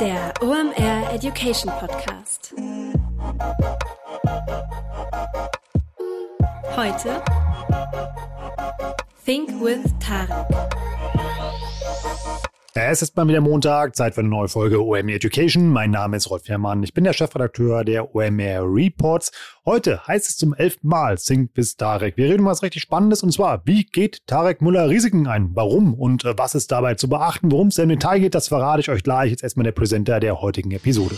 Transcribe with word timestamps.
Der 0.00 0.32
OMR 0.40 1.12
Education 1.12 1.72
Podcast. 1.72 2.54
Heute 6.76 7.20
Think 9.24 9.50
with 9.60 9.92
Tarek. 9.98 10.46
Es 12.74 13.00
ist 13.00 13.16
mal 13.16 13.26
wieder 13.26 13.40
Montag, 13.40 13.96
Zeit 13.96 14.14
für 14.14 14.20
eine 14.20 14.28
neue 14.28 14.46
Folge 14.46 14.84
OMR 14.84 15.14
Education. 15.14 15.70
Mein 15.70 15.90
Name 15.90 16.18
ist 16.18 16.28
Rolf 16.28 16.48
Herrmann, 16.48 16.82
ich 16.82 16.92
bin 16.92 17.04
der 17.04 17.14
Chefredakteur 17.14 17.82
der 17.82 18.14
OMR 18.14 18.62
Reports. 18.62 19.32
Heute 19.64 20.06
heißt 20.06 20.28
es 20.28 20.36
zum 20.36 20.54
elften 20.54 20.86
Mal 20.86 21.16
Think 21.16 21.54
bis 21.54 21.76
Tarek. 21.76 22.18
Wir 22.18 22.26
reden 22.26 22.40
um 22.40 22.46
was 22.46 22.62
richtig 22.62 22.82
Spannendes 22.82 23.22
und 23.22 23.32
zwar, 23.32 23.62
wie 23.64 23.84
geht 23.84 24.26
Tarek 24.26 24.60
Müller 24.60 24.90
Risiken 24.90 25.26
ein? 25.26 25.50
Warum 25.54 25.94
und 25.94 26.26
äh, 26.26 26.36
was 26.36 26.54
ist 26.54 26.70
dabei 26.70 26.94
zu 26.94 27.08
beachten? 27.08 27.50
Worum 27.50 27.68
es 27.68 27.78
im 27.78 27.88
Detail 27.88 28.20
geht, 28.20 28.34
das 28.34 28.48
verrate 28.48 28.80
ich 28.80 28.90
euch 28.90 29.02
gleich. 29.02 29.30
Jetzt 29.30 29.42
erstmal 29.42 29.64
der 29.64 29.72
Präsenter 29.72 30.20
der 30.20 30.42
heutigen 30.42 30.70
Episode. 30.72 31.16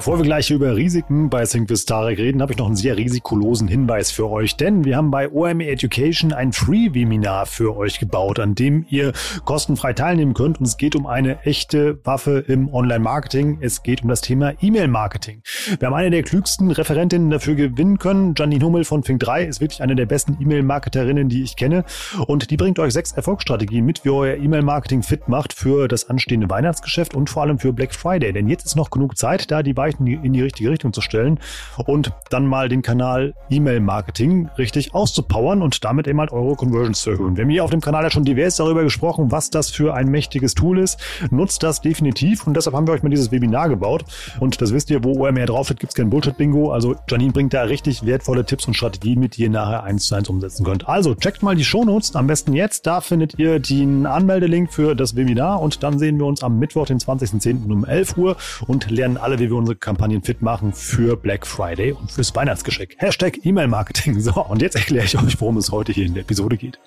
Bevor 0.00 0.16
wir 0.16 0.24
gleich 0.24 0.50
über 0.50 0.76
Risiken 0.76 1.28
bei 1.28 1.44
Tarek 1.44 2.18
reden, 2.18 2.40
habe 2.40 2.52
ich 2.52 2.58
noch 2.58 2.68
einen 2.68 2.74
sehr 2.74 2.96
risikolosen 2.96 3.68
Hinweis 3.68 4.10
für 4.10 4.30
euch, 4.30 4.56
denn 4.56 4.86
wir 4.86 4.96
haben 4.96 5.10
bei 5.10 5.30
OME 5.30 5.66
Education 5.66 6.32
ein 6.32 6.54
Free-Webinar 6.54 7.44
für 7.44 7.76
euch 7.76 8.00
gebaut, 8.00 8.38
an 8.38 8.54
dem 8.54 8.86
ihr 8.88 9.12
kostenfrei 9.44 9.92
teilnehmen 9.92 10.32
könnt 10.32 10.58
und 10.58 10.64
es 10.64 10.78
geht 10.78 10.96
um 10.96 11.06
eine 11.06 11.42
echte 11.42 12.00
Waffe 12.04 12.42
im 12.48 12.72
Online-Marketing. 12.72 13.58
Es 13.60 13.82
geht 13.82 14.02
um 14.02 14.08
das 14.08 14.22
Thema 14.22 14.54
E-Mail-Marketing. 14.62 15.42
Wir 15.78 15.88
haben 15.88 15.94
eine 15.94 16.08
der 16.08 16.22
klügsten 16.22 16.70
Referentinnen 16.70 17.28
dafür 17.28 17.54
gewinnen 17.54 17.98
können. 17.98 18.32
Janine 18.34 18.64
Hummel 18.64 18.84
von 18.84 19.02
Fink 19.02 19.20
3 19.20 19.44
ist 19.44 19.60
wirklich 19.60 19.82
eine 19.82 19.96
der 19.96 20.06
besten 20.06 20.38
E-Mail-Marketerinnen, 20.40 21.28
die 21.28 21.42
ich 21.42 21.56
kenne 21.56 21.84
und 22.26 22.50
die 22.50 22.56
bringt 22.56 22.78
euch 22.78 22.94
sechs 22.94 23.12
Erfolgsstrategien 23.12 23.84
mit, 23.84 24.06
wie 24.06 24.08
euer 24.08 24.38
E-Mail-Marketing 24.38 25.02
fit 25.02 25.28
macht 25.28 25.52
für 25.52 25.88
das 25.88 26.08
anstehende 26.08 26.48
Weihnachtsgeschäft 26.48 27.14
und 27.14 27.28
vor 27.28 27.42
allem 27.42 27.58
für 27.58 27.74
Black 27.74 27.94
Friday, 27.94 28.32
denn 28.32 28.48
jetzt 28.48 28.64
ist 28.64 28.76
noch 28.76 28.88
genug 28.88 29.18
Zeit, 29.18 29.50
da 29.50 29.62
die 29.62 29.76
Weichen 29.90 30.06
in 30.06 30.32
die 30.32 30.42
richtige 30.42 30.70
Richtung 30.70 30.92
zu 30.92 31.00
stellen 31.00 31.38
und 31.86 32.12
dann 32.30 32.46
mal 32.46 32.68
den 32.68 32.82
Kanal 32.82 33.34
E-Mail-Marketing 33.50 34.48
richtig 34.58 34.94
auszupowern 34.94 35.62
und 35.62 35.84
damit 35.84 36.06
eben 36.06 36.20
halt 36.20 36.32
eure 36.32 36.56
Conversions 36.56 37.00
zu 37.00 37.10
erhöhen. 37.10 37.36
Wir 37.36 37.44
haben 37.44 37.50
hier 37.50 37.64
auf 37.64 37.70
dem 37.70 37.80
Kanal 37.80 38.04
ja 38.04 38.10
schon 38.10 38.24
divers 38.24 38.56
darüber 38.56 38.82
gesprochen, 38.82 39.30
was 39.30 39.50
das 39.50 39.70
für 39.70 39.94
ein 39.94 40.08
mächtiges 40.08 40.54
Tool 40.54 40.78
ist. 40.78 40.98
Nutzt 41.30 41.62
das 41.62 41.80
definitiv 41.80 42.46
und 42.46 42.54
deshalb 42.54 42.76
haben 42.76 42.86
wir 42.86 42.94
euch 42.94 43.02
mal 43.02 43.08
dieses 43.08 43.32
Webinar 43.32 43.68
gebaut. 43.68 44.04
Und 44.38 44.60
das 44.60 44.72
wisst 44.72 44.90
ihr, 44.90 45.02
wo 45.02 45.12
OMR 45.12 45.46
draufsteht, 45.46 45.80
gibt 45.80 45.92
es 45.92 45.96
kein 45.96 46.10
Bullshit-Bingo. 46.10 46.70
Also 46.72 46.96
Janine 47.08 47.32
bringt 47.32 47.52
da 47.54 47.62
richtig 47.62 48.06
wertvolle 48.06 48.44
Tipps 48.44 48.66
und 48.66 48.74
Strategien 48.74 49.20
mit, 49.20 49.36
die 49.36 49.42
ihr 49.42 49.50
nachher 49.50 49.84
eins 49.84 50.06
zu 50.06 50.14
eins 50.14 50.28
umsetzen 50.28 50.64
könnt. 50.64 50.88
Also 50.88 51.14
checkt 51.14 51.42
mal 51.42 51.56
die 51.56 51.64
Shownotes, 51.64 52.14
am 52.14 52.26
besten 52.26 52.54
jetzt. 52.54 52.86
Da 52.86 53.00
findet 53.00 53.38
ihr 53.38 53.58
den 53.58 54.06
Anmeldelink 54.06 54.72
für 54.72 54.94
das 54.94 55.16
Webinar 55.16 55.60
und 55.60 55.82
dann 55.82 55.98
sehen 55.98 56.18
wir 56.18 56.26
uns 56.26 56.42
am 56.42 56.58
Mittwoch, 56.58 56.86
den 56.86 56.98
20.10. 56.98 57.70
um 57.70 57.84
11 57.84 58.16
Uhr 58.16 58.36
und 58.66 58.90
lernen 58.90 59.16
alle, 59.16 59.38
wie 59.38 59.50
wir 59.50 59.56
unsere 59.56 59.76
Kampagnen 59.80 60.22
fit 60.22 60.42
machen 60.42 60.74
für 60.74 61.16
Black 61.16 61.46
Friday 61.46 61.92
und 61.92 62.12
fürs 62.12 62.34
Weihnachtsgeschenk. 62.36 62.96
Hashtag 62.98 63.38
E-Mail-Marketing. 63.44 64.20
So, 64.20 64.44
und 64.44 64.60
jetzt 64.60 64.76
erkläre 64.76 65.06
ich 65.06 65.16
euch, 65.18 65.40
worum 65.40 65.56
es 65.56 65.72
heute 65.72 65.90
hier 65.92 66.04
in 66.04 66.12
der 66.12 66.22
Episode 66.22 66.58
geht. 66.58 66.78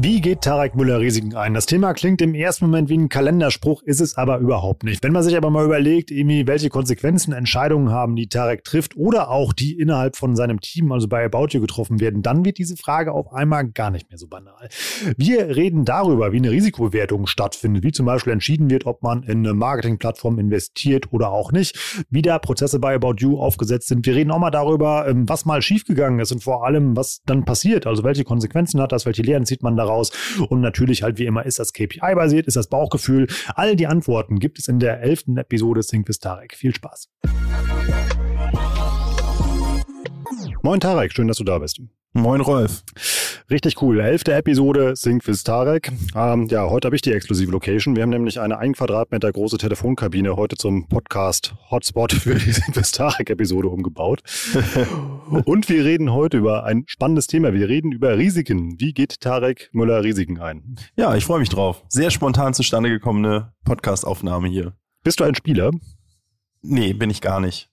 Wie 0.00 0.20
geht 0.20 0.42
Tarek 0.42 0.76
Müller 0.76 1.00
Risiken 1.00 1.34
ein? 1.34 1.54
Das 1.54 1.66
Thema 1.66 1.92
klingt 1.92 2.22
im 2.22 2.32
ersten 2.32 2.66
Moment 2.66 2.88
wie 2.88 2.96
ein 2.96 3.08
Kalenderspruch, 3.08 3.82
ist 3.82 4.00
es 4.00 4.16
aber 4.16 4.38
überhaupt 4.38 4.84
nicht. 4.84 5.02
Wenn 5.02 5.12
man 5.12 5.24
sich 5.24 5.36
aber 5.36 5.50
mal 5.50 5.64
überlegt, 5.64 6.12
irgendwie, 6.12 6.46
welche 6.46 6.68
Konsequenzen 6.68 7.32
Entscheidungen 7.32 7.90
haben, 7.90 8.14
die 8.14 8.28
Tarek 8.28 8.62
trifft 8.62 8.96
oder 8.96 9.28
auch 9.28 9.52
die 9.52 9.76
innerhalb 9.76 10.14
von 10.14 10.36
seinem 10.36 10.60
Team, 10.60 10.92
also 10.92 11.08
bei 11.08 11.24
About 11.24 11.48
You 11.50 11.60
getroffen 11.60 11.98
werden, 11.98 12.22
dann 12.22 12.44
wird 12.44 12.58
diese 12.58 12.76
Frage 12.76 13.10
auf 13.10 13.32
einmal 13.32 13.66
gar 13.66 13.90
nicht 13.90 14.08
mehr 14.08 14.18
so 14.18 14.28
banal. 14.28 14.68
Wir 15.16 15.56
reden 15.56 15.84
darüber, 15.84 16.30
wie 16.30 16.36
eine 16.36 16.52
Risikobewertung 16.52 17.26
stattfindet, 17.26 17.82
wie 17.82 17.90
zum 17.90 18.06
Beispiel 18.06 18.32
entschieden 18.32 18.70
wird, 18.70 18.86
ob 18.86 19.02
man 19.02 19.24
in 19.24 19.38
eine 19.38 19.52
Marketingplattform 19.52 20.38
investiert 20.38 21.12
oder 21.12 21.32
auch 21.32 21.50
nicht, 21.50 22.06
wie 22.08 22.22
da 22.22 22.38
Prozesse 22.38 22.78
bei 22.78 22.94
About 22.94 23.16
You 23.18 23.40
aufgesetzt 23.40 23.88
sind. 23.88 24.06
Wir 24.06 24.14
reden 24.14 24.30
auch 24.30 24.38
mal 24.38 24.52
darüber, 24.52 25.08
ähm, 25.08 25.28
was 25.28 25.44
mal 25.44 25.60
schiefgegangen 25.60 26.20
ist 26.20 26.30
und 26.30 26.44
vor 26.44 26.64
allem, 26.64 26.96
was 26.96 27.20
dann 27.26 27.44
passiert. 27.44 27.88
Also 27.88 28.04
welche 28.04 28.22
Konsequenzen 28.22 28.80
hat 28.80 28.92
das, 28.92 29.04
welche 29.04 29.22
Lehren 29.22 29.44
zieht 29.44 29.64
man 29.64 29.76
daraus 29.76 29.87
raus. 29.88 30.12
Und 30.48 30.60
natürlich 30.60 31.02
halt 31.02 31.18
wie 31.18 31.26
immer, 31.26 31.44
ist 31.44 31.58
das 31.58 31.72
KPI-basiert, 31.72 32.46
ist 32.46 32.56
das 32.56 32.68
Bauchgefühl. 32.68 33.26
All 33.54 33.74
die 33.74 33.86
Antworten 33.86 34.38
gibt 34.38 34.58
es 34.58 34.68
in 34.68 34.78
der 34.78 35.00
elften 35.00 35.36
Episode 35.36 35.80
Think 35.80 36.08
with 36.08 36.20
Tarek. 36.20 36.54
Viel 36.54 36.74
Spaß. 36.74 37.08
Moin 40.62 40.80
Tarek, 40.80 41.12
schön, 41.12 41.28
dass 41.28 41.38
du 41.38 41.44
da 41.44 41.58
bist. 41.58 41.80
Moin 42.12 42.40
Rolf. 42.40 42.82
Richtig 43.50 43.80
cool. 43.80 43.98
Elfte 43.98 44.34
Episode 44.34 44.94
Sync 44.94 45.26
with 45.26 45.42
Tarek. 45.42 45.90
Ähm, 46.14 46.48
ja, 46.48 46.68
heute 46.68 46.84
habe 46.84 46.96
ich 46.96 47.00
die 47.00 47.12
exklusive 47.12 47.50
Location. 47.50 47.96
Wir 47.96 48.02
haben 48.02 48.10
nämlich 48.10 48.40
eine 48.40 48.58
ein 48.58 48.74
Quadratmeter 48.74 49.32
große 49.32 49.56
Telefonkabine 49.56 50.36
heute 50.36 50.56
zum 50.56 50.86
Podcast 50.86 51.54
Hotspot 51.70 52.12
für 52.12 52.34
die 52.34 52.52
Sync 52.52 52.76
with 52.76 52.92
Tarek 52.92 53.30
Episode 53.30 53.68
umgebaut. 53.68 54.20
Und 55.46 55.70
wir 55.70 55.82
reden 55.82 56.12
heute 56.12 56.36
über 56.36 56.64
ein 56.64 56.84
spannendes 56.88 57.26
Thema. 57.26 57.54
Wir 57.54 57.70
reden 57.70 57.90
über 57.90 58.18
Risiken. 58.18 58.78
Wie 58.78 58.92
geht 58.92 59.18
Tarek 59.22 59.70
Müller 59.72 60.04
Risiken 60.04 60.38
ein? 60.38 60.76
Ja, 60.96 61.14
ich 61.14 61.24
freue 61.24 61.38
mich 61.38 61.48
drauf. 61.48 61.82
Sehr 61.88 62.10
spontan 62.10 62.52
zustande 62.52 62.90
gekommene 62.90 63.54
Podcastaufnahme 63.64 64.48
hier. 64.48 64.74
Bist 65.04 65.20
du 65.20 65.24
ein 65.24 65.34
Spieler? 65.34 65.70
Nee, 66.60 66.92
bin 66.92 67.08
ich 67.08 67.22
gar 67.22 67.40
nicht. 67.40 67.70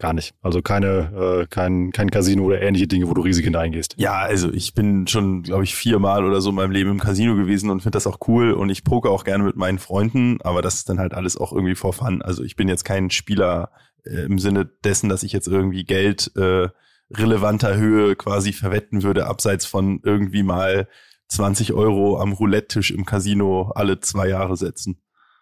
Gar 0.00 0.12
nicht. 0.12 0.34
Also 0.42 0.62
keine, 0.62 1.42
äh, 1.42 1.46
kein, 1.48 1.90
kein 1.90 2.10
Casino 2.10 2.44
oder 2.44 2.62
ähnliche 2.62 2.86
Dinge, 2.86 3.08
wo 3.08 3.14
du 3.14 3.22
Risiken 3.22 3.56
eingehst. 3.56 3.94
Ja, 3.98 4.20
also 4.20 4.52
ich 4.52 4.72
bin 4.74 5.08
schon, 5.08 5.42
glaube 5.42 5.64
ich, 5.64 5.74
viermal 5.74 6.24
oder 6.24 6.40
so 6.40 6.50
in 6.50 6.54
meinem 6.54 6.70
Leben 6.70 6.90
im 6.90 7.00
Casino 7.00 7.34
gewesen 7.34 7.68
und 7.68 7.80
finde 7.80 7.96
das 7.96 8.06
auch 8.06 8.18
cool 8.28 8.52
und 8.52 8.70
ich 8.70 8.84
poke 8.84 9.10
auch 9.10 9.24
gerne 9.24 9.42
mit 9.42 9.56
meinen 9.56 9.80
Freunden, 9.80 10.40
aber 10.42 10.62
das 10.62 10.76
ist 10.76 10.88
dann 10.88 11.00
halt 11.00 11.14
alles 11.14 11.36
auch 11.36 11.52
irgendwie 11.52 11.74
for 11.74 11.92
fun. 11.92 12.22
Also 12.22 12.44
ich 12.44 12.54
bin 12.54 12.68
jetzt 12.68 12.84
kein 12.84 13.10
Spieler 13.10 13.72
äh, 14.04 14.20
im 14.20 14.38
Sinne 14.38 14.70
dessen, 14.84 15.08
dass 15.08 15.24
ich 15.24 15.32
jetzt 15.32 15.48
irgendwie 15.48 15.84
Geld 15.84 16.30
äh, 16.36 16.68
relevanter 17.10 17.76
Höhe 17.76 18.14
quasi 18.14 18.52
verwetten 18.52 19.02
würde, 19.02 19.26
abseits 19.26 19.66
von 19.66 20.00
irgendwie 20.04 20.44
mal 20.44 20.86
20 21.28 21.72
Euro 21.72 22.20
am 22.20 22.32
Roulette-Tisch 22.32 22.92
im 22.92 23.04
Casino 23.04 23.72
alle 23.74 23.98
zwei 24.00 24.28
Jahre 24.28 24.56
setzen. 24.56 25.00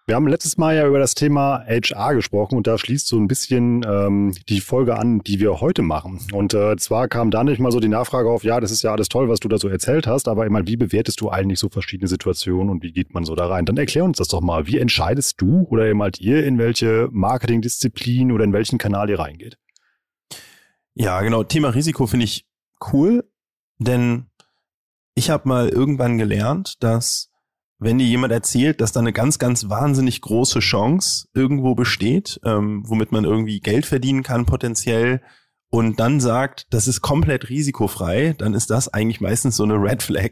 Wir 0.08 0.14
haben 0.14 0.28
letztes 0.28 0.56
Mal 0.56 0.76
ja 0.76 0.86
über 0.86 1.00
das 1.00 1.16
Thema 1.16 1.64
HR 1.66 2.14
gesprochen 2.14 2.56
und 2.56 2.68
da 2.68 2.78
schließt 2.78 3.08
so 3.08 3.18
ein 3.18 3.26
bisschen 3.26 3.84
ähm, 3.84 4.36
die 4.48 4.60
Folge 4.60 4.96
an, 4.96 5.18
die 5.18 5.40
wir 5.40 5.60
heute 5.60 5.82
machen. 5.82 6.20
Und 6.32 6.54
äh, 6.54 6.76
zwar 6.76 7.08
kam 7.08 7.32
da 7.32 7.42
nicht 7.42 7.58
mal 7.58 7.72
so 7.72 7.80
die 7.80 7.88
Nachfrage 7.88 8.30
auf, 8.30 8.44
ja, 8.44 8.60
das 8.60 8.70
ist 8.70 8.84
ja 8.84 8.92
alles 8.92 9.08
toll, 9.08 9.28
was 9.28 9.40
du 9.40 9.48
da 9.48 9.58
so 9.58 9.66
erzählt 9.66 10.06
hast, 10.06 10.28
aber 10.28 10.46
immer, 10.46 10.64
wie 10.64 10.76
bewertest 10.76 11.20
du 11.20 11.28
eigentlich 11.28 11.58
so 11.58 11.68
verschiedene 11.70 12.06
Situationen 12.06 12.70
und 12.70 12.84
wie 12.84 12.92
geht 12.92 13.14
man 13.14 13.24
so 13.24 13.34
da 13.34 13.48
rein? 13.48 13.64
Dann 13.64 13.76
erklär 13.78 14.04
uns 14.04 14.18
das 14.18 14.28
doch 14.28 14.40
mal. 14.40 14.68
Wie 14.68 14.78
entscheidest 14.78 15.40
du 15.40 15.66
oder 15.70 15.86
eben 15.86 16.00
halt 16.00 16.20
ihr, 16.20 16.46
in 16.46 16.56
welche 16.58 17.08
Marketingdisziplin 17.10 18.30
oder 18.30 18.44
in 18.44 18.52
welchen 18.52 18.78
Kanal 18.78 19.10
ihr 19.10 19.18
reingeht? 19.18 19.58
Ja, 20.94 21.20
genau. 21.22 21.42
Thema 21.42 21.70
Risiko 21.70 22.06
finde 22.06 22.26
ich 22.26 22.46
cool, 22.92 23.28
denn 23.78 24.26
ich 25.16 25.30
habe 25.30 25.48
mal 25.48 25.68
irgendwann 25.68 26.16
gelernt, 26.16 26.76
dass 26.78 27.28
wenn 27.78 27.98
dir 27.98 28.06
jemand 28.06 28.32
erzählt, 28.32 28.80
dass 28.80 28.92
da 28.92 29.00
eine 29.00 29.12
ganz, 29.12 29.38
ganz 29.38 29.68
wahnsinnig 29.68 30.20
große 30.20 30.60
Chance 30.60 31.28
irgendwo 31.34 31.74
besteht, 31.74 32.40
ähm, 32.44 32.82
womit 32.86 33.12
man 33.12 33.24
irgendwie 33.24 33.60
Geld 33.60 33.86
verdienen 33.86 34.22
kann 34.22 34.46
potenziell 34.46 35.20
und 35.68 35.98
dann 35.98 36.20
sagt, 36.20 36.66
das 36.70 36.86
ist 36.86 37.02
komplett 37.02 37.50
risikofrei, 37.50 38.34
dann 38.38 38.54
ist 38.54 38.70
das 38.70 38.92
eigentlich 38.92 39.20
meistens 39.20 39.56
so 39.56 39.64
eine 39.64 39.74
Red 39.74 40.02
Flag. 40.02 40.30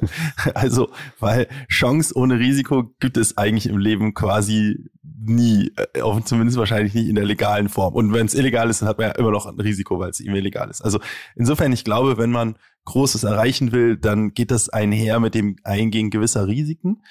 also, 0.54 0.90
weil 1.18 1.48
Chance 1.68 2.16
ohne 2.16 2.38
Risiko 2.38 2.94
gibt 2.98 3.16
es 3.16 3.36
eigentlich 3.36 3.66
im 3.66 3.78
Leben 3.78 4.14
quasi 4.14 4.90
nie, 5.02 5.70
äh, 5.76 6.22
zumindest 6.24 6.58
wahrscheinlich 6.58 6.94
nicht 6.94 7.08
in 7.08 7.14
der 7.14 7.26
legalen 7.26 7.68
Form. 7.68 7.94
Und 7.94 8.12
wenn 8.14 8.26
es 8.26 8.34
illegal 8.34 8.70
ist, 8.70 8.80
dann 8.80 8.88
hat 8.88 8.98
man 8.98 9.08
ja 9.08 9.14
immer 9.14 9.30
noch 9.30 9.46
ein 9.46 9.60
Risiko, 9.60 9.98
weil 9.98 10.10
es 10.10 10.20
ihm 10.20 10.34
illegal 10.34 10.70
ist. 10.70 10.80
Also 10.80 10.98
insofern, 11.36 11.72
ich 11.72 11.84
glaube, 11.84 12.16
wenn 12.16 12.30
man 12.30 12.56
Großes 12.86 13.24
erreichen 13.24 13.72
will, 13.72 13.98
dann 13.98 14.32
geht 14.32 14.50
das 14.50 14.70
einher 14.70 15.20
mit 15.20 15.34
dem 15.34 15.56
Eingehen 15.62 16.10
gewisser 16.10 16.46
Risiken. 16.46 17.02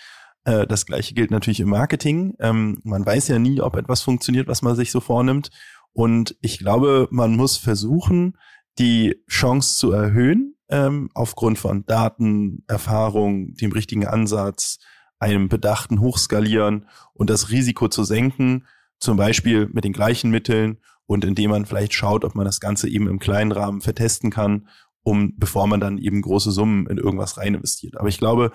Äh, 0.43 0.65
das 0.65 0.85
gleiche 0.85 1.13
gilt 1.13 1.31
natürlich 1.31 1.59
im 1.59 1.69
Marketing. 1.69 2.33
Ähm, 2.39 2.79
man 2.83 3.05
weiß 3.05 3.27
ja 3.27 3.37
nie, 3.37 3.61
ob 3.61 3.75
etwas 3.75 4.01
funktioniert, 4.01 4.47
was 4.47 4.61
man 4.63 4.75
sich 4.75 4.91
so 4.91 4.99
vornimmt. 4.99 5.51
Und 5.93 6.35
ich 6.41 6.59
glaube, 6.59 7.07
man 7.11 7.35
muss 7.35 7.57
versuchen, 7.57 8.37
die 8.77 9.21
Chance 9.29 9.77
zu 9.77 9.91
erhöhen, 9.91 10.55
ähm, 10.69 11.09
aufgrund 11.13 11.57
von 11.57 11.85
Daten, 11.85 12.63
Erfahrung, 12.67 13.53
dem 13.55 13.71
richtigen 13.71 14.05
Ansatz, 14.05 14.79
einem 15.19 15.49
bedachten 15.49 15.99
Hochskalieren 15.99 16.87
und 17.13 17.29
das 17.29 17.49
Risiko 17.49 17.89
zu 17.89 18.03
senken, 18.03 18.65
zum 18.99 19.17
Beispiel 19.17 19.67
mit 19.67 19.83
den 19.83 19.93
gleichen 19.93 20.31
Mitteln 20.31 20.79
und 21.05 21.25
indem 21.25 21.51
man 21.51 21.65
vielleicht 21.65 21.93
schaut, 21.93 22.23
ob 22.23 22.35
man 22.35 22.45
das 22.45 22.59
Ganze 22.59 22.87
eben 22.87 23.07
im 23.07 23.19
kleinen 23.19 23.51
Rahmen 23.51 23.81
vertesten 23.81 24.29
kann, 24.29 24.67
um 25.03 25.33
bevor 25.37 25.67
man 25.67 25.79
dann 25.79 25.97
eben 25.97 26.21
große 26.21 26.51
Summen 26.51 26.85
in 26.87 26.97
irgendwas 26.97 27.37
rein 27.37 27.55
investiert. 27.55 27.97
Aber 27.97 28.09
ich 28.09 28.19
glaube, 28.19 28.51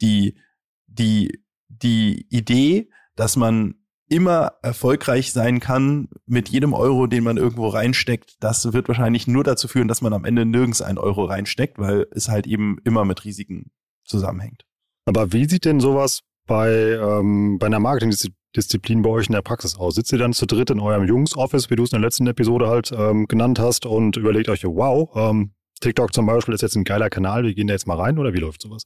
die, 0.00 0.38
die, 0.86 1.44
die 1.68 2.26
Idee, 2.30 2.90
dass 3.14 3.36
man 3.36 3.74
immer 4.08 4.54
erfolgreich 4.62 5.32
sein 5.32 5.60
kann 5.60 6.08
mit 6.26 6.48
jedem 6.48 6.72
Euro, 6.72 7.06
den 7.06 7.24
man 7.24 7.36
irgendwo 7.36 7.68
reinsteckt, 7.68 8.36
das 8.40 8.72
wird 8.72 8.88
wahrscheinlich 8.88 9.26
nur 9.26 9.44
dazu 9.44 9.68
führen, 9.68 9.88
dass 9.88 10.02
man 10.02 10.12
am 10.12 10.24
Ende 10.24 10.44
nirgends 10.44 10.82
einen 10.82 10.98
Euro 10.98 11.24
reinsteckt, 11.24 11.78
weil 11.78 12.06
es 12.12 12.28
halt 12.28 12.46
eben 12.46 12.78
immer 12.84 13.04
mit 13.04 13.24
Risiken 13.24 13.70
zusammenhängt. 14.04 14.64
Aber 15.04 15.32
wie 15.32 15.48
sieht 15.48 15.64
denn 15.64 15.80
sowas 15.80 16.22
bei, 16.46 16.70
ähm, 16.70 17.58
bei 17.58 17.66
einer 17.66 17.80
Marketingdisziplin 17.80 19.02
bei 19.02 19.10
euch 19.10 19.26
in 19.26 19.32
der 19.32 19.42
Praxis 19.42 19.76
aus? 19.76 19.94
Sitzt 19.94 20.12
ihr 20.12 20.18
dann 20.18 20.32
zu 20.32 20.46
dritt 20.46 20.70
in 20.70 20.80
eurem 20.80 21.06
Jungs-Office, 21.06 21.70
wie 21.70 21.76
du 21.76 21.84
es 21.84 21.92
in 21.92 22.00
der 22.00 22.06
letzten 22.06 22.26
Episode 22.26 22.68
halt 22.68 22.92
ähm, 22.92 23.26
genannt 23.26 23.58
hast, 23.58 23.86
und 23.86 24.16
überlegt 24.16 24.48
euch, 24.48 24.64
wow, 24.64 25.10
ähm, 25.14 25.52
TikTok 25.80 26.12
zum 26.12 26.26
Beispiel 26.26 26.54
ist 26.54 26.62
jetzt 26.62 26.76
ein 26.76 26.84
geiler 26.84 27.10
Kanal, 27.10 27.44
wir 27.44 27.54
gehen 27.54 27.68
da 27.68 27.74
jetzt 27.74 27.86
mal 27.86 27.96
rein 27.96 28.18
oder 28.18 28.34
wie 28.34 28.38
läuft 28.38 28.62
sowas? 28.62 28.84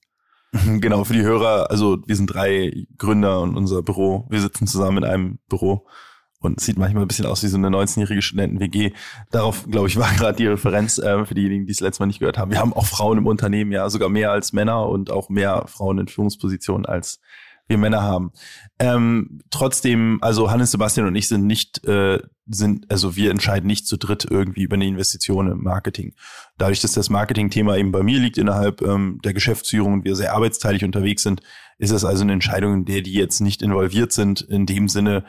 Genau, 0.80 1.04
für 1.04 1.14
die 1.14 1.22
Hörer, 1.22 1.70
also 1.70 1.98
wir 2.06 2.16
sind 2.16 2.26
drei 2.26 2.86
Gründer 2.98 3.40
und 3.40 3.56
unser 3.56 3.82
Büro, 3.82 4.26
wir 4.28 4.40
sitzen 4.40 4.66
zusammen 4.66 4.98
in 4.98 5.04
einem 5.04 5.38
Büro 5.48 5.86
und 6.40 6.60
sieht 6.60 6.76
manchmal 6.76 7.04
ein 7.04 7.08
bisschen 7.08 7.26
aus 7.26 7.42
wie 7.42 7.48
so 7.48 7.56
eine 7.56 7.68
19-jährige 7.68 8.20
Studenten-WG. 8.20 8.92
Darauf, 9.30 9.64
glaube 9.70 9.88
ich, 9.88 9.96
war 9.98 10.12
gerade 10.12 10.36
die 10.36 10.46
Referenz 10.46 10.98
äh, 10.98 11.24
für 11.24 11.34
diejenigen, 11.34 11.66
die 11.66 11.72
es 11.72 11.80
letztes 11.80 12.00
Mal 12.00 12.06
nicht 12.06 12.18
gehört 12.18 12.36
haben. 12.36 12.50
Wir 12.50 12.58
haben 12.58 12.72
auch 12.72 12.86
Frauen 12.86 13.18
im 13.18 13.26
Unternehmen, 13.26 13.72
ja, 13.72 13.88
sogar 13.88 14.08
mehr 14.08 14.32
als 14.32 14.52
Männer 14.52 14.88
und 14.88 15.10
auch 15.10 15.28
mehr 15.28 15.64
Frauen 15.68 15.98
in 15.98 16.08
Führungspositionen 16.08 16.84
als 16.84 17.20
wir 17.72 17.78
Männer 17.78 18.02
haben. 18.02 18.32
Ähm, 18.78 19.40
trotzdem, 19.50 20.18
also 20.22 20.50
Hannes, 20.50 20.70
Sebastian 20.70 21.06
und 21.06 21.16
ich 21.16 21.28
sind 21.28 21.46
nicht, 21.46 21.84
äh, 21.86 22.20
sind, 22.46 22.90
also 22.90 23.16
wir 23.16 23.30
entscheiden 23.30 23.66
nicht 23.66 23.86
zu 23.86 23.96
dritt 23.96 24.26
irgendwie 24.28 24.62
über 24.62 24.74
eine 24.74 24.86
Investition 24.86 25.50
im 25.50 25.62
Marketing. 25.62 26.14
Dadurch, 26.58 26.80
dass 26.80 26.92
das 26.92 27.10
Marketing-Thema 27.10 27.76
eben 27.76 27.92
bei 27.92 28.02
mir 28.02 28.18
liegt 28.18 28.38
innerhalb 28.38 28.82
ähm, 28.82 29.20
der 29.24 29.34
Geschäftsführung 29.34 29.94
und 29.94 30.04
wir 30.04 30.16
sehr 30.16 30.34
arbeitsteilig 30.34 30.84
unterwegs 30.84 31.22
sind, 31.22 31.42
ist 31.78 31.90
es 31.90 32.04
also 32.04 32.22
eine 32.22 32.32
Entscheidung, 32.32 32.74
in 32.74 32.84
der 32.84 33.02
die 33.02 33.14
jetzt 33.14 33.40
nicht 33.40 33.62
involviert 33.62 34.12
sind, 34.12 34.40
in 34.40 34.66
dem 34.66 34.88
Sinne, 34.88 35.24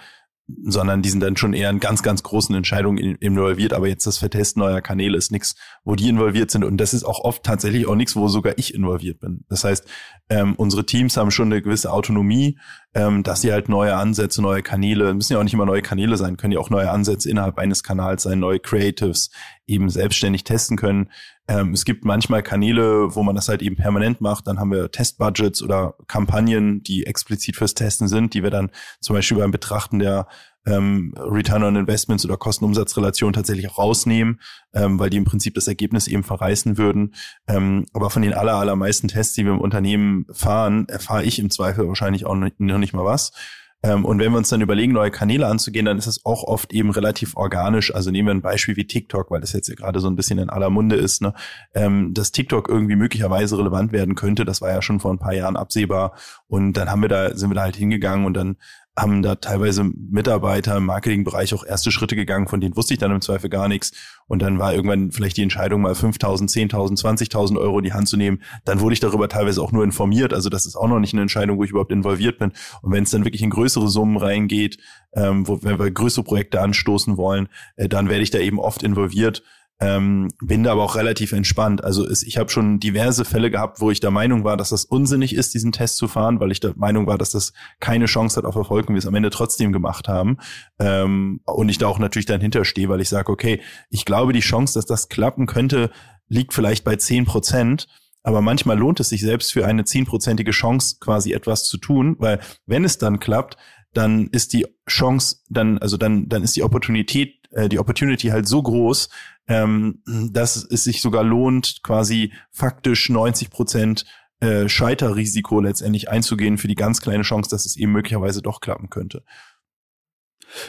sondern 0.48 1.02
die 1.02 1.10
sind 1.10 1.22
dann 1.22 1.38
schon 1.38 1.54
eher 1.54 1.70
in 1.70 1.80
ganz, 1.80 2.04
ganz 2.04 2.22
großen 2.22 2.54
Entscheidungen 2.54 2.98
involviert. 2.98 3.74
Aber 3.74 3.88
jetzt 3.88 4.06
das 4.06 4.18
Vertesten 4.18 4.60
neuer 4.60 4.82
Kanäle 4.82 5.18
ist 5.18 5.32
nichts, 5.32 5.56
wo 5.84 5.96
die 5.96 6.10
involviert 6.10 6.52
sind. 6.52 6.64
Und 6.64 6.78
das 6.78 6.94
ist 6.94 7.06
auch 7.06 7.20
oft 7.20 7.44
tatsächlich 7.44 7.88
auch 7.88 7.96
nichts, 7.96 8.16
wo 8.16 8.28
sogar 8.28 8.58
ich 8.58 8.74
involviert 8.74 9.20
bin. 9.20 9.46
Das 9.48 9.64
heißt, 9.64 9.88
ähm, 10.30 10.56
unsere 10.56 10.86
Teams 10.86 11.16
haben 11.16 11.32
schon 11.32 11.52
eine 11.52 11.62
gewisse 11.62 11.92
Autonomie, 11.92 12.60
ähm, 12.94 13.24
dass 13.24 13.42
sie 13.42 13.54
halt 13.54 13.70
neue 13.70 13.96
Ansätze, 13.96 14.42
neue 14.42 14.62
Kanäle, 14.62 15.14
müssen 15.14 15.34
ja 15.34 15.40
auch 15.40 15.44
nicht 15.44 15.54
immer 15.54 15.66
neue 15.66 15.82
Kanäle 15.82 16.18
sein, 16.18 16.38
können 16.38 16.54
ja 16.54 16.60
auch 16.60 16.70
neue 16.70 16.92
Ansätze 16.92 17.30
innerhalb 17.30 17.58
eines 17.58 17.82
Kanals 17.84 18.24
sein, 18.24 18.40
neue 18.40 18.60
Creatives 18.60 19.30
eben 19.66 19.90
selbstständig 19.90 20.44
testen 20.44 20.76
können. 20.76 21.10
Ähm, 21.48 21.74
es 21.74 21.84
gibt 21.84 22.06
manchmal 22.06 22.42
Kanäle, 22.42 23.16
wo 23.16 23.24
man 23.24 23.36
das 23.36 23.50
halt 23.50 23.62
eben 23.62 23.76
permanent 23.76 24.22
macht. 24.22 24.48
Dann 24.48 24.60
haben 24.60 24.72
wir 24.72 24.92
Testbudgets 24.92 25.62
oder 25.62 25.96
Kampagnen, 26.08 26.84
die 26.84 27.06
explizit 27.06 27.58
fürs 27.58 27.74
Testen 27.74 28.08
sind, 28.08 28.34
die 28.34 28.44
wir 28.44 28.50
dann 28.50 28.72
zum 29.02 29.16
Beispiel 29.16 29.38
beim 29.38 29.52
Betrachten 29.52 30.00
der 30.00 30.28
ähm, 30.66 31.14
Return 31.18 31.64
on 31.64 31.76
Investments 31.76 32.24
oder 32.26 32.38
Kosten-Umsatz-Relation 32.38 33.34
tatsächlich 33.34 33.70
auch 33.70 33.78
rausnehmen, 33.78 34.40
ähm, 34.74 35.00
weil 35.00 35.10
die 35.10 35.18
im 35.18 35.26
Prinzip 35.26 35.56
das 35.56 35.68
Ergebnis 35.68 36.08
eben 36.08 36.24
verreißen 36.24 36.78
würden. 36.78 37.14
Ähm, 37.48 37.86
aber 37.94 38.10
von 38.10 38.22
den 38.22 38.34
aller, 38.34 38.56
allermeisten 38.56 39.10
Tests, 39.10 39.34
die 39.34 39.44
wir 39.44 39.52
im 39.52 39.60
Unternehmen 39.60 40.26
fahren, 40.32 40.88
erfahre 40.88 41.26
ich 41.26 41.40
im 41.40 41.50
Zweifel 41.50 41.88
wahrscheinlich 41.88 42.26
auch 42.26 42.36
noch 42.36 42.78
nicht 42.78 42.94
mal 42.94 43.06
was. 43.06 43.34
Ähm, 43.84 44.06
und 44.06 44.20
wenn 44.20 44.32
wir 44.32 44.38
uns 44.38 44.50
dann 44.50 44.62
überlegen, 44.62 44.94
neue 44.94 45.12
Kanäle 45.12 45.48
anzugehen, 45.48 45.86
dann 45.86 45.98
ist 45.98 46.08
es 46.08 46.26
auch 46.26 46.44
oft 46.44 46.74
eben 46.74 46.90
relativ 46.90 47.36
organisch. 47.36 47.94
Also 47.94 48.12
nehmen 48.12 48.28
wir 48.30 48.34
ein 48.34 48.42
Beispiel 48.42 48.78
wie 48.78 48.88
TikTok, 48.88 49.30
weil 49.30 49.42
das 49.42 49.52
jetzt 49.52 49.68
ja 49.68 49.76
gerade 49.76 50.00
so 50.00 50.08
ein 50.08 50.16
bisschen 50.16 50.40
in 50.40 50.50
aller 50.50 50.70
Munde 50.70 50.96
ist, 50.96 51.22
ne? 51.22 51.34
ähm, 51.76 52.14
dass 52.14 52.32
TikTok 52.32 52.70
irgendwie 52.70 52.96
möglicherweise 52.96 53.58
relevant 53.58 53.92
werden 53.92 54.16
könnte. 54.16 54.46
Das 54.46 54.62
war 54.62 54.70
ja 54.70 54.82
schon 54.82 55.02
vor 55.02 55.12
ein 55.12 55.20
paar 55.20 55.34
Jahren 55.34 55.58
absehbar. 55.58 56.14
Und 56.48 56.74
dann 56.74 56.90
haben 56.90 57.02
wir 57.02 57.10
da, 57.10 57.36
sind 57.36 57.50
wir 57.50 57.56
da 57.56 57.62
halt 57.64 57.76
hingegangen 57.76 58.26
und 58.26 58.34
dann 58.36 58.58
haben 58.96 59.24
da 59.24 59.36
teilweise 59.36 59.84
Mitarbeiter 59.84 60.78
im 60.78 60.86
Marketingbereich 60.86 61.54
auch 61.56 61.66
erste 61.66 61.92
Schritte 61.92 62.16
gegangen, 62.16 62.48
von 62.48 62.62
denen 62.62 62.76
wusste 62.76 62.94
ich 62.94 63.00
dann 63.00 63.12
im 63.12 63.22
Zweifel 63.22 63.50
gar 63.50 63.68
nichts. 63.68 63.92
Und 64.28 64.42
dann 64.42 64.60
war 64.60 64.74
irgendwann 64.74 65.12
vielleicht 65.12 65.38
die 65.38 65.42
Entscheidung, 65.42 65.82
mal 65.82 65.94
5.000, 65.94 66.50
10.000, 66.72 67.02
20.000 67.02 67.60
Euro 67.60 67.80
in 67.80 67.86
die 67.86 67.94
Hand 67.94 68.08
zu 68.08 68.18
nehmen. 68.18 68.42
Dann 68.66 68.80
wurde 68.82 68.94
ich 68.94 69.00
darüber 69.00 69.28
teilweise 69.28 69.62
auch 69.62 69.72
nur 69.72 69.84
informiert. 69.84 70.34
Also 70.34 70.50
das 70.50 70.68
ist 70.68 70.76
auch 70.76 70.88
noch 70.88 71.00
nicht 71.00 71.14
eine 71.14 71.24
Entscheidung, 71.24 71.58
wo 71.58 71.64
ich 71.64 71.72
überhaupt 71.72 71.92
involviert 71.92 72.38
bin. 72.38 72.52
Und 72.82 72.92
wenn 72.92 73.04
es 73.04 73.10
dann 73.10 73.26
wirklich 73.26 73.42
in 73.42 73.50
größere 73.50 73.90
Summen 73.90 74.18
reingeht, 74.18 74.78
ähm, 75.14 75.48
wo, 75.48 75.64
wenn 75.64 75.80
wir 75.80 75.90
größere 75.90 76.24
Projekte 76.24 76.62
anstoßen 76.62 77.18
wollen, 77.18 77.50
äh, 77.76 77.90
dann 77.90 78.10
werde 78.10 78.22
ich 78.22 78.32
da 78.32 78.40
eben 78.40 78.60
oft 78.60 78.84
involviert. 78.84 79.44
Ähm, 79.80 80.30
bin 80.42 80.64
da 80.64 80.72
aber 80.72 80.84
auch 80.84 80.96
relativ 80.96 81.32
entspannt. 81.32 81.84
Also 81.84 82.08
es, 82.08 82.24
ich 82.24 82.38
habe 82.38 82.50
schon 82.50 82.80
diverse 82.80 83.26
Fälle 83.26 83.50
gehabt, 83.50 83.82
wo 83.82 83.92
ich 83.92 84.00
der 84.00 84.12
Meinung 84.12 84.44
war, 84.44 84.56
dass 84.56 84.70
das 84.70 84.86
unsinnig 84.86 85.36
ist, 85.36 85.54
diesen 85.54 85.72
Test 85.72 85.98
zu 85.98 86.08
fahren, 86.08 86.40
weil 86.40 86.52
ich 86.52 86.60
der 86.60 86.74
Meinung 86.76 87.08
war, 87.08 87.18
dass 87.18 87.32
das 87.32 87.54
keine 87.80 88.06
Chance 88.06 88.38
hat 88.38 88.46
auf 88.46 88.56
Erfolg 88.56 88.88
und 88.88 88.96
wir 88.96 89.00
es 89.00 89.08
am 89.08 89.16
Ende 89.16 89.30
trotzdem 89.30 89.74
gemacht 89.74 90.08
haben. 90.08 90.38
Ähm, 90.80 91.42
und 91.46 91.70
ich 91.70 91.80
da 91.80 91.88
auch 91.88 92.00
natürlich 92.00 92.28
dann 92.28 92.40
hinterstehe, 92.40 92.88
weil 92.88 93.02
ich 93.02 93.10
sage, 93.10 93.32
okay, 93.32 93.62
ich 93.90 94.06
glaube, 94.06 94.32
die 94.32 94.40
Chance, 94.40 94.76
dass 94.76 94.86
das 94.86 95.10
klappen 95.10 95.48
könnte, 95.48 95.90
liegt 96.30 96.54
vielleicht 96.54 96.84
bei 96.84 96.96
zehn 96.96 97.26
Prozent. 97.26 97.88
Aber 98.24 98.42
manchmal 98.42 98.78
lohnt 98.78 99.02
es 99.02 99.10
sich 99.10 99.22
selbst 99.22 99.52
für 99.52 99.66
eine 99.66 99.84
zehnprozentige 99.84 100.52
Chance 100.52 100.98
quasi 101.02 101.34
etwas 101.34 101.66
zu 101.66 101.78
tun, 101.78 102.16
weil 102.20 102.40
wenn 102.66 102.86
es 102.86 102.98
dann 102.98 103.20
klappt, 103.20 103.58
dann 103.94 104.28
ist 104.28 104.54
die 104.54 104.66
Chance, 104.88 105.38
dann, 105.50 105.78
also 105.78 105.98
dann, 105.98 106.30
dann 106.30 106.44
ist 106.44 106.56
die 106.56 106.64
Opportunität, 106.64 107.36
äh, 107.52 107.70
die 107.70 107.80
Opportunity 107.80 108.30
halt 108.30 108.48
so 108.48 108.62
groß, 108.62 109.10
ähm, 109.48 110.02
dass 110.06 110.56
es 110.56 110.84
sich 110.84 111.02
sogar 111.02 111.24
lohnt, 111.24 111.82
quasi 111.84 112.34
faktisch 112.52 113.10
90 113.10 113.50
Prozent 113.50 114.06
äh, 114.40 114.68
Scheiterrisiko 114.68 115.62
letztendlich 115.62 116.10
einzugehen 116.10 116.58
für 116.58 116.68
die 116.68 116.76
ganz 116.76 117.02
kleine 117.02 117.24
Chance, 117.24 117.50
dass 117.50 117.66
es 117.66 117.78
eben 117.78 117.92
möglicherweise 117.92 118.42
doch 118.42 118.60
klappen 118.62 118.90
könnte. 118.90 119.24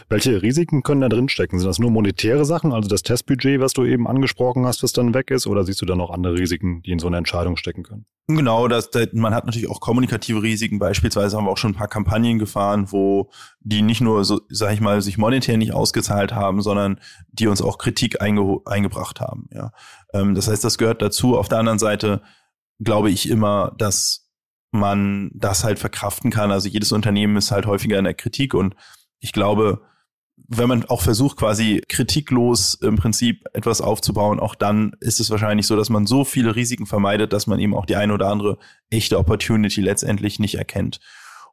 Welche 0.09 0.43
Risiken 0.43 0.83
können 0.83 1.01
da 1.01 1.09
drin 1.09 1.29
stecken? 1.29 1.59
Sind 1.59 1.69
das 1.69 1.79
nur 1.79 1.91
monetäre 1.91 2.45
Sachen, 2.45 2.73
also 2.73 2.89
das 2.89 3.03
Testbudget, 3.03 3.61
was 3.61 3.73
du 3.73 3.85
eben 3.85 4.07
angesprochen 4.07 4.67
hast, 4.67 4.83
was 4.83 4.93
dann 4.93 5.15
weg 5.15 5.31
ist, 5.31 5.47
oder 5.47 5.65
siehst 5.65 5.83
du 5.83 5.87
da 5.87 5.97
noch 5.97 6.11
andere 6.11 6.35
Risiken, 6.35 6.83
die 6.83 6.93
in 6.93 6.99
so 6.99 7.07
eine 7.07 7.19
Entscheidung 7.19 7.57
stecken 7.57 7.83
können? 7.83 8.07
Genau, 8.27 8.69
das, 8.69 8.89
man 9.13 9.35
hat 9.35 9.45
natürlich 9.45 9.69
auch 9.69 9.81
kommunikative 9.81 10.43
Risiken. 10.43 10.79
Beispielsweise 10.79 11.37
haben 11.37 11.45
wir 11.45 11.51
auch 11.51 11.59
schon 11.59 11.73
ein 11.73 11.77
paar 11.77 11.89
Kampagnen 11.89 12.39
gefahren, 12.39 12.91
wo 12.91 13.31
die 13.61 13.83
nicht 13.83 14.01
nur, 14.01 14.25
so, 14.25 14.41
sag 14.49 14.73
ich 14.73 14.81
mal, 14.81 15.03
sich 15.03 15.19
monetär 15.19 15.59
nicht 15.59 15.75
ausgezahlt 15.75 16.35
haben, 16.35 16.63
sondern 16.63 16.99
die 17.33 17.49
uns 17.49 17.61
auch 17.61 17.77
Kritik 17.77 18.23
einge 18.23 18.61
eingebracht 18.65 19.21
haben. 19.21 19.49
Ja, 19.53 19.73
ähm, 20.15 20.35
das 20.35 20.49
heißt, 20.49 20.65
das 20.65 20.79
gehört 20.79 21.03
dazu. 21.03 21.37
Auf 21.37 21.49
der 21.49 21.59
anderen 21.59 21.79
Seite 21.79 22.23
glaube 22.79 23.11
ich 23.11 23.29
immer, 23.29 23.75
dass 23.77 24.31
man 24.71 25.31
das 25.35 25.63
halt 25.63 25.79
verkraften 25.79 26.31
kann. 26.31 26.51
Also 26.51 26.69
jedes 26.69 26.93
Unternehmen 26.93 27.37
ist 27.37 27.51
halt 27.51 27.67
häufiger 27.67 27.99
in 27.99 28.05
der 28.05 28.15
Kritik 28.15 28.55
und 28.55 28.75
ich 29.25 29.33
glaube, 29.33 29.81
wenn 30.37 30.69
man 30.69 30.85
auch 30.85 31.01
versucht, 31.01 31.39
quasi 31.39 31.83
kritiklos 31.89 32.75
im 32.75 32.97
Prinzip 32.97 33.43
etwas 33.55 33.81
aufzubauen, 33.81 34.39
auch 34.39 34.55
dann 34.55 34.95
ist 35.01 35.19
es 35.19 35.31
wahrscheinlich 35.31 35.67
so, 35.67 35.77
dass 35.77 35.89
man 35.89 36.07
so 36.07 36.25
viele 36.25 36.55
Risiken 36.55 36.85
vermeidet, 36.85 37.33
dass 37.33 37.47
man 37.47 37.59
eben 37.59 37.75
auch 37.75 37.87
die 37.87 37.97
eine 37.97 38.13
oder 38.13 38.29
andere 38.29 38.59
echte 38.91 39.19
Opportunity 39.19 39.81
letztendlich 39.81 40.39
nicht 40.39 40.57
erkennt. 40.57 41.01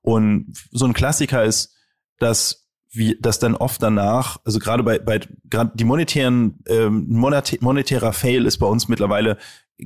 Und 0.02 0.54
so 0.72 0.86
ein 0.86 0.94
Klassiker 0.94 1.46
ist, 1.46 1.74
dass 2.20 2.68
wie 2.92 3.18
das 3.22 3.40
dann 3.40 3.56
oft 3.56 3.82
danach, 3.82 4.38
also 4.44 4.60
gerade 4.60 4.84
bei, 4.84 5.00
bei 5.00 5.22
gerade 5.46 5.72
die 5.76 5.86
monetären 5.86 6.60
ähm, 6.68 7.06
monetärer 7.08 8.12
Fail 8.12 8.46
ist 8.46 8.58
bei 8.58 8.68
uns 8.68 8.90
mittlerweile 8.90 9.38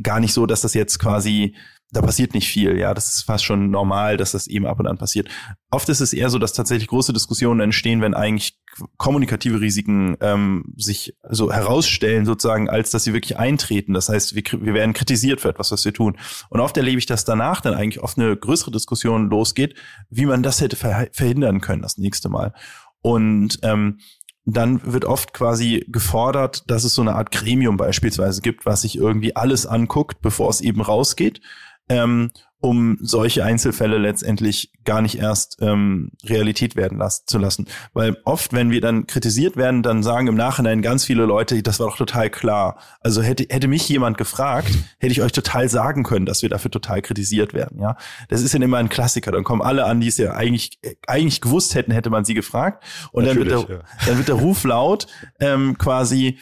gar 0.01 0.19
nicht 0.19 0.33
so, 0.33 0.47
dass 0.47 0.61
das 0.61 0.73
jetzt 0.73 0.97
quasi 0.97 1.55
da 1.91 2.01
passiert 2.01 2.33
nicht 2.33 2.49
viel, 2.49 2.77
ja, 2.77 2.93
das 2.93 3.15
ist 3.15 3.21
fast 3.23 3.45
schon 3.45 3.69
normal, 3.69 4.17
dass 4.17 4.31
das 4.31 4.47
eben 4.47 4.65
ab 4.65 4.79
und 4.79 4.87
an 4.87 4.97
passiert. 4.97 5.29
Oft 5.71 5.87
ist 5.89 6.01
es 6.01 6.13
eher 6.13 6.29
so, 6.29 6.39
dass 6.39 6.53
tatsächlich 6.53 6.87
große 6.87 7.13
Diskussionen 7.13 7.59
entstehen, 7.61 8.01
wenn 8.01 8.13
eigentlich 8.13 8.59
kommunikative 8.97 9.61
Risiken 9.61 10.17
ähm, 10.19 10.73
sich 10.75 11.15
so 11.29 11.51
herausstellen, 11.51 12.25
sozusagen, 12.25 12.69
als 12.69 12.91
dass 12.91 13.03
sie 13.03 13.13
wirklich 13.13 13.37
eintreten. 13.37 13.93
Das 13.93 14.09
heißt, 14.09 14.35
wir, 14.35 14.43
wir 14.61 14.73
werden 14.73 14.93
kritisiert 14.93 15.41
für 15.41 15.49
etwas, 15.49 15.71
was 15.71 15.85
wir 15.85 15.93
tun. 15.93 16.17
Und 16.49 16.59
oft 16.59 16.75
erlebe 16.75 16.97
ich, 16.97 17.05
dass 17.05 17.23
danach 17.23 17.61
dann 17.61 17.75
eigentlich 17.75 18.03
oft 18.03 18.17
eine 18.17 18.35
größere 18.35 18.71
Diskussion 18.71 19.29
losgeht, 19.29 19.75
wie 20.09 20.25
man 20.25 20.43
das 20.43 20.59
hätte 20.61 20.75
verhindern 20.75 21.61
können 21.61 21.83
das 21.83 21.97
nächste 21.97 22.29
Mal. 22.29 22.53
Und 23.01 23.59
ähm, 23.61 23.99
dann 24.43 24.81
wird 24.91 25.05
oft 25.05 25.33
quasi 25.33 25.85
gefordert, 25.87 26.69
dass 26.69 26.83
es 26.83 26.93
so 26.93 27.01
eine 27.01 27.15
Art 27.15 27.31
Gremium 27.31 27.77
beispielsweise 27.77 28.41
gibt, 28.41 28.65
was 28.65 28.81
sich 28.81 28.97
irgendwie 28.97 29.35
alles 29.35 29.65
anguckt, 29.65 30.21
bevor 30.21 30.49
es 30.49 30.61
eben 30.61 30.81
rausgeht 30.81 31.41
ähm, 31.89 32.31
um 32.65 32.97
solche 32.99 33.43
Einzelfälle 33.45 33.99
letztendlich 33.99 34.71
gar 34.85 35.01
nicht 35.01 35.19
erst 35.19 35.57
ähm, 35.61 36.11
Realität 36.25 36.75
werden 36.75 36.97
las 36.97 37.25
zu 37.25 37.37
lassen. 37.37 37.67
Weil 37.93 38.17
oft, 38.25 38.53
wenn 38.53 38.71
wir 38.71 38.81
dann 38.81 39.05
kritisiert 39.05 39.55
werden, 39.55 39.83
dann 39.83 40.01
sagen 40.01 40.27
im 40.27 40.35
Nachhinein 40.35 40.81
ganz 40.81 41.05
viele 41.05 41.25
Leute, 41.25 41.61
das 41.61 41.79
war 41.79 41.87
doch 41.87 41.97
total 41.97 42.31
klar. 42.31 42.79
Also 43.01 43.21
hätte, 43.21 43.45
hätte 43.49 43.67
mich 43.67 43.87
jemand 43.87 44.17
gefragt, 44.17 44.69
hätte 44.99 45.11
ich 45.11 45.21
euch 45.21 45.31
total 45.31 45.69
sagen 45.69 46.03
können, 46.03 46.25
dass 46.25 46.41
wir 46.41 46.49
dafür 46.49 46.71
total 46.71 47.03
kritisiert 47.03 47.53
werden. 47.53 47.79
Ja, 47.79 47.97
Das 48.29 48.41
ist 48.41 48.53
ja 48.53 48.59
immer 48.59 48.77
ein 48.77 48.89
Klassiker. 48.89 49.31
Dann 49.31 49.43
kommen 49.43 49.61
alle 49.61 49.85
an, 49.85 49.99
die 49.99 50.07
es 50.07 50.17
ja 50.17 50.33
eigentlich, 50.33 50.79
eigentlich 51.05 51.41
gewusst 51.41 51.75
hätten, 51.75 51.91
hätte 51.91 52.09
man 52.09 52.25
sie 52.25 52.33
gefragt. 52.33 52.83
Und 53.11 53.27
dann 53.27 53.37
wird, 53.37 53.51
der, 53.51 53.59
ja. 53.59 53.83
dann 54.07 54.17
wird 54.17 54.27
der 54.27 54.35
Ruf 54.35 54.63
laut, 54.63 55.05
ähm, 55.39 55.77
quasi, 55.77 56.39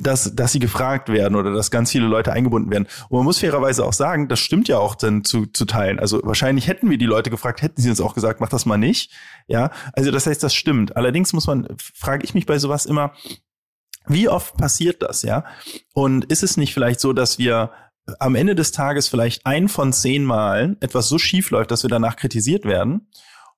dass, 0.00 0.34
dass 0.34 0.52
sie 0.52 0.58
gefragt 0.58 1.08
werden 1.08 1.36
oder 1.36 1.52
dass 1.52 1.70
ganz 1.70 1.90
viele 1.90 2.06
Leute 2.06 2.32
eingebunden 2.32 2.70
werden. 2.70 2.86
Und 3.08 3.18
man 3.18 3.24
muss 3.24 3.38
fairerweise 3.38 3.84
auch 3.84 3.92
sagen, 3.92 4.28
das 4.28 4.40
stimmt 4.40 4.68
ja 4.68 4.78
auch 4.78 4.94
dann 4.94 5.24
zu, 5.24 5.46
zu 5.46 5.64
teilen. 5.64 5.98
Also 5.98 6.20
wahrscheinlich 6.24 6.66
hätten 6.66 6.90
wir 6.90 6.98
die 6.98 7.06
Leute 7.06 7.30
gefragt, 7.30 7.62
hätten 7.62 7.80
sie 7.80 7.90
uns 7.90 8.00
auch 8.00 8.14
gesagt, 8.14 8.40
mach 8.40 8.48
das 8.48 8.66
mal 8.66 8.78
nicht. 8.78 9.12
Ja, 9.46 9.70
also 9.92 10.10
das 10.10 10.26
heißt, 10.26 10.42
das 10.42 10.54
stimmt. 10.54 10.96
Allerdings 10.96 11.32
muss 11.32 11.46
man, 11.46 11.68
frage 11.78 12.24
ich 12.24 12.34
mich 12.34 12.46
bei 12.46 12.58
sowas 12.58 12.86
immer, 12.86 13.12
wie 14.06 14.28
oft 14.28 14.56
passiert 14.56 15.02
das, 15.02 15.22
ja? 15.22 15.44
Und 15.92 16.24
ist 16.26 16.42
es 16.42 16.56
nicht 16.56 16.74
vielleicht 16.74 17.00
so, 17.00 17.12
dass 17.12 17.38
wir 17.38 17.70
am 18.18 18.34
Ende 18.34 18.54
des 18.54 18.72
Tages 18.72 19.08
vielleicht 19.08 19.46
ein 19.46 19.68
von 19.68 19.92
zehn 19.92 20.24
Malen 20.24 20.76
etwas 20.80 21.08
so 21.08 21.18
schief 21.18 21.50
läuft, 21.50 21.70
dass 21.70 21.82
wir 21.82 21.90
danach 21.90 22.16
kritisiert 22.16 22.64
werden 22.64 23.08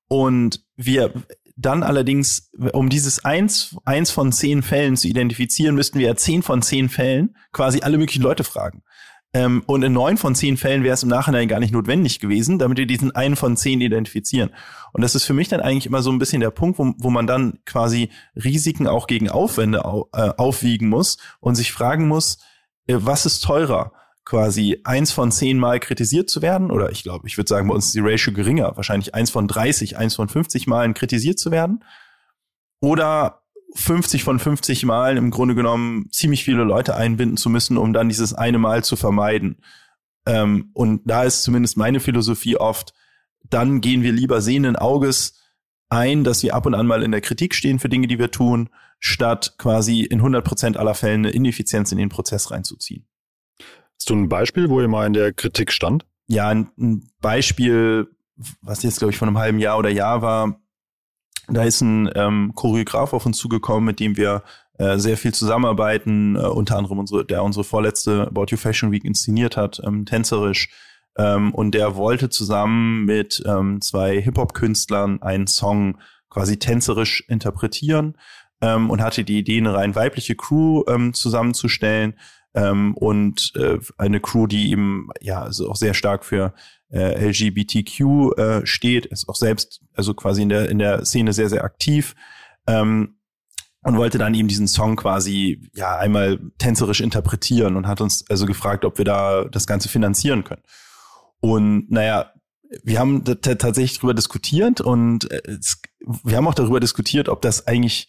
und 0.08 0.64
wir 0.76 1.12
dann 1.56 1.82
allerdings, 1.82 2.50
um 2.72 2.88
dieses 2.88 3.24
eins, 3.24 3.76
eins 3.84 4.10
von 4.10 4.32
zehn 4.32 4.62
Fällen 4.62 4.96
zu 4.96 5.08
identifizieren, 5.08 5.74
müssten 5.74 5.98
wir 5.98 6.06
ja 6.08 6.16
zehn 6.16 6.42
von 6.42 6.62
zehn 6.62 6.88
Fällen 6.88 7.36
quasi 7.52 7.80
alle 7.82 7.98
möglichen 7.98 8.22
Leute 8.22 8.44
fragen. 8.44 8.82
Ähm, 9.34 9.62
und 9.66 9.82
in 9.82 9.94
neun 9.94 10.18
von 10.18 10.34
zehn 10.34 10.56
Fällen 10.56 10.84
wäre 10.84 10.94
es 10.94 11.02
im 11.02 11.08
Nachhinein 11.08 11.48
gar 11.48 11.58
nicht 11.58 11.72
notwendig 11.72 12.20
gewesen, 12.20 12.58
damit 12.58 12.76
wir 12.76 12.86
diesen 12.86 13.14
einen 13.14 13.36
von 13.36 13.56
zehn 13.56 13.80
identifizieren. 13.80 14.50
Und 14.92 15.02
das 15.02 15.14
ist 15.14 15.24
für 15.24 15.32
mich 15.32 15.48
dann 15.48 15.60
eigentlich 15.60 15.86
immer 15.86 16.02
so 16.02 16.10
ein 16.10 16.18
bisschen 16.18 16.40
der 16.40 16.50
Punkt, 16.50 16.78
wo, 16.78 16.92
wo 16.98 17.10
man 17.10 17.26
dann 17.26 17.58
quasi 17.64 18.10
Risiken 18.36 18.86
auch 18.86 19.06
gegen 19.06 19.30
Aufwände 19.30 19.84
au, 19.86 20.08
äh, 20.12 20.30
aufwiegen 20.36 20.88
muss 20.88 21.16
und 21.40 21.54
sich 21.54 21.72
fragen 21.72 22.08
muss, 22.08 22.38
äh, 22.86 22.96
was 22.98 23.24
ist 23.24 23.40
teurer? 23.40 23.92
Quasi 24.24 24.80
eins 24.84 25.12
von 25.12 25.32
zehn 25.32 25.58
Mal 25.58 25.80
kritisiert 25.80 26.30
zu 26.30 26.42
werden, 26.42 26.70
oder 26.70 26.90
ich 26.90 27.02
glaube, 27.02 27.26
ich 27.26 27.36
würde 27.36 27.48
sagen, 27.48 27.68
bei 27.68 27.74
uns 27.74 27.86
ist 27.86 27.94
die 27.94 28.00
Ratio 28.00 28.32
geringer, 28.32 28.76
wahrscheinlich 28.76 29.14
eins 29.14 29.30
von 29.30 29.48
30, 29.48 29.96
eins 29.96 30.14
von 30.14 30.28
50 30.28 30.66
Malen 30.66 30.94
kritisiert 30.94 31.38
zu 31.38 31.50
werden, 31.50 31.84
oder 32.80 33.42
50 33.74 34.22
von 34.22 34.38
50 34.38 34.84
Malen 34.84 35.16
im 35.16 35.30
Grunde 35.30 35.54
genommen 35.54 36.08
ziemlich 36.10 36.44
viele 36.44 36.64
Leute 36.64 36.94
einbinden 36.94 37.36
zu 37.36 37.48
müssen, 37.48 37.78
um 37.78 37.92
dann 37.92 38.08
dieses 38.08 38.34
eine 38.34 38.58
Mal 38.58 38.84
zu 38.84 38.96
vermeiden. 38.96 39.62
Ähm, 40.26 40.70
und 40.74 41.02
da 41.04 41.24
ist 41.24 41.42
zumindest 41.42 41.76
meine 41.76 42.00
Philosophie 42.00 42.56
oft, 42.56 42.92
dann 43.48 43.80
gehen 43.80 44.02
wir 44.02 44.12
lieber 44.12 44.40
sehenden 44.40 44.76
Auges 44.76 45.40
ein, 45.88 46.24
dass 46.24 46.42
wir 46.42 46.54
ab 46.54 46.66
und 46.66 46.74
an 46.74 46.86
mal 46.86 47.02
in 47.02 47.12
der 47.12 47.20
Kritik 47.20 47.54
stehen 47.54 47.78
für 47.78 47.88
Dinge, 47.88 48.06
die 48.06 48.18
wir 48.18 48.30
tun, 48.30 48.68
statt 48.98 49.54
quasi 49.58 50.02
in 50.02 50.18
100 50.18 50.44
Prozent 50.44 50.76
aller 50.76 50.94
Fälle 50.94 51.14
eine 51.14 51.30
Ineffizienz 51.30 51.92
in 51.92 51.98
den 51.98 52.08
Prozess 52.08 52.50
reinzuziehen. 52.50 53.06
Hast 54.02 54.10
du 54.10 54.16
ein 54.16 54.28
Beispiel, 54.28 54.68
wo 54.68 54.80
ihr 54.80 54.88
mal 54.88 55.06
in 55.06 55.12
der 55.12 55.32
Kritik 55.32 55.70
stand? 55.70 56.04
Ja, 56.26 56.48
ein 56.48 57.08
Beispiel, 57.20 58.08
was 58.60 58.82
jetzt, 58.82 58.98
glaube 58.98 59.12
ich, 59.12 59.16
von 59.16 59.28
einem 59.28 59.38
halben 59.38 59.60
Jahr 59.60 59.78
oder 59.78 59.90
Jahr 59.90 60.22
war, 60.22 60.60
da 61.46 61.62
ist 61.62 61.82
ein 61.82 62.10
ähm, 62.16 62.50
Choreograf 62.56 63.12
auf 63.12 63.26
uns 63.26 63.38
zugekommen, 63.38 63.84
mit 63.84 64.00
dem 64.00 64.16
wir 64.16 64.42
äh, 64.76 64.98
sehr 64.98 65.16
viel 65.16 65.32
zusammenarbeiten, 65.32 66.34
äh, 66.34 66.40
unter 66.40 66.78
anderem 66.78 66.98
unsere, 66.98 67.24
der 67.24 67.44
unsere 67.44 67.62
vorletzte 67.62 68.26
About 68.26 68.46
You 68.48 68.56
Fashion 68.56 68.90
Week 68.90 69.04
inszeniert 69.04 69.56
hat, 69.56 69.80
ähm, 69.84 70.04
tänzerisch. 70.04 70.70
Ähm, 71.16 71.54
und 71.54 71.72
der 71.72 71.94
wollte 71.94 72.28
zusammen 72.28 73.04
mit 73.04 73.40
ähm, 73.46 73.80
zwei 73.82 74.20
Hip-Hop-Künstlern 74.20 75.22
einen 75.22 75.46
Song 75.46 75.98
quasi 76.28 76.56
tänzerisch 76.56 77.22
interpretieren 77.28 78.18
ähm, 78.60 78.90
und 78.90 79.00
hatte 79.00 79.22
die 79.22 79.38
Idee, 79.38 79.58
eine 79.58 79.74
rein 79.74 79.94
weibliche 79.94 80.34
Crew 80.34 80.82
ähm, 80.88 81.14
zusammenzustellen 81.14 82.14
ähm, 82.54 82.94
und 82.94 83.52
äh, 83.56 83.78
eine 83.98 84.20
Crew, 84.20 84.46
die 84.46 84.70
eben 84.70 85.08
ja 85.20 85.42
also 85.42 85.70
auch 85.70 85.76
sehr 85.76 85.94
stark 85.94 86.24
für 86.24 86.54
äh, 86.90 87.28
LGBTQ 87.28 88.00
äh, 88.36 88.66
steht, 88.66 89.06
ist 89.06 89.28
auch 89.28 89.36
selbst 89.36 89.80
also 89.94 90.14
quasi 90.14 90.42
in 90.42 90.48
der 90.48 90.68
in 90.68 90.78
der 90.78 91.04
Szene 91.04 91.32
sehr 91.32 91.48
sehr 91.48 91.64
aktiv 91.64 92.14
ähm, 92.66 93.16
und 93.82 93.96
wollte 93.96 94.18
dann 94.18 94.34
eben 94.34 94.48
diesen 94.48 94.68
Song 94.68 94.96
quasi 94.96 95.70
ja 95.74 95.96
einmal 95.96 96.38
tänzerisch 96.58 97.00
interpretieren 97.00 97.76
und 97.76 97.86
hat 97.86 98.00
uns 98.00 98.24
also 98.28 98.46
gefragt, 98.46 98.84
ob 98.84 98.98
wir 98.98 99.04
da 99.04 99.44
das 99.44 99.66
Ganze 99.66 99.88
finanzieren 99.88 100.44
können. 100.44 100.62
Und 101.40 101.90
naja, 101.90 102.32
wir 102.84 102.98
haben 102.98 103.24
tatsächlich 103.24 103.98
darüber 103.98 104.14
diskutiert 104.14 104.80
und 104.80 105.30
äh, 105.30 105.42
es, 105.58 105.80
wir 106.24 106.36
haben 106.36 106.46
auch 106.46 106.54
darüber 106.54 106.80
diskutiert, 106.80 107.28
ob 107.28 107.42
das 107.42 107.66
eigentlich 107.66 108.08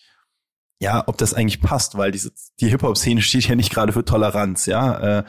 ja, 0.80 1.03
ob 1.08 1.18
das 1.18 1.34
eigentlich 1.34 1.62
passt, 1.62 1.98
weil 1.98 2.12
diese, 2.12 2.32
die 2.60 2.70
Hip-Hop-Szene 2.70 3.22
steht 3.22 3.48
ja 3.48 3.56
nicht 3.56 3.72
gerade 3.72 3.94
für 3.94 4.06
Toleranz, 4.06 4.65
ja. 4.65 5.20
Äh, 5.20 5.24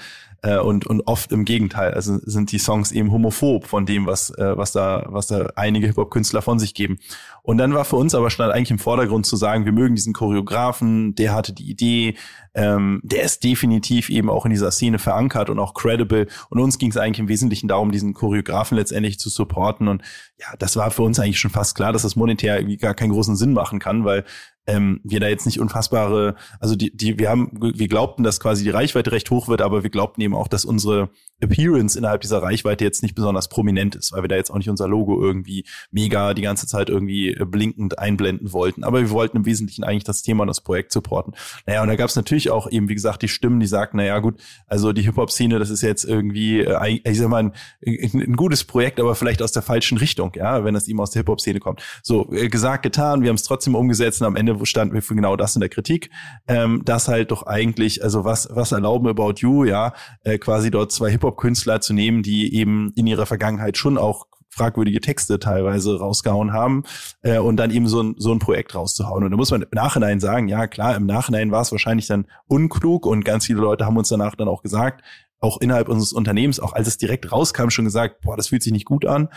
äh, 0.44 0.58
und, 0.58 0.86
und 0.86 1.06
oft 1.06 1.32
im 1.32 1.44
Gegenteil, 1.44 1.94
also 1.94 2.18
sind 2.22 2.52
die 2.52 2.58
Songs 2.58 2.92
eben 2.92 3.10
homophob 3.10 3.66
von 3.66 3.86
dem, 3.86 4.06
was, 4.06 4.30
äh, 4.30 4.56
was 4.56 4.72
da, 4.72 5.06
was 5.08 5.26
da 5.26 5.46
einige 5.56 5.86
Hip-Hop-Künstler 5.86 6.42
von 6.42 6.58
sich 6.58 6.74
geben. 6.74 6.98
Und 7.46 7.58
dann 7.58 7.74
war 7.74 7.84
für 7.84 7.96
uns 7.96 8.14
aber 8.14 8.30
stand 8.30 8.54
eigentlich 8.54 8.70
im 8.70 8.78
Vordergrund 8.78 9.26
zu 9.26 9.36
sagen, 9.36 9.66
wir 9.66 9.72
mögen 9.72 9.94
diesen 9.94 10.14
Choreografen, 10.14 11.14
der 11.14 11.34
hatte 11.34 11.52
die 11.52 11.68
Idee, 11.68 12.16
ähm, 12.54 13.02
der 13.04 13.22
ist 13.22 13.44
definitiv 13.44 14.08
eben 14.08 14.30
auch 14.30 14.46
in 14.46 14.50
dieser 14.50 14.70
Szene 14.70 14.98
verankert 14.98 15.50
und 15.50 15.58
auch 15.58 15.74
credible. 15.74 16.26
Und 16.48 16.58
uns 16.58 16.78
ging 16.78 16.88
es 16.88 16.96
eigentlich 16.96 17.18
im 17.18 17.28
Wesentlichen 17.28 17.68
darum, 17.68 17.92
diesen 17.92 18.14
Choreografen 18.14 18.78
letztendlich 18.78 19.18
zu 19.18 19.28
supporten. 19.28 19.88
Und 19.88 20.00
ja, 20.40 20.46
das 20.58 20.76
war 20.76 20.90
für 20.90 21.02
uns 21.02 21.20
eigentlich 21.20 21.38
schon 21.38 21.50
fast 21.50 21.74
klar, 21.76 21.92
dass 21.92 22.00
das 22.00 22.16
monetär 22.16 22.56
irgendwie 22.56 22.78
gar 22.78 22.94
keinen 22.94 23.12
großen 23.12 23.36
Sinn 23.36 23.52
machen 23.52 23.78
kann, 23.78 24.06
weil 24.06 24.24
ähm, 24.66 25.00
wir 25.04 25.20
da 25.20 25.28
jetzt 25.28 25.46
nicht 25.46 25.60
unfassbare, 25.60 26.36
also 26.58 26.74
die, 26.74 26.96
die, 26.96 27.18
wir 27.18 27.28
haben, 27.28 27.50
wir 27.52 27.88
glaubten, 27.88 28.22
dass 28.22 28.40
quasi 28.40 28.64
die 28.64 28.70
Reichweite 28.70 29.12
recht 29.12 29.30
hoch 29.30 29.48
wird, 29.48 29.60
aber 29.60 29.82
wir 29.82 29.90
glaubten 29.90 30.22
eben 30.22 30.34
auch, 30.34 30.48
dass 30.48 30.64
unsere 30.64 31.10
Appearance 31.40 31.98
innerhalb 31.98 32.22
dieser 32.22 32.42
Reichweite 32.42 32.84
jetzt 32.84 33.02
nicht 33.02 33.14
besonders 33.14 33.48
prominent 33.48 33.94
ist, 33.94 34.12
weil 34.12 34.22
wir 34.22 34.28
da 34.28 34.36
jetzt 34.36 34.50
auch 34.50 34.56
nicht 34.56 34.70
unser 34.70 34.88
Logo 34.88 35.22
irgendwie 35.22 35.66
mega 35.90 36.32
die 36.32 36.42
ganze 36.42 36.66
Zeit 36.66 36.88
irgendwie 36.88 37.33
blinkend 37.40 37.98
einblenden 37.98 38.52
wollten. 38.52 38.84
Aber 38.84 39.00
wir 39.00 39.10
wollten 39.10 39.38
im 39.38 39.46
Wesentlichen 39.46 39.84
eigentlich 39.84 40.04
das 40.04 40.22
Thema 40.22 40.42
und 40.42 40.48
das 40.48 40.60
Projekt 40.60 40.92
supporten. 40.92 41.34
Naja, 41.66 41.82
und 41.82 41.88
da 41.88 41.96
gab 41.96 42.08
es 42.08 42.16
natürlich 42.16 42.50
auch 42.50 42.70
eben, 42.70 42.88
wie 42.88 42.94
gesagt, 42.94 43.22
die 43.22 43.28
Stimmen, 43.28 43.60
die 43.60 43.66
sagten, 43.66 43.96
naja 43.96 44.18
gut, 44.18 44.40
also 44.66 44.92
die 44.92 45.02
Hip-Hop-Szene, 45.02 45.58
das 45.58 45.70
ist 45.70 45.82
jetzt 45.82 46.04
irgendwie, 46.04 46.60
äh, 46.60 47.00
ich 47.04 47.18
sag 47.18 47.28
mal, 47.28 47.44
ein, 47.44 47.52
ein, 47.86 48.36
gutes 48.36 48.64
Projekt, 48.64 49.00
aber 49.00 49.14
vielleicht 49.14 49.42
aus 49.42 49.52
der 49.52 49.62
falschen 49.62 49.98
Richtung, 49.98 50.32
ja, 50.34 50.64
wenn 50.64 50.74
das 50.74 50.88
eben 50.88 51.00
aus 51.00 51.10
der 51.10 51.20
Hip-Hop-Szene 51.20 51.60
kommt. 51.60 51.82
So, 52.02 52.32
äh, 52.32 52.48
gesagt, 52.48 52.82
getan, 52.82 53.22
wir 53.22 53.28
haben 53.28 53.36
es 53.36 53.42
trotzdem 53.42 53.74
umgesetzt 53.74 54.20
und 54.20 54.26
am 54.26 54.36
Ende 54.36 54.64
standen 54.66 54.94
wir 54.94 55.02
für 55.02 55.14
genau 55.14 55.36
das 55.36 55.56
in 55.56 55.60
der 55.60 55.68
Kritik, 55.68 56.10
ähm, 56.48 56.82
dass 56.84 57.08
halt 57.08 57.30
doch 57.30 57.44
eigentlich, 57.44 58.02
also 58.02 58.24
was, 58.24 58.48
was 58.50 58.72
erlauben 58.72 59.08
About 59.08 59.34
You, 59.38 59.64
ja, 59.64 59.94
äh, 60.22 60.38
quasi 60.38 60.70
dort 60.70 60.92
zwei 60.92 61.10
Hip-Hop-Künstler 61.10 61.80
zu 61.80 61.92
nehmen, 61.92 62.22
die 62.22 62.54
eben 62.54 62.92
in 62.94 63.06
ihrer 63.06 63.26
Vergangenheit 63.26 63.76
schon 63.76 63.98
auch 63.98 64.26
fragwürdige 64.54 65.00
Texte 65.00 65.38
teilweise 65.38 65.98
rausgehauen 65.98 66.52
haben 66.52 66.84
äh, 67.22 67.38
und 67.38 67.56
dann 67.56 67.70
eben 67.70 67.88
so 67.88 68.02
ein, 68.02 68.14
so 68.18 68.32
ein 68.32 68.38
Projekt 68.38 68.74
rauszuhauen. 68.74 69.24
Und 69.24 69.30
da 69.30 69.36
muss 69.36 69.50
man 69.50 69.62
im 69.62 69.68
Nachhinein 69.72 70.20
sagen, 70.20 70.48
ja 70.48 70.66
klar, 70.66 70.96
im 70.96 71.06
Nachhinein 71.06 71.50
war 71.50 71.62
es 71.62 71.72
wahrscheinlich 71.72 72.06
dann 72.06 72.26
unklug 72.46 73.06
und 73.06 73.24
ganz 73.24 73.46
viele 73.46 73.60
Leute 73.60 73.84
haben 73.84 73.96
uns 73.96 74.08
danach 74.08 74.34
dann 74.34 74.48
auch 74.48 74.62
gesagt, 74.62 75.02
auch 75.40 75.60
innerhalb 75.60 75.88
unseres 75.88 76.12
Unternehmens, 76.12 76.60
auch 76.60 76.72
als 76.72 76.88
es 76.88 76.96
direkt 76.96 77.30
rauskam, 77.30 77.68
schon 77.68 77.84
gesagt, 77.84 78.22
boah, 78.22 78.36
das 78.36 78.48
fühlt 78.48 78.62
sich 78.62 78.72
nicht 78.72 78.86
gut 78.86 79.04
an. 79.04 79.28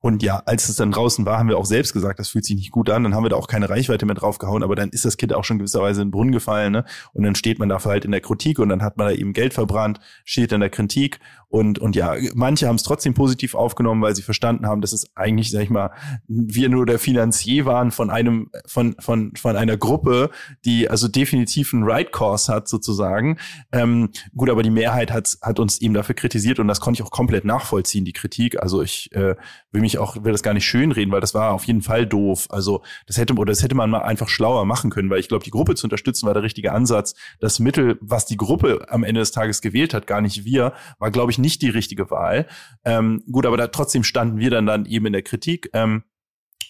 Und 0.00 0.22
ja, 0.22 0.42
als 0.46 0.68
es 0.68 0.76
dann 0.76 0.92
draußen 0.92 1.26
war, 1.26 1.38
haben 1.38 1.48
wir 1.48 1.58
auch 1.58 1.64
selbst 1.64 1.92
gesagt, 1.92 2.20
das 2.20 2.28
fühlt 2.28 2.44
sich 2.44 2.56
nicht 2.56 2.70
gut 2.70 2.88
an. 2.88 3.02
Dann 3.02 3.14
haben 3.14 3.24
wir 3.24 3.30
da 3.30 3.36
auch 3.36 3.48
keine 3.48 3.68
Reichweite 3.68 4.06
mehr 4.06 4.14
draufgehauen, 4.14 4.62
aber 4.62 4.76
dann 4.76 4.90
ist 4.90 5.04
das 5.04 5.16
Kind 5.16 5.34
auch 5.34 5.44
schon 5.44 5.58
gewisserweise 5.58 6.02
in 6.02 6.08
den 6.08 6.12
Brunnen 6.12 6.32
gefallen. 6.32 6.72
Ne? 6.72 6.84
Und 7.12 7.24
dann 7.24 7.34
steht 7.34 7.58
man 7.58 7.68
dafür 7.68 7.92
halt 7.92 8.04
in 8.04 8.12
der 8.12 8.20
Kritik 8.20 8.60
und 8.60 8.68
dann 8.68 8.82
hat 8.82 8.96
man 8.96 9.08
da 9.08 9.12
eben 9.12 9.32
Geld 9.32 9.54
verbrannt, 9.54 9.98
steht 10.24 10.52
in 10.52 10.60
der 10.60 10.70
Kritik. 10.70 11.18
Und, 11.50 11.78
und 11.78 11.96
ja, 11.96 12.14
manche 12.34 12.68
haben 12.68 12.76
es 12.76 12.82
trotzdem 12.82 13.14
positiv 13.14 13.54
aufgenommen, 13.54 14.02
weil 14.02 14.14
sie 14.14 14.22
verstanden 14.22 14.66
haben, 14.66 14.82
dass 14.82 14.92
es 14.92 15.06
eigentlich, 15.16 15.50
sag 15.50 15.62
ich 15.62 15.70
mal, 15.70 15.90
wir 16.26 16.68
nur 16.68 16.84
der 16.84 16.98
Finanzier 16.98 17.64
waren 17.64 17.90
von 17.90 18.10
einem, 18.10 18.50
von, 18.66 18.94
von, 19.00 19.34
von 19.34 19.56
einer 19.56 19.78
Gruppe, 19.78 20.30
die 20.66 20.90
also 20.90 21.08
definitiv 21.08 21.72
einen 21.72 21.84
Right 21.84 22.12
Course 22.12 22.52
hat, 22.52 22.68
sozusagen. 22.68 23.38
Ähm, 23.72 24.10
gut, 24.36 24.50
aber 24.50 24.62
die 24.62 24.70
Mehrheit 24.70 25.10
hat, 25.10 25.38
hat 25.40 25.58
uns 25.58 25.80
eben 25.80 25.94
dafür 25.94 26.14
kritisiert 26.14 26.58
und 26.58 26.68
das 26.68 26.80
konnte 26.80 27.00
ich 27.00 27.06
auch 27.06 27.10
komplett 27.10 27.46
nachvollziehen, 27.46 28.04
die 28.04 28.12
Kritik. 28.12 28.60
Also 28.62 28.82
ich 28.82 29.10
äh, 29.12 29.34
will 29.72 29.80
mich 29.80 29.87
mich 29.88 29.98
auch, 29.98 30.22
will 30.22 30.32
das 30.32 30.42
gar 30.42 30.54
nicht 30.54 30.66
schönreden, 30.66 31.12
weil 31.12 31.20
das 31.20 31.34
war 31.34 31.52
auf 31.52 31.64
jeden 31.64 31.82
Fall 31.82 32.06
doof. 32.06 32.46
Also 32.50 32.82
das 33.06 33.16
hätte, 33.16 33.34
oder 33.34 33.52
das 33.52 33.62
hätte 33.62 33.74
man 33.74 33.90
mal 33.90 34.02
einfach 34.02 34.28
schlauer 34.28 34.64
machen 34.66 34.90
können, 34.90 35.08
weil 35.08 35.20
ich 35.20 35.28
glaube, 35.28 35.44
die 35.44 35.50
Gruppe 35.50 35.74
zu 35.74 35.86
unterstützen 35.86 36.26
war 36.26 36.34
der 36.34 36.42
richtige 36.42 36.72
Ansatz. 36.72 37.14
Das 37.40 37.58
Mittel, 37.58 37.98
was 38.00 38.26
die 38.26 38.36
Gruppe 38.36 38.86
am 38.88 39.02
Ende 39.02 39.20
des 39.20 39.32
Tages 39.32 39.60
gewählt 39.60 39.94
hat, 39.94 40.06
gar 40.06 40.20
nicht 40.20 40.44
wir, 40.44 40.74
war, 40.98 41.10
glaube 41.10 41.32
ich, 41.32 41.38
nicht 41.38 41.62
die 41.62 41.70
richtige 41.70 42.10
Wahl. 42.10 42.46
Ähm, 42.84 43.22
gut, 43.30 43.46
aber 43.46 43.56
da 43.56 43.68
trotzdem 43.68 44.04
standen 44.04 44.38
wir 44.38 44.50
dann 44.50 44.66
dann 44.66 44.84
eben 44.84 45.06
in 45.06 45.12
der 45.12 45.22
Kritik. 45.22 45.70
Ähm, 45.72 46.04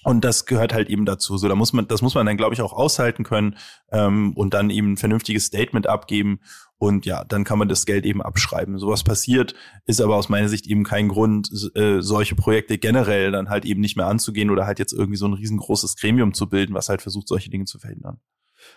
und 0.05 0.25
das 0.25 0.47
gehört 0.47 0.73
halt 0.73 0.89
eben 0.89 1.05
dazu. 1.05 1.37
So, 1.39 1.49
da 1.49 1.55
muss 1.55 1.73
man, 1.73 1.89
das 1.89 2.03
muss 2.03 2.15
man 2.15 2.27
dann, 2.27 2.37
glaube 2.37 2.55
ich, 2.55 2.63
auch 2.63 2.73
aushalten 2.73 3.25
können 3.25 3.57
ähm, 3.91 4.33
und 4.35 4.55
dann 4.55 4.71
eben 4.71 4.93
ein 4.93 4.97
vernünftiges 4.97 5.47
Statement 5.47 5.87
abgeben. 5.87 6.41
Und 6.79 7.07
ja, 7.07 7.25
dann 7.25 7.43
kann 7.43 7.59
man 7.59 7.69
das 7.69 7.87
Geld 7.87 8.07
eben 8.07 8.23
abschreiben. 8.23 8.79
Sowas 8.79 9.03
passiert, 9.03 9.55
ist 9.87 10.01
aber 10.01 10.15
aus 10.15 10.29
meiner 10.29 10.49
Sicht 10.49 10.69
eben 10.69 10.85
kein 10.85 11.09
Grund, 11.09 11.51
äh, 11.75 12.01
solche 12.01 12.37
Projekte 12.37 12.79
generell 12.79 13.33
dann 13.33 13.49
halt 13.49 13.65
eben 13.65 13.81
nicht 13.81 13.97
mehr 13.97 14.07
anzugehen 14.07 14.51
oder 14.51 14.67
halt 14.67 14.79
jetzt 14.79 14.93
irgendwie 14.93 15.19
so 15.19 15.27
ein 15.27 15.33
riesengroßes 15.33 15.97
Gremium 15.97 16.35
zu 16.35 16.49
bilden, 16.49 16.75
was 16.75 16.89
halt 16.89 17.03
versucht, 17.03 17.27
solche 17.27 17.51
Dinge 17.51 17.65
zu 17.65 17.81
verhindern. 17.81 18.21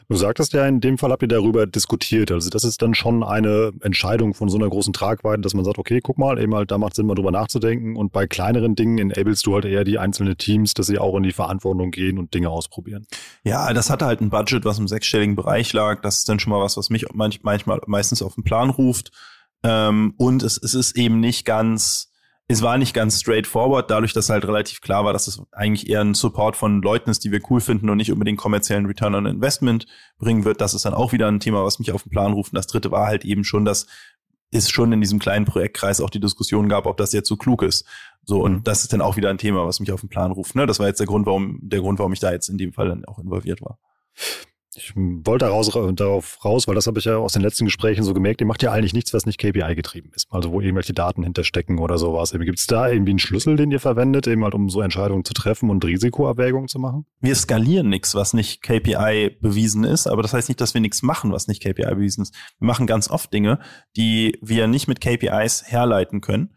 Du 0.10 0.16
sagtest 0.16 0.54
ja, 0.54 0.68
in 0.68 0.82
dem 0.82 0.98
Fall 0.98 1.12
habt 1.12 1.22
ihr 1.22 1.28
darüber 1.28 1.66
diskutiert. 1.66 2.32
Also 2.32 2.50
das 2.50 2.64
ist 2.64 2.82
dann 2.82 2.94
schon 2.94 3.24
eine 3.24 3.72
Entscheidung 3.82 4.34
von 4.34 4.50
so 4.50 4.58
einer 4.58 4.70
großen 4.70 4.94
Tragweite, 4.94 5.42
dass 5.42 5.54
man 5.54 5.66
sagt, 5.66 5.78
okay, 5.78 6.00
guck 6.02 6.18
mal, 6.18 6.40
eben 6.40 6.54
halt, 6.54 6.72
da 6.72 6.78
macht 6.78 6.96
Sinn, 6.96 7.06
mal 7.06 7.16
drüber 7.16 7.32
nachzudenken. 7.32 7.96
Und 7.96 8.12
bei 8.12 8.28
kleineren 8.28 8.76
Dingen 8.76 8.98
enablest 8.98 9.46
du 9.46 9.54
halt 9.54 9.66
eher 9.66 9.84
die 9.84 10.00
einzelnen 10.00 10.38
Teams, 10.38 10.74
dass 10.74 10.88
sie 10.88 11.00
auch 11.00 11.16
in 11.16 11.24
die 11.24 11.32
Verantwortung 11.32 11.92
gehen 11.92 12.18
und 12.18 12.34
Dinge 12.34 12.50
ausprobieren. 12.50 13.06
Ja, 13.44 13.74
das 13.74 13.90
hatte 13.90 14.06
halt 14.06 14.22
ein 14.22 14.30
Budget, 14.30 14.66
was 14.66 14.80
im 14.80 14.88
sechsstelligen 14.88 15.36
Bereich 15.36 15.72
lag. 15.74 16.02
Das 16.02 16.20
ist 16.20 16.30
dann 16.30 16.40
schon 16.40 16.52
mal 16.52 16.62
was, 16.62 16.78
was 16.78 16.90
mich 16.90 17.06
manchmal 17.14 17.80
meistens 17.88 18.22
auf 18.22 18.36
den 18.36 18.44
Plan 18.44 18.70
ruft. 18.70 19.12
Ähm, 19.64 20.14
und 20.18 20.44
es, 20.44 20.58
es 20.58 20.74
ist 20.74 20.98
eben 20.98 21.20
nicht 21.20 21.46
ganz 21.46 22.11
es 22.52 22.62
war 22.62 22.78
nicht 22.78 22.94
ganz 22.94 23.20
straightforward, 23.20 23.90
dadurch, 23.90 24.14
dass 24.14 24.30
halt 24.30 24.46
relativ 24.46 24.82
klar 24.82 25.06
war, 25.06 25.14
dass 25.14 25.28
es 25.28 25.42
eigentlich 25.52 25.90
eher 25.90 26.02
ein 26.02 26.14
Support 26.14 26.56
von 26.56 26.82
Leuten 26.82 27.10
ist, 27.10 27.24
die 27.24 27.32
wir 27.32 27.40
cool 27.50 27.62
finden 27.62 27.90
und 27.90 27.98
nicht 27.98 28.12
unbedingt 28.12 28.40
kommerziellen 28.40 28.86
Return 28.86 29.16
on 29.16 29.26
Investment 29.26 29.86
bringen 30.18 30.46
wird. 30.46 30.62
Das 30.62 30.74
ist 30.74 30.86
dann 30.86 30.94
auch 30.94 31.12
wieder 31.12 31.28
ein 31.28 31.40
Thema, 31.40 31.64
was 31.64 31.80
mich 31.80 31.92
auf 31.92 32.04
den 32.04 32.12
Plan 32.12 32.34
ruft. 32.34 32.52
Und 32.54 32.58
das 32.58 32.68
dritte 32.68 32.92
war 32.92 33.08
halt 33.08 33.26
eben 33.26 33.44
schon, 33.44 33.66
dass 33.66 33.88
es 34.52 34.70
schon 34.70 34.92
in 34.92 35.00
diesem 35.00 35.20
kleinen 35.20 35.46
Projektkreis 35.46 36.02
auch 36.02 36.10
die 36.10 36.20
Diskussion 36.20 36.68
gab, 36.68 36.86
ob 36.86 36.98
das 36.98 37.14
jetzt 37.14 37.30
so 37.30 37.38
klug 37.38 37.64
ist. 37.64 37.86
So, 38.24 38.42
und 38.42 38.54
mhm. 38.54 38.64
das 38.64 38.82
ist 38.82 38.92
dann 38.92 39.02
auch 39.02 39.16
wieder 39.16 39.30
ein 39.30 39.38
Thema, 39.38 39.66
was 39.66 39.80
mich 39.80 39.92
auf 39.92 40.02
den 40.02 40.10
Plan 40.10 40.32
ruft. 40.32 40.56
Ne? 40.56 40.66
Das 40.68 40.80
war 40.80 40.88
jetzt 40.88 41.00
der 41.00 41.08
Grund, 41.08 41.26
warum, 41.26 41.60
der 41.62 41.80
Grund, 41.80 42.00
warum 42.00 42.14
ich 42.14 42.20
da 42.20 42.32
jetzt 42.32 42.50
in 42.50 42.58
dem 42.58 42.74
Fall 42.74 42.90
dann 42.90 43.06
auch 43.06 43.20
involviert 43.20 43.62
war. 43.62 43.80
Ich 44.74 44.94
wollte 44.96 45.46
daraus, 45.46 45.70
darauf 45.96 46.46
raus, 46.46 46.66
weil 46.66 46.76
das 46.76 46.88
habe 46.88 46.98
ich 47.00 47.06
ja 47.06 47.18
aus 47.18 47.34
den 47.34 47.42
letzten 47.42 47.66
Gesprächen 47.66 48.04
so 48.04 48.14
gemerkt, 48.14 48.40
ihr 48.40 48.48
macht 48.48 48.64
ja 48.64 48.72
eigentlich 48.72 48.94
nichts, 48.94 49.14
was 49.14 49.26
nicht 49.26 49.38
KPI 49.38 49.76
getrieben 49.76 50.12
ist. 50.16 50.28
Also 50.32 50.54
wo 50.54 50.62
irgendwelche 50.62 50.94
Daten 50.94 51.24
hinterstecken 51.24 51.78
oder 51.78 51.98
sowas. 51.98 52.32
Gibt 52.32 52.58
es 52.58 52.68
da 52.68 52.88
irgendwie 52.88 53.12
einen 53.12 53.20
Schlüssel, 53.20 53.58
den 53.58 53.70
ihr 53.72 53.82
verwendet, 53.82 54.28
eben 54.28 54.46
halt 54.46 54.54
um 54.54 54.70
so 54.70 54.80
Entscheidungen 54.80 55.26
zu 55.26 55.34
treffen 55.34 55.70
und 55.70 55.84
Risikoabwägungen 55.84 56.70
zu 56.70 56.80
machen? 56.80 57.06
Wir 57.20 57.36
skalieren 57.36 57.90
nichts, 57.90 58.16
was 58.16 58.34
nicht 58.34 58.62
KPI 58.62 59.38
bewiesen 59.42 59.84
ist, 59.84 60.08
aber 60.08 60.22
das 60.22 60.34
heißt 60.34 60.48
nicht, 60.48 60.62
dass 60.62 60.74
wir 60.74 60.80
nichts 60.80 61.02
machen, 61.02 61.34
was 61.34 61.48
nicht 61.48 61.62
KPI 61.62 61.94
bewiesen 61.94 62.22
ist. 62.22 62.34
Wir 62.60 62.68
machen 62.68 62.88
ganz 62.88 63.10
oft 63.10 63.34
Dinge, 63.34 63.60
die 63.98 64.40
wir 64.42 64.68
nicht 64.68 64.88
mit 64.88 65.02
KPIs 65.02 65.64
herleiten 65.66 66.22
können 66.22 66.52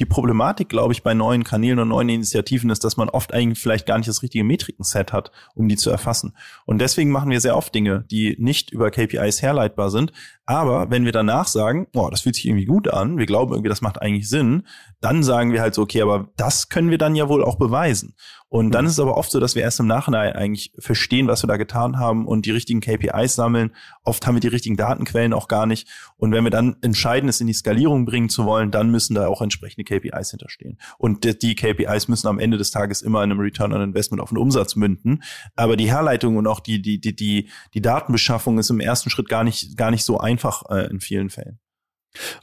die 0.00 0.06
Problematik, 0.06 0.68
glaube 0.68 0.92
ich, 0.92 1.02
bei 1.02 1.14
neuen 1.14 1.44
Kanälen 1.44 1.78
und 1.78 1.88
neuen 1.88 2.08
Initiativen 2.08 2.70
ist, 2.70 2.82
dass 2.82 2.96
man 2.96 3.08
oft 3.08 3.32
eigentlich 3.32 3.60
vielleicht 3.60 3.86
gar 3.86 3.96
nicht 3.96 4.08
das 4.08 4.22
richtige 4.22 4.42
Metriken-Set 4.42 5.12
hat, 5.12 5.30
um 5.54 5.68
die 5.68 5.76
zu 5.76 5.90
erfassen. 5.90 6.36
Und 6.64 6.80
deswegen 6.80 7.10
machen 7.10 7.30
wir 7.30 7.40
sehr 7.40 7.56
oft 7.56 7.74
Dinge, 7.74 8.04
die 8.10 8.34
nicht 8.38 8.70
über 8.70 8.90
KPIs 8.90 9.40
herleitbar 9.40 9.90
sind. 9.90 10.12
Aber 10.46 10.90
wenn 10.90 11.04
wir 11.04 11.12
danach 11.12 11.46
sagen, 11.46 11.86
boah, 11.92 12.10
das 12.10 12.22
fühlt 12.22 12.34
sich 12.34 12.46
irgendwie 12.46 12.66
gut 12.66 12.92
an, 12.92 13.16
wir 13.16 13.26
glauben 13.26 13.52
irgendwie, 13.52 13.70
das 13.70 13.80
macht 13.80 14.00
eigentlich 14.02 14.28
Sinn, 14.28 14.66
dann 15.00 15.22
sagen 15.22 15.52
wir 15.52 15.62
halt 15.62 15.74
so, 15.74 15.82
okay, 15.82 16.02
aber 16.02 16.28
das 16.36 16.68
können 16.68 16.90
wir 16.90 16.98
dann 16.98 17.14
ja 17.14 17.28
wohl 17.28 17.42
auch 17.42 17.56
beweisen. 17.56 18.14
Und 18.54 18.70
dann 18.70 18.84
mhm. 18.84 18.86
ist 18.86 18.92
es 18.92 19.00
aber 19.00 19.16
oft 19.16 19.32
so, 19.32 19.40
dass 19.40 19.56
wir 19.56 19.62
erst 19.62 19.80
im 19.80 19.88
Nachhinein 19.88 20.34
eigentlich 20.34 20.72
verstehen, 20.78 21.26
was 21.26 21.42
wir 21.42 21.48
da 21.48 21.56
getan 21.56 21.98
haben 21.98 22.26
und 22.26 22.46
die 22.46 22.52
richtigen 22.52 22.80
KPIs 22.80 23.34
sammeln. 23.34 23.74
Oft 24.04 24.26
haben 24.26 24.36
wir 24.36 24.40
die 24.40 24.48
richtigen 24.48 24.76
Datenquellen 24.76 25.32
auch 25.32 25.48
gar 25.48 25.66
nicht. 25.66 25.88
Und 26.16 26.30
wenn 26.30 26.44
wir 26.44 26.52
dann 26.52 26.76
entscheiden, 26.80 27.28
es 27.28 27.40
in 27.40 27.48
die 27.48 27.52
Skalierung 27.52 28.04
bringen 28.04 28.28
zu 28.28 28.44
wollen, 28.44 28.70
dann 28.70 28.90
müssen 28.90 29.14
da 29.14 29.26
auch 29.26 29.42
entsprechende 29.42 29.82
KPIs 29.82 30.30
hinterstehen. 30.30 30.78
Und 30.98 31.42
die 31.42 31.54
KPIs 31.56 32.06
müssen 32.06 32.28
am 32.28 32.38
Ende 32.38 32.56
des 32.56 32.70
Tages 32.70 33.02
immer 33.02 33.24
in 33.24 33.32
einem 33.32 33.40
Return 33.40 33.72
on 33.72 33.82
Investment 33.82 34.22
auf 34.22 34.28
den 34.28 34.38
Umsatz 34.38 34.76
münden. 34.76 35.24
Aber 35.56 35.76
die 35.76 35.90
Herleitung 35.90 36.36
und 36.36 36.46
auch 36.46 36.60
die, 36.60 36.80
die, 36.80 37.00
die, 37.00 37.16
die, 37.16 37.48
die 37.74 37.82
Datenbeschaffung 37.82 38.58
ist 38.58 38.70
im 38.70 38.78
ersten 38.78 39.10
Schritt 39.10 39.28
gar 39.28 39.42
nicht, 39.42 39.76
gar 39.76 39.90
nicht 39.90 40.04
so 40.04 40.18
einfach 40.18 40.33
äh, 40.70 40.90
in 40.90 41.00
vielen 41.00 41.30
Fällen. 41.30 41.58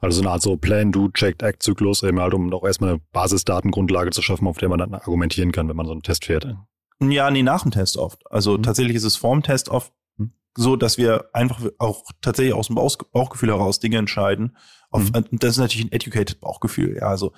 Also 0.01 0.17
so 0.17 0.21
eine 0.23 0.31
Art 0.31 0.41
so 0.41 0.57
Plan, 0.57 0.91
Do, 0.91 1.09
Checked, 1.09 1.43
Act-Zyklus, 1.43 2.03
eben 2.03 2.19
halt, 2.19 2.33
um 2.33 2.53
auch 2.53 2.65
erstmal 2.65 2.91
eine 2.91 3.01
Basisdatengrundlage 3.13 4.11
zu 4.11 4.21
schaffen, 4.21 4.47
auf 4.47 4.57
der 4.57 4.69
man 4.69 4.79
dann 4.79 4.93
argumentieren 4.93 5.51
kann, 5.51 5.69
wenn 5.69 5.77
man 5.77 5.85
so 5.85 5.93
einen 5.93 6.03
Test 6.03 6.25
fährt. 6.25 6.55
Ja, 7.01 7.31
nee, 7.31 7.43
nach 7.43 7.63
dem 7.63 7.71
Test 7.71 7.97
oft. 7.97 8.21
Also 8.29 8.57
mhm. 8.57 8.63
tatsächlich 8.63 8.95
ist 8.95 9.05
es 9.05 9.15
vorm 9.15 9.43
Test 9.43 9.69
oft 9.69 9.93
mhm. 10.17 10.33
so, 10.55 10.75
dass 10.75 10.97
wir 10.97 11.29
einfach 11.33 11.61
auch 11.79 12.03
tatsächlich 12.21 12.53
aus 12.53 12.67
dem 12.67 12.75
Bauchgefühl 12.75 13.49
heraus 13.49 13.79
Dinge 13.79 13.97
entscheiden. 13.97 14.57
Auf, 14.89 15.11
mhm. 15.11 15.25
Das 15.31 15.51
ist 15.51 15.57
natürlich 15.57 15.85
ein 15.85 15.91
educated 15.91 16.41
Bauchgefühl. 16.41 16.97
Ja, 16.97 17.07
also 17.07 17.31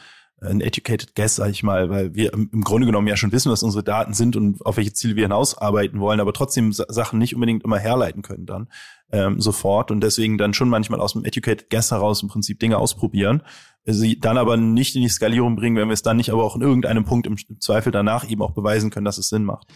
ein 0.44 0.62
educated 0.62 1.16
guess, 1.16 1.36
sage 1.36 1.52
ich 1.52 1.64
mal, 1.64 1.90
weil 1.90 2.16
wir 2.16 2.34
im 2.34 2.62
Grunde 2.62 2.86
genommen 2.86 3.08
ja 3.08 3.18
schon 3.18 3.32
wissen, 3.32 3.52
was 3.52 3.64
unsere 3.64 3.84
Daten 3.84 4.14
sind 4.14 4.36
und 4.36 4.66
auf 4.66 4.78
welche 4.78 4.94
Ziele 4.94 5.16
wir 5.16 5.24
hinausarbeiten 5.24 6.00
wollen, 6.00 6.20
aber 6.20 6.34
trotzdem 6.34 6.72
Sachen 6.74 7.20
nicht 7.20 7.36
unbedingt 7.36 7.64
immer 7.64 7.80
herleiten 7.80 8.22
können 8.22 8.46
dann 8.46 8.68
ähm, 9.12 9.40
sofort 9.40 9.92
und 9.92 10.02
deswegen 10.02 10.38
dann 10.38 10.54
schon 10.54 10.70
manchmal 10.70 11.00
aus 11.00 11.14
dem 11.14 11.24
educated 11.24 11.70
guess 11.70 11.92
heraus 11.92 12.24
im 12.24 12.30
Prinzip 12.30 12.60
Dinge 12.60 12.78
ausprobieren, 12.78 13.44
sie 13.86 14.20
dann 14.20 14.38
aber 14.38 14.58
nicht 14.58 14.96
in 14.96 15.02
die 15.02 15.10
Skalierung 15.10 15.56
bringen, 15.56 15.78
wenn 15.78 15.88
wir 15.88 15.94
es 15.94 16.02
dann 16.02 16.18
nicht 16.18 16.32
aber 16.32 16.44
auch 16.44 16.56
in 16.56 16.62
irgendeinem 16.62 17.06
Punkt 17.06 17.28
im 17.28 17.38
Zweifel 17.60 17.92
danach 17.92 18.28
eben 18.30 18.42
auch 18.42 18.52
beweisen 18.52 18.90
können, 18.90 19.06
dass 19.06 19.18
es 19.18 19.30
Sinn 19.30 19.44
macht. 19.44 19.68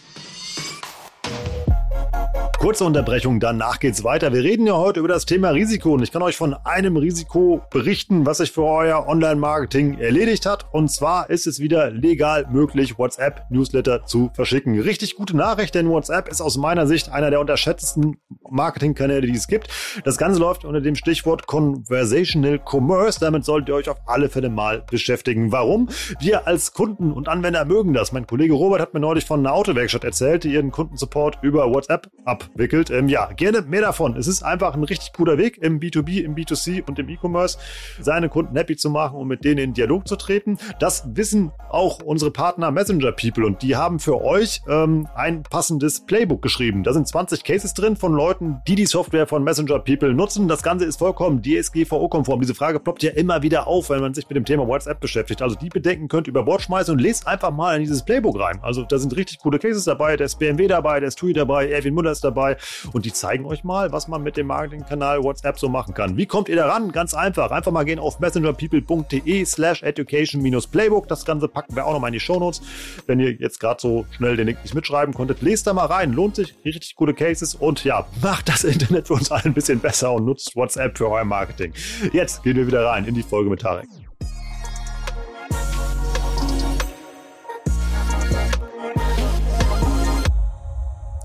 Kurze 2.58 2.84
Unterbrechung, 2.84 3.38
danach 3.38 3.78
geht's 3.78 4.02
weiter. 4.02 4.32
Wir 4.32 4.42
reden 4.42 4.66
ja 4.66 4.76
heute 4.76 4.98
über 4.98 5.08
das 5.08 5.26
Thema 5.26 5.50
Risiko 5.50 5.92
und 5.92 6.02
ich 6.02 6.10
kann 6.10 6.22
euch 6.22 6.36
von 6.36 6.54
einem 6.54 6.96
Risiko 6.96 7.62
berichten, 7.70 8.26
was 8.26 8.38
sich 8.38 8.50
für 8.50 8.64
euer 8.64 9.06
Online-Marketing 9.06 9.98
erledigt 9.98 10.44
hat. 10.44 10.66
Und 10.72 10.90
zwar 10.90 11.30
ist 11.30 11.46
es 11.46 11.60
wieder 11.60 11.92
legal 11.92 12.48
möglich, 12.50 12.98
WhatsApp-Newsletter 12.98 14.06
zu 14.06 14.32
verschicken. 14.34 14.80
Richtig 14.80 15.14
gute 15.14 15.36
Nachricht, 15.36 15.76
denn 15.76 15.88
WhatsApp 15.88 16.26
ist 16.28 16.40
aus 16.40 16.56
meiner 16.56 16.88
Sicht 16.88 17.12
einer 17.12 17.30
der 17.30 17.38
unterschätztesten 17.38 18.16
Marketingkanäle, 18.50 19.28
die 19.28 19.36
es 19.36 19.46
gibt. 19.46 19.68
Das 20.04 20.18
Ganze 20.18 20.40
läuft 20.40 20.64
unter 20.64 20.80
dem 20.80 20.96
Stichwort 20.96 21.46
Conversational 21.46 22.58
Commerce. 22.58 23.20
Damit 23.20 23.44
solltet 23.44 23.68
ihr 23.68 23.76
euch 23.76 23.88
auf 23.88 23.98
alle 24.06 24.28
Fälle 24.28 24.48
mal 24.48 24.82
beschäftigen. 24.90 25.52
Warum? 25.52 25.90
Wir 26.18 26.48
als 26.48 26.72
Kunden 26.72 27.12
und 27.12 27.28
Anwender 27.28 27.64
mögen 27.64 27.92
das. 27.92 28.10
Mein 28.10 28.26
Kollege 28.26 28.54
Robert 28.54 28.80
hat 28.80 28.94
mir 28.94 29.00
neulich 29.00 29.26
von 29.26 29.38
einer 29.40 29.54
Autowerkstatt 29.54 30.02
erzählt, 30.02 30.42
die 30.42 30.54
ihren 30.54 30.72
Kundensupport 30.72 31.38
über 31.42 31.72
WhatsApp 31.72 32.10
ab 32.24 32.47
abwickelt. 32.48 32.90
Ähm, 32.90 33.08
ja, 33.08 33.30
gerne 33.32 33.62
mehr 33.62 33.82
davon. 33.82 34.16
Es 34.16 34.26
ist 34.26 34.42
einfach 34.42 34.74
ein 34.74 34.84
richtig 34.84 35.12
guter 35.12 35.38
Weg 35.38 35.58
im 35.58 35.80
B2B, 35.80 36.22
im 36.22 36.34
B2C 36.34 36.86
und 36.86 36.98
im 36.98 37.08
E-Commerce, 37.08 37.58
seine 38.00 38.28
Kunden 38.28 38.56
happy 38.56 38.76
zu 38.76 38.90
machen 38.90 39.16
und 39.16 39.28
mit 39.28 39.44
denen 39.44 39.58
in 39.58 39.74
Dialog 39.74 40.08
zu 40.08 40.16
treten. 40.16 40.58
Das 40.80 41.04
wissen 41.14 41.52
auch 41.70 42.00
unsere 42.02 42.30
Partner 42.30 42.70
Messenger 42.70 43.12
People 43.12 43.46
und 43.46 43.62
die 43.62 43.76
haben 43.76 43.98
für 43.98 44.22
euch 44.22 44.62
ähm, 44.68 45.08
ein 45.14 45.42
passendes 45.42 46.04
Playbook 46.06 46.42
geschrieben. 46.42 46.82
Da 46.82 46.92
sind 46.92 47.06
20 47.06 47.44
Cases 47.44 47.72
drin 47.74 47.96
von 47.96 48.12
Leuten, 48.12 48.60
die 48.66 48.74
die 48.74 48.86
Software 48.86 49.26
von 49.26 49.44
Messenger 49.44 49.78
People 49.80 50.14
nutzen. 50.14 50.48
Das 50.48 50.62
Ganze 50.62 50.84
ist 50.84 50.98
vollkommen 50.98 51.42
DSGVO-konform. 51.42 52.40
Diese 52.40 52.54
Frage 52.54 52.80
ploppt 52.80 53.02
ja 53.02 53.12
immer 53.12 53.42
wieder 53.42 53.66
auf, 53.66 53.90
wenn 53.90 54.00
man 54.00 54.14
sich 54.14 54.28
mit 54.28 54.36
dem 54.36 54.44
Thema 54.44 54.66
WhatsApp 54.66 55.00
beschäftigt. 55.00 55.42
Also 55.42 55.56
die 55.56 55.68
Bedenken 55.68 56.08
könnt 56.08 56.26
ihr 56.26 56.30
über 56.30 56.44
Bord 56.44 56.62
schmeißen 56.62 56.92
und 56.92 57.00
lest 57.00 57.26
einfach 57.26 57.50
mal 57.50 57.76
in 57.76 57.82
dieses 57.82 58.04
Playbook 58.04 58.38
rein. 58.38 58.58
Also 58.62 58.84
da 58.84 58.98
sind 58.98 59.14
richtig 59.16 59.38
coole 59.40 59.58
Cases 59.58 59.84
dabei. 59.84 60.16
Da 60.16 60.24
ist 60.24 60.38
BMW 60.38 60.66
dabei, 60.66 61.00
da 61.00 61.06
ist 61.06 61.18
TUI 61.18 61.32
dabei, 61.32 61.70
Erwin 61.70 61.94
Muller 61.94 62.12
ist 62.12 62.24
dabei 62.24 62.37
dabei 62.38 62.56
und 62.92 63.04
die 63.04 63.12
zeigen 63.12 63.44
euch 63.44 63.64
mal, 63.64 63.92
was 63.92 64.08
man 64.08 64.22
mit 64.22 64.36
dem 64.36 64.46
Marketingkanal 64.46 65.22
WhatsApp 65.22 65.58
so 65.58 65.68
machen 65.68 65.94
kann. 65.94 66.16
Wie 66.16 66.26
kommt 66.26 66.48
ihr 66.48 66.56
daran? 66.56 66.92
Ganz 66.92 67.14
einfach. 67.14 67.50
Einfach 67.50 67.72
mal 67.72 67.84
gehen 67.84 67.98
auf 67.98 68.20
messengerpeople.de 68.20 69.44
slash 69.44 69.82
education-playbook. 69.82 71.08
Das 71.08 71.24
Ganze 71.24 71.48
packen 71.48 71.74
wir 71.74 71.86
auch 71.86 71.92
noch 71.92 72.00
mal 72.00 72.08
in 72.08 72.12
die 72.14 72.20
Shownotes. 72.20 72.62
Wenn 73.06 73.20
ihr 73.20 73.32
jetzt 73.32 73.60
gerade 73.60 73.80
so 73.80 74.06
schnell 74.10 74.36
den 74.36 74.46
Link 74.46 74.62
nicht 74.62 74.74
mitschreiben 74.74 75.14
konntet, 75.14 75.42
lest 75.42 75.66
da 75.66 75.72
mal 75.72 75.86
rein. 75.86 76.12
Lohnt 76.12 76.36
sich. 76.36 76.54
Richtig 76.64 76.94
gute 76.94 77.14
Cases 77.14 77.54
und 77.54 77.84
ja, 77.84 78.06
macht 78.22 78.48
das 78.48 78.64
Internet 78.64 79.08
für 79.08 79.14
uns 79.14 79.30
alle 79.30 79.44
ein 79.44 79.54
bisschen 79.54 79.80
besser 79.80 80.12
und 80.12 80.24
nutzt 80.24 80.54
WhatsApp 80.54 80.96
für 80.96 81.10
euer 81.10 81.24
Marketing. 81.24 81.72
Jetzt 82.12 82.42
gehen 82.42 82.56
wir 82.56 82.66
wieder 82.66 82.84
rein 82.86 83.04
in 83.04 83.14
die 83.14 83.22
Folge 83.22 83.50
mit 83.50 83.60
Tarek. 83.60 84.07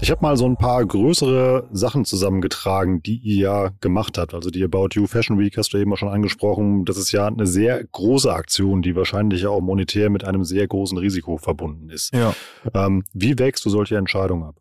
Ich 0.03 0.11
habe 0.11 0.21
mal 0.21 0.35
so 0.35 0.45
ein 0.45 0.57
paar 0.57 0.85
größere 0.85 1.69
Sachen 1.71 2.03
zusammengetragen, 2.03 3.01
die 3.01 3.15
ihr 3.19 3.37
ja 3.37 3.69
gemacht 3.79 4.17
habt. 4.17 4.33
Also 4.33 4.49
die 4.49 4.61
About 4.61 4.89
You 4.95 5.07
Fashion 5.07 5.39
Week 5.39 5.55
hast 5.55 5.71
du 5.71 5.77
eben 5.77 5.93
auch 5.93 5.97
schon 5.97 6.09
angesprochen. 6.09 6.83
Das 6.83 6.97
ist 6.97 7.13
ja 7.13 7.27
eine 7.27 7.47
sehr 7.47 7.81
große 7.85 8.29
Aktion, 8.29 8.81
die 8.81 8.97
wahrscheinlich 8.97 9.45
auch 9.45 9.61
monetär 9.61 10.09
mit 10.09 10.25
einem 10.25 10.43
sehr 10.43 10.67
großen 10.67 10.97
Risiko 10.97 11.37
verbunden 11.37 11.89
ist. 11.89 12.13
Ja. 12.13 12.35
Ähm, 12.73 13.05
wie 13.13 13.39
wägst 13.39 13.63
du 13.63 13.69
solche 13.69 13.95
Entscheidungen 13.95 14.43
ab? 14.43 14.57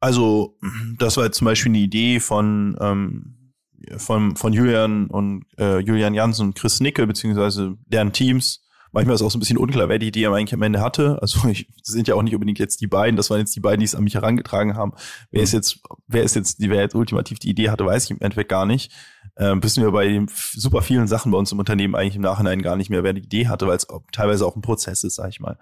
Also 0.00 0.58
das 0.98 1.16
war 1.16 1.26
jetzt 1.26 1.38
zum 1.38 1.44
Beispiel 1.44 1.70
eine 1.70 1.78
Idee 1.78 2.18
von 2.18 2.76
ähm, 2.80 3.54
von, 3.98 4.34
von 4.34 4.52
Julian 4.52 5.06
und 5.06 5.44
äh, 5.58 5.78
Julian 5.78 6.14
Jansen 6.14 6.48
und 6.48 6.54
Chris 6.56 6.80
Nickel 6.80 7.06
beziehungsweise 7.06 7.76
deren 7.86 8.12
Teams 8.12 8.67
Manchmal 8.98 9.14
ist 9.14 9.22
auch 9.22 9.30
so 9.30 9.38
ein 9.38 9.40
bisschen 9.40 9.58
unklar, 9.58 9.88
wer 9.88 10.00
die 10.00 10.08
Idee 10.08 10.26
eigentlich 10.26 10.52
am 10.52 10.62
Ende 10.62 10.80
hatte. 10.80 11.18
Also 11.22 11.46
ich, 11.48 11.68
das 11.78 11.86
sind 11.86 12.08
ja 12.08 12.16
auch 12.16 12.22
nicht 12.22 12.34
unbedingt 12.34 12.58
jetzt 12.58 12.80
die 12.80 12.88
beiden, 12.88 13.16
das 13.16 13.30
waren 13.30 13.38
jetzt 13.38 13.54
die 13.54 13.60
beiden, 13.60 13.78
die 13.78 13.84
es 13.84 13.94
an 13.94 14.02
mich 14.02 14.16
herangetragen 14.16 14.74
haben. 14.74 14.92
Wer 15.30 15.44
ist 15.44 15.52
mhm. 15.52 15.58
jetzt, 15.58 15.80
wer 16.08 16.24
ist 16.24 16.34
jetzt, 16.34 16.56
wer 16.58 16.80
jetzt 16.80 16.96
ultimativ 16.96 17.38
die 17.38 17.50
Idee 17.50 17.70
hatte, 17.70 17.86
weiß 17.86 18.06
ich 18.06 18.10
im 18.10 18.20
Endeffekt 18.20 18.48
gar 18.48 18.66
nicht. 18.66 18.90
Ähm, 19.36 19.62
wissen 19.62 19.84
wir 19.84 19.92
bei 19.92 20.08
den 20.08 20.28
super 20.28 20.82
vielen 20.82 21.06
Sachen 21.06 21.30
bei 21.30 21.38
uns 21.38 21.52
im 21.52 21.60
Unternehmen 21.60 21.94
eigentlich 21.94 22.16
im 22.16 22.22
Nachhinein 22.22 22.60
gar 22.60 22.74
nicht 22.74 22.90
mehr, 22.90 23.04
wer 23.04 23.12
die 23.12 23.22
Idee 23.22 23.46
hatte, 23.46 23.68
weil 23.68 23.76
es 23.76 23.86
teilweise 24.10 24.44
auch 24.44 24.56
ein 24.56 24.62
Prozess 24.62 25.04
ist, 25.04 25.14
sag 25.14 25.28
ich 25.28 25.38
mal. 25.38 25.58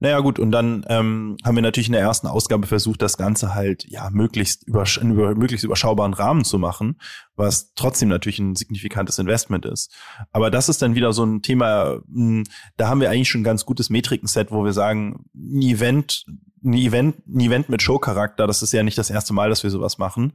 Naja 0.00 0.18
gut, 0.18 0.40
und 0.40 0.50
dann 0.50 0.84
ähm, 0.88 1.36
haben 1.44 1.54
wir 1.54 1.62
natürlich 1.62 1.86
in 1.86 1.92
der 1.92 2.02
ersten 2.02 2.26
Ausgabe 2.26 2.66
versucht, 2.66 3.00
das 3.02 3.16
Ganze 3.16 3.54
halt 3.54 3.84
ja 3.88 4.10
möglichst 4.10 4.66
über, 4.66 4.84
in 5.00 5.12
über 5.12 5.36
möglichst 5.36 5.64
überschaubaren 5.64 6.12
Rahmen 6.12 6.44
zu 6.44 6.58
machen, 6.58 6.98
was 7.36 7.72
trotzdem 7.74 8.08
natürlich 8.08 8.38
ein 8.38 8.56
signifikantes 8.56 9.18
Investment 9.18 9.66
ist. 9.66 9.92
Aber 10.32 10.50
das 10.50 10.68
ist 10.68 10.82
dann 10.82 10.94
wieder 10.94 11.12
so 11.12 11.24
ein 11.24 11.42
Thema, 11.42 12.00
hm, 12.12 12.44
da 12.76 12.88
haben 12.88 13.00
wir 13.00 13.10
eigentlich 13.10 13.28
schon 13.28 13.42
ein 13.42 13.44
ganz 13.44 13.64
gutes 13.64 13.90
Metrikenset, 13.90 14.50
wo 14.50 14.64
wir 14.64 14.72
sagen, 14.72 15.26
ein 15.34 15.62
Event 15.62 16.24
ein 16.64 16.72
Event, 16.72 17.26
ein 17.28 17.40
Event 17.40 17.68
mit 17.68 17.82
Showcharakter, 17.82 18.46
das 18.46 18.62
ist 18.62 18.72
ja 18.72 18.82
nicht 18.82 18.96
das 18.96 19.10
erste 19.10 19.34
Mal, 19.34 19.50
dass 19.50 19.62
wir 19.62 19.70
sowas 19.70 19.98
machen. 19.98 20.32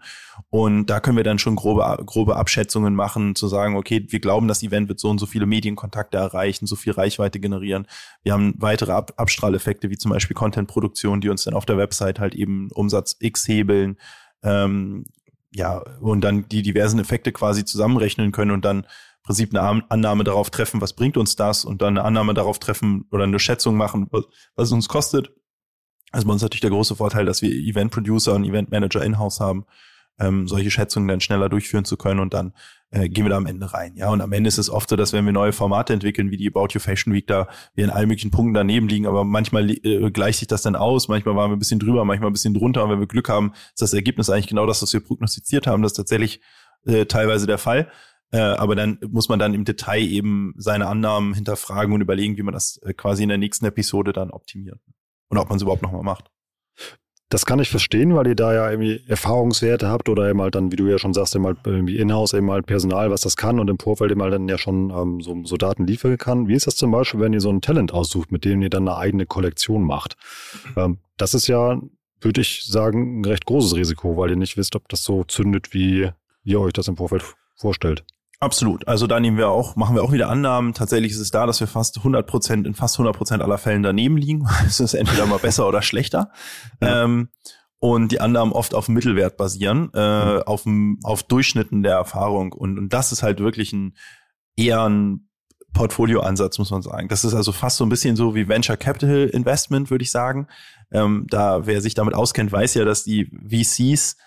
Und 0.50 0.86
da 0.86 1.00
können 1.00 1.18
wir 1.18 1.24
dann 1.24 1.40
schon 1.40 1.56
grobe, 1.56 2.04
grobe 2.06 2.36
Abschätzungen 2.36 2.94
machen, 2.94 3.36
zu 3.36 3.48
sagen, 3.48 3.76
okay, 3.76 4.06
wir 4.08 4.20
glauben, 4.20 4.48
das 4.48 4.62
Event 4.62 4.88
wird 4.90 5.00
so 5.00 5.10
und 5.10 5.18
so 5.18 5.26
viele 5.26 5.48
Medienkontakte 5.48 6.18
erreichen, 6.18 6.68
so 6.68 6.76
viel 6.76 6.94
Reichweite 6.94 7.40
generieren. 7.40 7.88
Wir 8.22 8.34
haben 8.34 8.54
weitere 8.58 8.92
Ab 8.92 9.14
Abstrahleffekte, 9.18 9.90
wie 9.90 9.98
zum 9.98 10.12
Beispiel 10.12 10.36
Contentproduktion, 10.36 11.20
die 11.20 11.30
uns 11.30 11.44
dann 11.44 11.56
auf 11.56 11.66
der 11.66 11.78
Website 11.78 12.20
halt 12.20 12.36
eben 12.36 12.70
Umsatz 12.72 13.16
X 13.20 13.48
hebeln. 13.48 13.98
Ähm, 14.44 15.06
ja, 15.52 15.78
und 16.00 16.22
dann 16.22 16.48
die 16.48 16.62
diversen 16.62 17.00
Effekte 17.00 17.32
quasi 17.32 17.66
zusammenrechnen 17.66 18.32
können 18.32 18.52
und 18.52 18.66
dann 18.66 18.82
im 18.82 19.24
Prinzip 19.24 19.56
eine 19.56 19.84
Annahme 19.90 20.24
darauf 20.24 20.50
treffen, 20.50 20.82
was 20.82 20.94
bringt 20.94 21.18
uns 21.18 21.36
das 21.36 21.66
und 21.66 21.82
dann 21.82 21.98
eine 21.98 22.06
Annahme 22.06 22.34
darauf 22.34 22.60
treffen 22.60 23.06
oder 23.12 23.24
eine 23.24 23.40
Schätzung 23.40 23.76
machen, 23.76 24.08
was, 24.12 24.26
es 24.58 24.72
uns 24.72 24.88
kostet. 24.88 25.32
Also 26.12 26.28
bei 26.28 26.34
uns 26.34 26.42
natürlich 26.42 26.62
der 26.62 26.70
große 26.70 26.96
Vorteil, 26.96 27.26
dass 27.26 27.42
wir 27.42 27.52
Event 27.52 27.92
Producer 27.92 28.34
und 28.34 28.46
Event 28.46 28.72
Manager 28.72 29.04
in-house 29.04 29.40
haben, 29.40 29.66
ähm, 30.20 30.48
solche 30.48 30.72
Schätzungen 30.72 31.08
dann 31.08 31.22
schneller 31.22 31.50
durchführen 31.50 31.86
zu 31.86 31.98
können 31.98 32.20
und 32.20 32.34
dann 32.34 32.54
äh, 32.92 33.10
gehen 33.10 33.26
wir 33.26 33.30
da 33.30 33.38
am 33.38 33.46
Ende 33.46 33.74
rein. 33.74 33.96
Ja, 33.96 34.10
und 34.10 34.22
am 34.22 34.32
Ende 34.32 34.48
ist 34.48 34.58
es 34.58 34.70
oft 34.70 34.90
so, 34.90 34.96
dass 34.96 35.14
wenn 35.14 35.26
wir 35.26 35.32
neue 35.32 35.54
Formate 35.54 35.94
entwickeln, 35.94 36.32
wie 36.32 36.38
die 36.38 36.48
About 36.48 36.70
You 36.72 36.80
Fashion 36.80 37.14
Week, 37.14 37.28
da 37.28 37.48
wir 37.76 37.84
in 37.84 37.90
allen 37.90 38.08
möglichen 38.08 38.32
Punkten 38.32 38.54
daneben 38.54 38.88
liegen, 38.88 39.06
aber 39.06 39.24
manchmal 39.24 39.70
äh, 39.70 40.12
gleicht 40.12 40.40
sich 40.40 40.48
das 40.48 40.62
dann 40.62 40.76
aus, 40.76 41.08
manchmal 41.08 41.36
waren 41.36 41.52
wir 41.52 41.56
ein 41.56 41.60
bisschen 41.60 41.80
drüber, 41.80 42.06
manchmal 42.06 42.30
ein 42.30 42.34
bisschen 42.34 42.54
drunter 42.54 42.84
und 42.84 42.90
wenn 42.90 43.00
wir 43.00 43.08
Glück 43.08 43.30
haben, 43.30 43.54
ist 43.74 43.82
das 43.82 43.94
Ergebnis 43.94 44.30
eigentlich 44.30 44.48
genau 44.48 44.66
das, 44.66 44.82
was 44.82 44.94
wir 44.94 45.02
prognostiziert 45.02 45.68
haben. 45.68 45.84
Das 45.84 45.92
ist 45.92 45.98
tatsächlich 45.98 46.42
äh, 46.86 47.06
teilweise 47.06 47.48
der 47.48 47.58
Fall. 47.58 47.92
Äh, 48.32 48.40
aber 48.40 48.76
dann 48.76 49.00
muss 49.10 49.28
man 49.28 49.40
dann 49.40 49.54
im 49.54 49.66
Detail 49.66 50.02
eben 50.02 50.54
seine 50.58 50.88
Annahmen 50.88 51.34
hinterfragen 51.34 51.94
und 51.94 52.02
überlegen, 52.02 52.38
wie 52.38 52.44
man 52.44 52.54
das 52.54 52.80
äh, 52.84 52.94
quasi 52.94 53.24
in 53.24 53.30
der 53.30 53.40
nächsten 53.40 53.66
Episode 53.66 54.14
dann 54.14 54.30
optimiert. 54.30 54.80
Und 55.30 55.38
ob 55.38 55.50
man 55.50 55.58
es 55.58 55.62
überhaupt 55.62 55.82
nochmal 55.82 56.04
macht. 56.04 56.32
Das 57.32 57.46
kann 57.46 57.60
ich 57.60 57.70
verstehen, 57.70 58.16
weil 58.16 58.26
ihr 58.26 58.36
da 58.36 58.54
ja 58.56 58.72
irgendwie 58.72 59.02
Erfahrungswerte 59.08 59.88
habt 59.88 60.10
oder 60.10 60.28
eben 60.28 60.42
halt 60.42 60.56
dann, 60.56 60.72
wie 60.72 60.76
du 60.76 60.88
ja 60.88 60.98
schon 60.98 61.14
sagst, 61.14 61.36
eben 61.36 61.46
halt 61.46 61.60
irgendwie 61.64 61.98
in-house 61.98 62.34
eben 62.34 62.50
halt 62.50 62.66
Personal, 62.66 63.12
was 63.12 63.22
das 63.22 63.38
kann 63.38 63.60
und 63.60 63.70
im 63.70 63.78
Vorfeld 63.78 64.10
eben 64.12 64.22
halt 64.24 64.34
dann 64.34 64.50
ja 64.50 64.58
schon 64.58 64.90
ähm, 64.90 65.22
so, 65.22 65.40
so 65.44 65.56
Daten 65.56 65.86
liefern 65.86 66.18
kann. 66.18 66.48
Wie 66.48 66.56
ist 66.56 66.66
das 66.66 66.76
zum 66.76 66.90
Beispiel, 66.90 67.20
wenn 67.20 67.34
ihr 67.34 67.42
so 67.42 67.52
ein 67.52 67.62
Talent 67.62 67.94
aussucht, 67.94 68.32
mit 68.32 68.46
dem 68.46 68.64
ihr 68.64 68.72
dann 68.72 68.88
eine 68.88 68.98
eigene 68.98 69.28
Kollektion 69.28 69.84
macht? 69.84 70.18
Ähm, 70.76 70.98
das 71.18 71.36
ist 71.36 71.48
ja, 71.48 71.80
würde 72.20 72.42
ich 72.42 72.66
sagen, 72.66 73.22
ein 73.22 73.26
recht 73.26 73.46
großes 73.46 73.76
Risiko, 73.76 74.18
weil 74.18 74.32
ihr 74.32 74.36
nicht 74.36 74.58
wisst, 74.58 74.76
ob 74.76 74.90
das 74.90 75.04
so 75.04 75.24
zündet, 75.24 75.72
wie 75.72 76.10
ihr 76.44 76.60
euch 76.60 76.74
das 76.74 76.88
im 76.88 76.98
Vorfeld 76.98 77.24
vorstellt. 77.56 78.04
Absolut. 78.42 78.88
Also 78.88 79.06
da 79.06 79.20
nehmen 79.20 79.38
wir 79.38 79.50
auch, 79.50 79.76
machen 79.76 79.96
wir 79.96 80.04
auch 80.04 80.14
wieder 80.14 80.30
Annahmen. 80.30 80.74
Tatsächlich 80.74 81.12
ist 81.12 81.20
es 81.20 81.32
da, 81.32 81.46
dass 81.46 81.60
wir 81.60 81.68
fast 81.68 81.98
100 81.98 82.26
Prozent, 82.26 82.66
in 82.66 82.74
fast 82.74 82.96
100 82.96 83.16
Prozent 83.16 83.44
aller 83.44 83.58
Fällen 83.58 83.84
daneben 83.84 84.18
liegen. 84.18 84.48
Es 84.66 84.80
ist 84.80 84.94
entweder 84.94 85.26
mal 85.26 85.40
besser 85.40 85.68
oder 85.68 85.82
schlechter. 85.82 86.32
Ja. 86.82 87.04
Ähm, 87.04 87.30
und 87.80 88.12
die 88.12 88.20
Annahmen 88.20 88.52
oft 88.52 88.74
auf 88.74 88.90
Mittelwert 88.90 89.38
basieren, 89.38 89.90
äh, 89.94 90.36
mhm. 90.36 90.42
auf, 90.44 90.66
auf 91.04 91.24
Durchschnitten 91.24 91.84
der 91.84 91.96
Erfahrung. 91.96 92.54
Und, 92.54 92.78
und 92.78 92.90
das 92.94 93.12
ist 93.12 93.24
halt 93.24 93.40
wirklich 93.40 93.74
ein 93.74 93.96
eher 94.56 94.84
ein 94.84 95.30
Portfolioansatz, 95.74 96.58
muss 96.60 96.72
man 96.72 96.82
sagen. 96.82 97.08
Das 97.08 97.24
ist 97.24 97.34
also 97.34 97.52
fast 97.52 97.78
so 97.78 97.86
ein 97.86 97.90
bisschen 97.90 98.16
so 98.16 98.36
wie 98.36 98.48
Venture 98.48 98.78
Capital 98.78 99.28
Investment, 99.28 99.92
würde 99.92 100.04
ich 100.04 100.12
sagen. 100.12 100.48
Ähm, 100.92 101.26
da, 101.30 101.66
wer 101.66 101.82
sich 101.82 101.94
damit 101.94 102.16
auskennt, 102.16 102.52
weiß 102.52 102.74
ja, 102.74 102.86
dass 102.86 103.04
die 103.04 103.32
VCs 103.48 104.18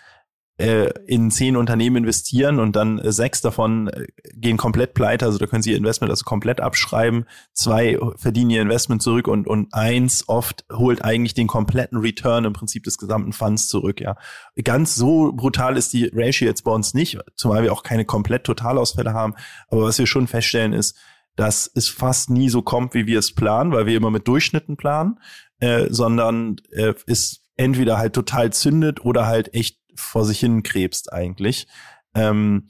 in 1.07 1.31
zehn 1.31 1.55
Unternehmen 1.55 1.97
investieren 1.97 2.59
und 2.59 2.75
dann 2.75 2.99
äh, 2.99 3.11
sechs 3.11 3.41
davon 3.41 3.87
äh, 3.87 4.05
gehen 4.35 4.57
komplett 4.57 4.93
pleite, 4.93 5.25
also 5.25 5.39
da 5.39 5.47
können 5.47 5.63
sie 5.63 5.71
ihr 5.71 5.77
Investment 5.77 6.11
also 6.11 6.23
komplett 6.25 6.61
abschreiben, 6.61 7.25
zwei 7.53 7.97
verdienen 8.17 8.51
ihr 8.51 8.61
Investment 8.61 9.01
zurück 9.01 9.27
und, 9.27 9.47
und 9.47 9.73
eins 9.73 10.29
oft 10.29 10.63
holt 10.71 11.03
eigentlich 11.03 11.33
den 11.33 11.47
kompletten 11.47 11.97
Return 11.97 12.45
im 12.45 12.53
Prinzip 12.53 12.83
des 12.83 12.99
gesamten 12.99 13.33
Funds 13.33 13.67
zurück, 13.67 13.99
ja. 13.99 14.15
Ganz 14.63 14.93
so 14.95 15.31
brutal 15.33 15.75
ist 15.75 15.91
die 15.93 16.11
Ratio 16.13 16.47
jetzt 16.47 16.63
bei 16.63 16.71
uns 16.71 16.93
nicht, 16.93 17.17
zumal 17.35 17.63
wir 17.63 17.73
auch 17.73 17.81
keine 17.81 18.05
komplett 18.05 18.43
Totalausfälle 18.43 19.13
haben, 19.13 19.33
aber 19.69 19.83
was 19.83 19.97
wir 19.97 20.05
schon 20.05 20.27
feststellen 20.27 20.73
ist, 20.73 20.95
dass 21.35 21.69
es 21.73 21.89
fast 21.89 22.29
nie 22.29 22.49
so 22.49 22.61
kommt, 22.61 22.93
wie 22.93 23.07
wir 23.07 23.17
es 23.17 23.33
planen, 23.33 23.71
weil 23.71 23.87
wir 23.87 23.97
immer 23.97 24.11
mit 24.11 24.27
Durchschnitten 24.27 24.77
planen, 24.77 25.19
äh, 25.59 25.87
sondern 25.89 26.57
äh, 26.71 26.93
entweder 27.55 27.97
halt 27.97 28.13
total 28.13 28.51
zündet 28.53 29.03
oder 29.03 29.25
halt 29.25 29.53
echt 29.53 29.82
vor 29.95 30.25
sich 30.25 30.39
hin 30.39 30.63
krebst 30.63 31.11
eigentlich. 31.11 31.67
Ähm, 32.15 32.69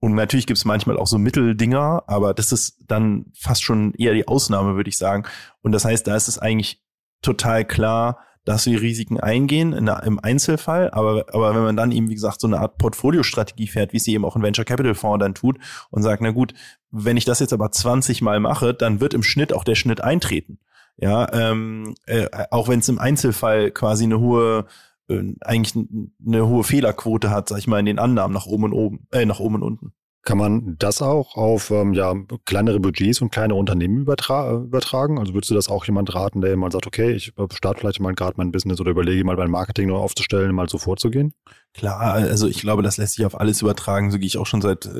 und 0.00 0.14
natürlich 0.14 0.46
gibt 0.46 0.58
es 0.58 0.64
manchmal 0.64 0.96
auch 0.96 1.06
so 1.06 1.18
Mitteldinger, 1.18 2.04
aber 2.06 2.32
das 2.32 2.52
ist 2.52 2.78
dann 2.86 3.26
fast 3.38 3.62
schon 3.62 3.92
eher 3.94 4.14
die 4.14 4.26
Ausnahme, 4.26 4.74
würde 4.74 4.88
ich 4.88 4.96
sagen. 4.96 5.24
Und 5.60 5.72
das 5.72 5.84
heißt, 5.84 6.06
da 6.06 6.16
ist 6.16 6.28
es 6.28 6.38
eigentlich 6.38 6.82
total 7.20 7.66
klar, 7.66 8.18
dass 8.44 8.64
wir 8.64 8.80
Risiken 8.80 9.20
eingehen 9.20 9.74
in 9.74 9.84
der, 9.84 10.02
im 10.04 10.18
Einzelfall, 10.18 10.90
aber, 10.92 11.26
aber 11.32 11.54
wenn 11.54 11.62
man 11.62 11.76
dann 11.76 11.92
eben, 11.92 12.08
wie 12.08 12.14
gesagt, 12.14 12.40
so 12.40 12.46
eine 12.46 12.58
Art 12.58 12.78
Portfoliostrategie 12.78 13.66
fährt, 13.66 13.92
wie 13.92 13.98
sie 13.98 14.14
eben 14.14 14.24
auch 14.24 14.34
ein 14.34 14.42
Venture 14.42 14.64
Capital 14.64 14.94
Fonds 14.94 15.22
dann 15.22 15.34
tut 15.34 15.58
und 15.90 16.02
sagt, 16.02 16.22
na 16.22 16.30
gut, 16.30 16.54
wenn 16.90 17.18
ich 17.18 17.26
das 17.26 17.40
jetzt 17.40 17.52
aber 17.52 17.70
20 17.70 18.22
Mal 18.22 18.40
mache, 18.40 18.72
dann 18.72 19.00
wird 19.00 19.12
im 19.12 19.22
Schnitt 19.22 19.52
auch 19.52 19.64
der 19.64 19.74
Schnitt 19.74 20.00
eintreten. 20.00 20.58
Ja, 20.96 21.32
ähm, 21.32 21.94
äh, 22.06 22.26
auch 22.50 22.68
wenn 22.68 22.80
es 22.80 22.88
im 22.88 22.98
Einzelfall 22.98 23.70
quasi 23.70 24.04
eine 24.04 24.20
hohe 24.20 24.66
eigentlich 25.40 25.86
eine 26.26 26.46
hohe 26.46 26.64
Fehlerquote 26.64 27.30
hat, 27.30 27.48
sag 27.48 27.58
ich 27.58 27.66
mal, 27.66 27.80
in 27.80 27.86
den 27.86 27.98
Annahmen 27.98 28.34
nach 28.34 28.46
oben 28.46 28.64
und 28.64 28.72
oben, 28.72 29.06
äh, 29.12 29.24
nach 29.24 29.40
oben 29.40 29.56
und 29.56 29.62
unten. 29.62 29.92
Kann 30.22 30.36
man 30.36 30.76
das 30.78 31.00
auch 31.00 31.36
auf 31.36 31.70
ähm, 31.70 31.94
ja, 31.94 32.14
kleinere 32.44 32.78
Budgets 32.78 33.22
und 33.22 33.32
kleine 33.32 33.54
Unternehmen 33.54 34.02
übertra 34.02 34.52
übertragen? 34.52 35.18
Also 35.18 35.32
würdest 35.32 35.50
du 35.50 35.54
das 35.54 35.70
auch 35.70 35.86
jemand 35.86 36.14
raten, 36.14 36.42
der 36.42 36.56
mal 36.58 36.70
sagt, 36.70 36.86
okay, 36.86 37.12
ich 37.12 37.32
starte 37.52 37.80
vielleicht 37.80 38.00
mal 38.00 38.14
gerade 38.14 38.34
mein 38.36 38.52
Business 38.52 38.80
oder 38.80 38.90
überlege 38.90 39.24
mal 39.24 39.36
mein 39.36 39.50
Marketing 39.50 39.88
noch 39.88 40.00
aufzustellen, 40.00 40.54
mal 40.54 40.68
so 40.68 40.76
vorzugehen? 40.76 41.32
Klar, 41.72 42.14
also 42.14 42.48
ich 42.48 42.62
glaube, 42.62 42.82
das 42.82 42.96
lässt 42.96 43.14
sich 43.14 43.24
auf 43.24 43.38
alles 43.38 43.62
übertragen. 43.62 44.10
So 44.10 44.18
gehe 44.18 44.26
ich 44.26 44.38
auch 44.38 44.46
schon 44.46 44.60
seit 44.60 44.90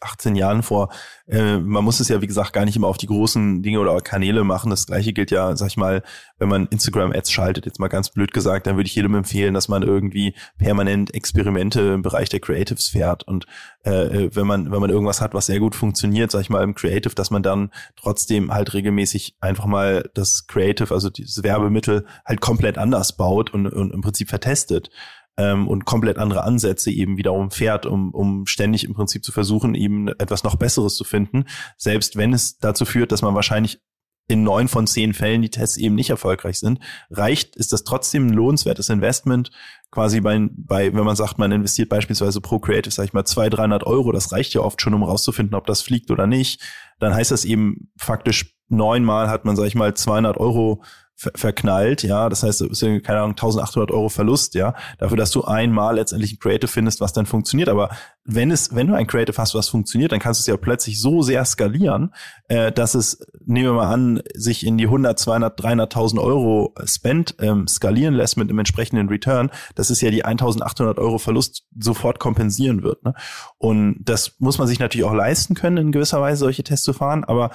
18 0.00 0.36
äh, 0.36 0.38
Jahren 0.38 0.62
vor. 0.62 0.90
Äh, 1.26 1.58
man 1.58 1.82
muss 1.82 1.98
es 1.98 2.08
ja, 2.08 2.22
wie 2.22 2.28
gesagt, 2.28 2.52
gar 2.52 2.64
nicht 2.64 2.76
immer 2.76 2.86
auf 2.86 2.98
die 2.98 3.08
großen 3.08 3.64
Dinge 3.64 3.80
oder 3.80 4.00
Kanäle 4.00 4.44
machen. 4.44 4.70
Das 4.70 4.86
gleiche 4.86 5.12
gilt 5.12 5.32
ja, 5.32 5.56
sag 5.56 5.66
ich 5.66 5.76
mal, 5.76 6.04
wenn 6.38 6.48
man 6.48 6.66
Instagram-Ads 6.66 7.32
schaltet, 7.32 7.66
jetzt 7.66 7.80
mal 7.80 7.88
ganz 7.88 8.10
blöd 8.10 8.32
gesagt, 8.32 8.68
dann 8.68 8.76
würde 8.76 8.86
ich 8.86 8.94
jedem 8.94 9.16
empfehlen, 9.16 9.54
dass 9.54 9.66
man 9.66 9.82
irgendwie 9.82 10.36
permanent 10.56 11.12
Experimente 11.12 11.80
im 11.80 12.02
Bereich 12.02 12.28
der 12.28 12.38
Creatives 12.38 12.86
fährt. 12.86 13.24
Und 13.24 13.46
äh, 13.82 14.28
wenn 14.32 14.46
man, 14.46 14.70
wenn 14.70 14.80
man 14.80 14.90
irgendwas 14.90 15.20
hat, 15.20 15.34
was 15.34 15.46
sehr 15.46 15.58
gut 15.58 15.74
funktioniert, 15.74 16.30
sag 16.30 16.42
ich 16.42 16.50
mal, 16.50 16.62
im 16.62 16.76
Creative, 16.76 17.16
dass 17.16 17.32
man 17.32 17.42
dann 17.42 17.72
trotzdem 17.96 18.54
halt 18.54 18.72
regelmäßig 18.72 19.36
einfach 19.40 19.66
mal 19.66 20.08
das 20.14 20.46
Creative, 20.46 20.94
also 20.94 21.10
dieses 21.10 21.42
Werbemittel, 21.42 22.06
halt 22.24 22.40
komplett 22.40 22.78
anders 22.78 23.16
baut 23.16 23.52
und, 23.52 23.66
und 23.66 23.92
im 23.92 24.00
Prinzip 24.00 24.28
vertestet 24.28 24.90
ähm, 25.36 25.68
und 25.68 25.84
komplett 25.84 26.18
andere 26.18 26.44
Ansätze 26.44 26.90
eben 26.90 27.16
wiederum 27.16 27.50
fährt, 27.50 27.86
um, 27.86 28.10
um 28.12 28.46
ständig 28.46 28.84
im 28.84 28.94
Prinzip 28.94 29.24
zu 29.24 29.32
versuchen, 29.32 29.74
eben 29.74 30.08
etwas 30.08 30.44
noch 30.44 30.56
Besseres 30.56 30.94
zu 30.94 31.04
finden, 31.04 31.44
selbst 31.76 32.16
wenn 32.16 32.32
es 32.32 32.58
dazu 32.58 32.84
führt, 32.84 33.12
dass 33.12 33.22
man 33.22 33.34
wahrscheinlich 33.34 33.80
in 34.26 34.42
neun 34.42 34.68
von 34.68 34.86
zehn 34.86 35.12
Fällen 35.12 35.42
die 35.42 35.50
Tests 35.50 35.76
eben 35.76 35.94
nicht 35.94 36.08
erfolgreich 36.08 36.58
sind, 36.58 36.78
reicht, 37.10 37.56
ist 37.56 37.72
das 37.72 37.84
trotzdem 37.84 38.28
ein 38.28 38.32
lohnenswertes 38.32 38.88
Investment, 38.88 39.50
quasi 39.90 40.20
bei, 40.20 40.48
bei, 40.50 40.94
wenn 40.94 41.04
man 41.04 41.16
sagt, 41.16 41.38
man 41.38 41.52
investiert 41.52 41.90
beispielsweise 41.90 42.40
pro 42.40 42.58
Creative, 42.58 42.92
sag 42.92 43.04
ich 43.04 43.12
mal, 43.12 43.26
zwei, 43.26 43.50
300 43.50 43.84
Euro, 43.84 44.12
das 44.12 44.32
reicht 44.32 44.54
ja 44.54 44.62
oft 44.62 44.80
schon, 44.80 44.94
um 44.94 45.02
rauszufinden, 45.02 45.54
ob 45.54 45.66
das 45.66 45.82
fliegt 45.82 46.10
oder 46.10 46.26
nicht, 46.26 46.62
dann 47.00 47.14
heißt 47.14 47.32
das 47.32 47.44
eben 47.44 47.90
faktisch 47.98 48.54
neunmal 48.68 49.28
hat 49.28 49.44
man, 49.44 49.56
sag 49.56 49.66
ich 49.66 49.74
mal, 49.74 49.94
200 49.94 50.38
Euro 50.38 50.82
ver 51.16 51.30
verknallt, 51.36 52.02
ja, 52.02 52.28
das 52.28 52.42
heißt, 52.42 52.60
es 52.62 52.82
ist 52.82 53.04
keine 53.04 53.20
Ahnung, 53.20 53.32
1800 53.32 53.90
Euro 53.92 54.08
Verlust, 54.08 54.54
ja, 54.54 54.74
dafür, 54.98 55.16
dass 55.16 55.30
du 55.30 55.44
einmal 55.44 55.94
letztendlich 55.94 56.32
ein 56.32 56.38
Creative 56.38 56.68
findest, 56.68 57.00
was 57.00 57.12
dann 57.12 57.26
funktioniert, 57.26 57.68
aber 57.68 57.90
wenn 58.24 58.50
es, 58.50 58.74
wenn 58.74 58.88
du 58.88 58.94
ein 58.94 59.06
Creative 59.06 59.36
hast, 59.36 59.54
was 59.54 59.68
funktioniert, 59.68 60.10
dann 60.10 60.18
kannst 60.18 60.40
du 60.40 60.42
es 60.42 60.46
ja 60.46 60.56
plötzlich 60.56 61.00
so 61.00 61.22
sehr 61.22 61.44
skalieren, 61.44 62.12
äh, 62.48 62.72
dass 62.72 62.94
es, 62.94 63.24
nehmen 63.44 63.66
wir 63.66 63.72
mal 63.74 63.92
an, 63.92 64.22
sich 64.34 64.66
in 64.66 64.76
die 64.76 64.86
100, 64.86 65.18
200, 65.18 65.60
300.000 65.60 66.20
Euro 66.20 66.74
Spend 66.84 67.36
ähm, 67.38 67.68
skalieren 67.68 68.14
lässt 68.14 68.36
mit 68.36 68.48
einem 68.48 68.58
entsprechenden 68.58 69.08
Return, 69.08 69.50
das 69.76 69.90
ist 69.90 70.00
ja 70.00 70.10
die 70.10 70.24
1800 70.24 70.98
Euro 70.98 71.18
Verlust 71.18 71.64
sofort 71.78 72.18
kompensieren 72.18 72.82
wird, 72.82 73.04
ne? 73.04 73.14
Und 73.58 73.98
das 74.02 74.36
muss 74.38 74.58
man 74.58 74.66
sich 74.66 74.80
natürlich 74.80 75.06
auch 75.06 75.14
leisten 75.14 75.54
können, 75.54 75.76
in 75.76 75.92
gewisser 75.92 76.20
Weise 76.20 76.40
solche 76.40 76.64
Tests 76.64 76.84
zu 76.84 76.92
fahren, 76.92 77.24
aber 77.24 77.50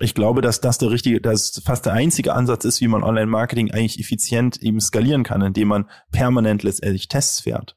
ich 0.00 0.14
glaube, 0.14 0.40
dass 0.40 0.60
das 0.60 0.78
der 0.78 0.90
richtige, 0.90 1.20
das 1.20 1.62
fast 1.64 1.86
der 1.86 1.92
einzige 1.92 2.34
Ansatz 2.34 2.64
ist, 2.64 2.80
wie 2.80 2.88
man 2.88 3.02
Online-Marketing 3.02 3.70
eigentlich 3.70 4.00
effizient 4.00 4.60
eben 4.62 4.80
skalieren 4.80 5.24
kann, 5.24 5.42
indem 5.42 5.68
man 5.68 5.90
permanent 6.10 6.62
letztendlich 6.62 7.08
Tests 7.08 7.40
fährt. 7.40 7.76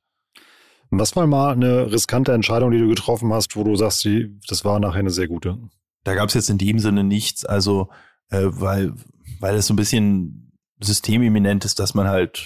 Was 0.90 1.16
war 1.16 1.28
mal 1.28 1.52
eine 1.52 1.92
riskante 1.92 2.34
Entscheidung, 2.34 2.72
die 2.72 2.78
du 2.78 2.88
getroffen 2.88 3.34
hast, 3.34 3.56
wo 3.56 3.64
du 3.64 3.76
sagst, 3.76 4.06
die, 4.06 4.40
das 4.48 4.64
war 4.64 4.80
nachher 4.80 5.00
eine 5.00 5.10
sehr 5.10 5.28
gute? 5.28 5.58
Da 6.04 6.16
gab 6.16 6.30
es 6.30 6.36
jetzt 6.36 6.50
in 6.50 6.58
dem 6.58 6.80
Sinne 6.80 7.04
nichts, 7.04 7.46
also 7.46 7.90
äh, 8.30 8.44
weil, 8.44 8.94
weil 9.40 9.56
es 9.56 9.68
so 9.68 9.74
ein 9.74 9.78
bisschen 9.78 10.52
systemimmanent 10.80 11.66
ist, 11.66 11.80
dass 11.80 11.94
man 11.94 12.08
halt 12.08 12.46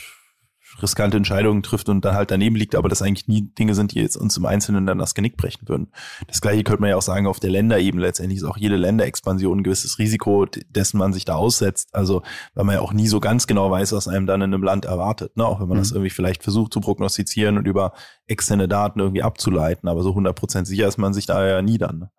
riskante 0.81 1.17
Entscheidungen 1.17 1.63
trifft 1.63 1.89
und 1.89 2.03
dann 2.05 2.15
halt 2.15 2.31
daneben 2.31 2.55
liegt, 2.55 2.75
aber 2.75 2.89
das 2.89 3.01
eigentlich 3.01 3.27
nie 3.27 3.41
Dinge 3.41 3.73
sind, 3.75 3.93
die 3.93 3.99
jetzt 3.99 4.15
uns 4.15 4.37
im 4.37 4.45
Einzelnen 4.45 4.85
dann 4.85 4.99
das 4.99 5.15
Genick 5.15 5.37
brechen 5.37 5.67
würden. 5.67 5.87
Das 6.27 6.41
gleiche 6.41 6.63
könnte 6.63 6.81
man 6.81 6.89
ja 6.89 6.97
auch 6.97 7.01
sagen 7.01 7.27
auf 7.27 7.39
der 7.39 7.49
Länderebene. 7.49 8.03
Letztendlich 8.03 8.39
ist 8.39 8.43
auch 8.43 8.57
jede 8.57 8.75
Länderexpansion 8.75 9.59
ein 9.59 9.63
gewisses 9.63 9.99
Risiko, 9.99 10.45
dessen 10.45 10.97
man 10.97 11.13
sich 11.13 11.25
da 11.25 11.35
aussetzt. 11.35 11.89
Also, 11.93 12.21
weil 12.53 12.65
man 12.65 12.75
ja 12.75 12.81
auch 12.81 12.93
nie 12.93 13.07
so 13.07 13.19
ganz 13.19 13.47
genau 13.47 13.71
weiß, 13.71 13.93
was 13.93 14.07
einem 14.07 14.27
dann 14.27 14.41
in 14.41 14.53
einem 14.53 14.63
Land 14.63 14.85
erwartet. 14.85 15.35
Ne? 15.37 15.45
Auch 15.45 15.59
wenn 15.59 15.67
man 15.67 15.77
mhm. 15.77 15.81
das 15.81 15.91
irgendwie 15.91 16.09
vielleicht 16.09 16.43
versucht 16.43 16.73
zu 16.73 16.79
prognostizieren 16.79 17.57
und 17.57 17.67
über 17.67 17.93
externe 18.27 18.67
Daten 18.67 18.99
irgendwie 18.99 19.23
abzuleiten. 19.23 19.89
Aber 19.89 20.03
so 20.03 20.09
100 20.09 20.35
Prozent 20.35 20.67
sicher 20.67 20.87
ist 20.87 20.97
man 20.97 21.13
sich 21.13 21.25
da 21.25 21.45
ja 21.45 21.61
nie 21.61 21.77
dann. 21.77 21.99
Ne? 21.99 22.11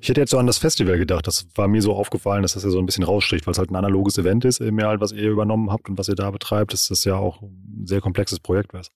Ich 0.00 0.08
hätte 0.08 0.20
jetzt 0.20 0.30
so 0.30 0.38
an 0.38 0.46
das 0.46 0.58
Festival 0.58 0.96
gedacht. 0.96 1.26
Das 1.26 1.46
war 1.54 1.68
mir 1.68 1.82
so 1.82 1.94
aufgefallen, 1.94 2.42
dass 2.42 2.54
das 2.54 2.62
ja 2.62 2.70
so 2.70 2.78
ein 2.78 2.86
bisschen 2.86 3.04
rausstricht, 3.04 3.46
weil 3.46 3.52
es 3.52 3.58
halt 3.58 3.70
ein 3.70 3.76
analoges 3.76 4.16
Event 4.18 4.44
ist, 4.44 4.60
mehr 4.60 4.88
halt, 4.88 5.00
was 5.00 5.12
ihr 5.12 5.30
übernommen 5.30 5.70
habt 5.70 5.88
und 5.88 5.98
was 5.98 6.08
ihr 6.08 6.14
da 6.14 6.30
betreibt. 6.30 6.72
Das 6.72 6.88
ist 6.90 7.04
ja 7.04 7.16
auch 7.16 7.42
ein 7.42 7.82
sehr 7.84 8.00
komplexes 8.00 8.38
Projekt, 8.40 8.72
was. 8.72 8.90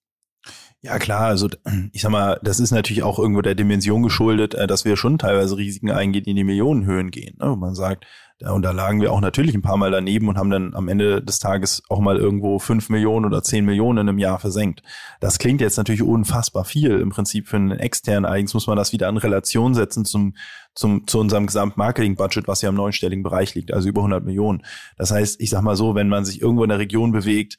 Ja, 0.83 0.99
klar, 0.99 1.27
also 1.27 1.49
ich 1.93 2.01
sag 2.01 2.11
mal, 2.11 2.41
das 2.43 2.59
ist 2.59 2.71
natürlich 2.71 3.03
auch 3.03 3.19
irgendwo 3.19 3.43
der 3.43 3.55
Dimension 3.55 4.03
geschuldet, 4.03 4.55
äh, 4.55 4.67
dass 4.67 4.87
wir 4.87 4.97
schon 4.97 5.19
teilweise 5.19 5.57
Risiken 5.59 5.91
eingehen, 5.91 6.25
die 6.25 6.31
in 6.31 6.37
die 6.37 6.45
Millionenhöhen 6.45 7.11
gehen. 7.11 7.37
Ne? 7.39 7.55
Man 7.57 7.75
sagt, 7.75 8.07
und 8.47 8.63
da 8.63 8.71
lagen 8.71 9.03
wir 9.03 9.13
auch 9.13 9.21
natürlich 9.21 9.55
ein 9.55 9.61
paar 9.61 9.77
Mal 9.77 9.91
daneben 9.91 10.29
und 10.29 10.39
haben 10.39 10.51
dann 10.51 10.75
am 10.75 10.89
Ende 10.89 11.23
des 11.23 11.41
Tages 11.41 11.83
auch 11.91 12.01
mal 12.01 12.17
irgendwo 12.17 12.59
fünf 12.59 12.89
Millionen 12.89 13.27
oder 13.27 13.43
zehn 13.43 13.67
Millionen 13.67 14.09
im 14.09 14.19
Jahr 14.19 14.39
versenkt. 14.39 14.83
Das 15.21 15.39
klingt 15.39 15.61
jetzt 15.61 15.77
natürlich 15.77 16.03
unfassbar 16.03 16.65
viel 16.65 17.01
im 17.01 17.11
Prinzip 17.11 17.49
für 17.49 17.57
einen 17.57 17.73
externen. 17.73 18.25
Allerdings 18.25 18.55
muss 18.55 18.67
man 18.67 18.79
das 18.79 18.93
wieder 18.93 19.11
in 19.11 19.19
Relation 19.19 19.75
setzen 19.75 20.07
zum, 20.07 20.35
zum, 20.75 21.07
zu 21.07 21.21
unserem 21.21 21.47
Gesamtmarketing-Budget, 21.47 22.49
was 22.49 22.63
ja 22.63 22.71
im 22.71 22.77
neunstelligen 22.77 23.23
Bereich 23.23 23.55
liegt, 23.55 23.75
also 23.75 23.89
über 23.89 24.01
100 24.01 24.25
Millionen. 24.25 24.63
Das 24.97 25.11
heißt, 25.11 25.41
ich 25.41 25.51
sag 25.51 25.61
mal 25.61 25.77
so, 25.77 25.95
wenn 25.95 26.09
man 26.09 26.25
sich 26.25 26.41
irgendwo 26.41 26.63
in 26.63 26.71
der 26.71 26.79
Region 26.79 27.13
bewegt, 27.13 27.59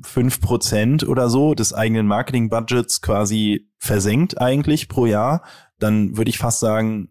fünf 0.00 0.40
Prozent 0.40 1.06
oder 1.06 1.28
so 1.28 1.54
des 1.54 1.72
eigenen 1.74 2.06
Marketing-Budgets 2.06 3.00
quasi 3.00 3.68
versenkt 3.78 4.40
eigentlich 4.40 4.88
pro 4.88 5.06
Jahr, 5.06 5.42
dann 5.78 6.16
würde 6.16 6.30
ich 6.30 6.38
fast 6.38 6.60
sagen, 6.60 7.10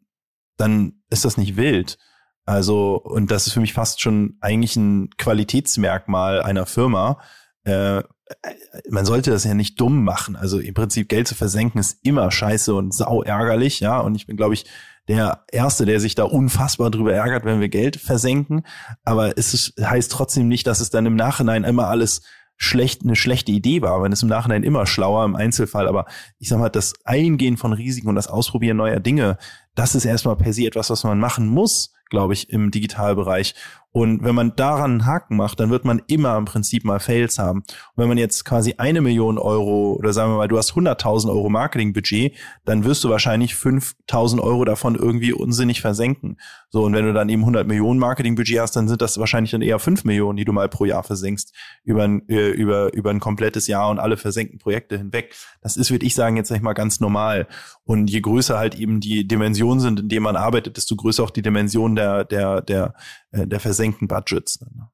dann 0.58 1.04
ist 1.10 1.26
das 1.26 1.38
nicht 1.38 1.58
wild. 1.58 1.97
Also, 2.45 2.95
und 2.95 3.32
das 3.32 3.47
ist 3.47 3.53
für 3.53 3.62
mich 3.62 3.73
fast 3.73 4.01
schon 4.01 4.38
eigentlich 4.41 4.75
ein 4.75 5.10
Qualitätsmerkmal 5.17 6.41
einer 6.41 6.65
Firma. 6.65 7.19
Äh, 7.63 8.03
man 8.89 9.06
sollte 9.06 9.32
das 9.32 9.43
ja 9.43 9.53
nicht 9.53 9.79
dumm 9.79 10.03
machen. 10.03 10.36
Also 10.36 10.60
im 10.60 10.73
Prinzip 10.73 11.10
Geld 11.10 11.27
zu 11.27 11.36
versenken 11.36 11.79
ist 11.79 11.99
immer 12.03 12.32
scheiße 12.32 12.73
und 12.73 12.93
sau 12.93 13.23
ärgerlich, 13.23 13.79
ja. 13.79 13.99
Und 13.99 14.15
ich 14.15 14.27
bin, 14.27 14.38
glaube 14.38 14.53
ich, 14.53 14.65
der 15.08 15.43
Erste, 15.51 15.86
der 15.86 15.99
sich 15.99 16.15
da 16.15 16.23
unfassbar 16.23 16.89
drüber 16.89 17.13
ärgert, 17.13 17.45
wenn 17.45 17.60
wir 17.60 17.69
Geld 17.69 17.97
versenken. 17.97 18.65
Aber 19.03 19.38
es 19.38 19.53
ist, 19.53 19.73
heißt 19.82 20.12
trotzdem 20.12 20.47
nicht, 20.47 20.67
dass 20.67 20.79
es 20.79 20.89
dann 20.89 21.06
im 21.06 21.15
Nachhinein 21.15 21.63
immer 21.63 21.88
alles 21.88 22.21
schlecht, 22.56 23.03
eine 23.03 23.15
schlechte 23.15 23.51
Idee 23.51 23.82
war, 23.82 24.01
wenn 24.01 24.12
es 24.12 24.23
im 24.23 24.29
Nachhinein 24.29 24.63
immer 24.63 24.86
schlauer 24.86 25.25
im 25.25 25.36
Einzelfall. 25.36 25.88
Aber 25.88 26.06
ich 26.39 26.49
sag 26.49 26.60
mal, 26.60 26.69
das 26.69 26.93
Eingehen 27.03 27.58
von 27.58 27.73
Risiken 27.73 28.08
und 28.08 28.15
das 28.15 28.27
Ausprobieren 28.27 28.77
neuer 28.77 28.99
Dinge, 28.99 29.38
das 29.75 29.95
ist 29.95 30.06
erstmal 30.06 30.38
per 30.38 30.53
se 30.53 30.65
etwas, 30.65 30.89
was 30.89 31.03
man 31.03 31.19
machen 31.19 31.47
muss, 31.47 31.92
glaube 32.13 32.34
ich, 32.34 32.52
im 32.52 32.69
Digitalbereich. 32.69 33.56
Und 33.91 34.23
wenn 34.23 34.34
man 34.34 34.56
daran 34.56 34.91
einen 34.91 35.06
Haken 35.06 35.36
macht, 35.36 35.60
dann 35.60 35.69
wird 35.69 35.86
man 35.86 36.02
immer 36.08 36.36
im 36.38 36.45
Prinzip 36.45 36.84
mal 36.84 36.99
Fails 36.99 37.38
haben. 37.38 37.60
Und 37.60 37.97
wenn 37.97 38.08
man 38.08 38.17
jetzt 38.17 38.43
quasi 38.43 38.76
eine 38.80 39.02
Million 39.02 39.38
Euro 39.38 39.93
oder 39.93 40.13
sagen 40.13 40.32
wir 40.32 40.38
mal, 40.38 40.47
du 40.47 40.58
hast 40.58 40.73
100.000 40.73 41.30
Euro 41.30 41.49
Marketingbudget, 41.49 42.34
dann 42.65 42.86
wirst 42.86 43.04
du 43.04 43.10
wahrscheinlich 43.10 43.54
5.000 43.54 44.41
Euro 44.41 44.65
davon 44.65 44.95
irgendwie 44.95 45.32
unsinnig 45.32 45.82
versenken. 45.82 46.38
So, 46.69 46.84
und 46.84 46.93
wenn 46.93 47.06
du 47.06 47.13
dann 47.13 47.30
eben 47.30 47.43
100 47.43 47.67
Millionen 47.67 47.99
Marketingbudget 47.99 48.60
hast, 48.60 48.76
dann 48.76 48.88
sind 48.88 48.99
das 48.99 49.19
wahrscheinlich 49.19 49.52
dann 49.52 49.62
eher 49.62 49.78
5 49.78 50.06
Millionen, 50.06 50.38
die 50.38 50.45
du 50.45 50.54
mal 50.54 50.69
pro 50.69 50.86
Jahr 50.86 51.04
versenkst 51.04 51.54
über 51.84 52.04
ein, 52.04 52.28
äh, 52.30 52.49
über, 52.49 52.93
über 52.93 53.12
ein 53.12 53.19
komplettes 53.19 53.67
Jahr 53.67 53.91
und 53.91 53.99
alle 53.99 54.17
versenkten 54.17 54.58
Projekte 54.58 54.97
hinweg. 54.97 55.36
Das 55.62 55.78
ist, 55.78 55.91
würde 55.91 56.06
ich 56.06 56.15
sagen, 56.15 56.36
jetzt 56.36 56.49
nicht 56.49 56.63
mal 56.63 56.73
ganz 56.73 56.99
normal. 56.99 57.47
Und 57.86 58.10
je 58.10 58.22
größer 58.22 58.58
halt 58.58 58.76
eben 58.76 59.00
die 59.00 59.28
Dimensionen 59.28 59.80
sind, 59.80 60.00
in 60.00 60.10
denen 60.10 60.24
man 60.24 60.36
arbeitet, 60.36 60.78
desto 60.78 60.96
größer 60.96 61.24
auch 61.24 61.30
die 61.30 61.41
Dimension 61.41 61.96
der, 61.96 62.24
der, 62.24 62.62
der, 62.62 62.93
äh, 63.32 63.46
der 63.46 63.60
versenkten 63.60 64.08
Budgets. 64.08 64.62
Ne? 64.62 64.89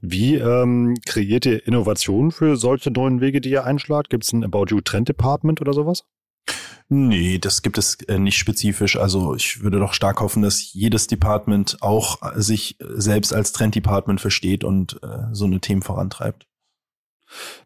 Wie 0.00 0.36
ähm, 0.36 0.96
kreiert 1.06 1.46
ihr 1.46 1.66
Innovationen 1.66 2.30
für 2.30 2.56
solche 2.56 2.90
neuen 2.90 3.20
Wege, 3.20 3.40
die 3.40 3.50
ihr 3.50 3.64
einschlagt? 3.64 4.10
Gibt 4.10 4.24
es 4.24 4.32
ein 4.32 4.44
About 4.44 4.66
You 4.68 4.80
Trend 4.80 5.08
Department 5.08 5.60
oder 5.60 5.72
sowas? 5.72 6.04
Nee, 6.88 7.38
das 7.38 7.62
gibt 7.62 7.78
es 7.78 7.94
äh, 8.02 8.18
nicht 8.18 8.36
spezifisch. 8.36 8.96
Also 8.96 9.34
ich 9.34 9.62
würde 9.62 9.78
doch 9.78 9.94
stark 9.94 10.20
hoffen, 10.20 10.42
dass 10.42 10.72
jedes 10.74 11.06
Department 11.06 11.78
auch 11.80 12.18
sich 12.34 12.76
selbst 12.80 13.32
als 13.32 13.52
Trend-Department 13.52 14.20
versteht 14.20 14.62
und 14.62 15.00
äh, 15.02 15.24
so 15.32 15.46
eine 15.46 15.60
Themen 15.60 15.82
vorantreibt. 15.82 16.46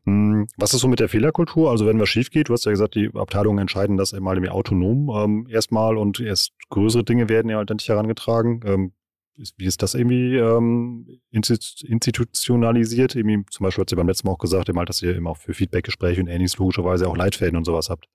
Hm, 0.05 0.47
was 0.57 0.75
ist 0.75 0.81
so 0.81 0.89
mit 0.89 1.01
der 1.01 1.09
Fehlerkultur? 1.09 1.71
Also 1.71 1.87
wenn 1.87 2.01
was 2.01 2.09
schief 2.09 2.31
geht, 2.31 2.49
du 2.49 2.53
hast 2.53 2.65
ja 2.65 2.73
gesagt, 2.73 2.95
die 2.95 3.11
Abteilungen 3.15 3.59
entscheiden 3.59 3.97
das 3.97 4.15
einmal 4.15 4.39
mehr 4.41 4.55
autonom 4.55 5.11
ähm, 5.15 5.47
erstmal 5.51 5.97
und 5.97 6.21
erst 6.21 6.53
größere 6.71 7.05
Dinge 7.05 7.29
werden 7.29 7.51
ja 7.51 7.59
halt 7.59 7.71
nicht 7.71 7.89
herangetragen. 7.89 8.61
Ähm, 8.65 8.93
wie 9.57 9.67
ist 9.67 9.83
das 9.83 9.95
irgendwie 9.95 10.37
ähm, 10.37 11.21
institutionalisiert? 11.31 13.15
Irgendwie, 13.15 13.45
zum 13.51 13.65
Beispiel 13.65 13.83
hat 13.83 13.91
sie 13.91 13.97
beim 13.97 14.09
letzten 14.09 14.29
Mal 14.29 14.33
auch 14.33 14.39
gesagt, 14.39 14.69
eben 14.69 14.79
halt, 14.79 14.89
dass 14.89 15.03
ihr 15.03 15.15
immer 15.15 15.31
auch 15.31 15.37
für 15.37 15.53
Feedbackgespräche 15.53 16.21
und 16.21 16.29
ähnliches 16.29 16.57
logischerweise 16.57 17.07
auch 17.07 17.17
Leitfäden 17.17 17.57
und 17.57 17.65
sowas 17.65 17.91
habt. 17.91 18.09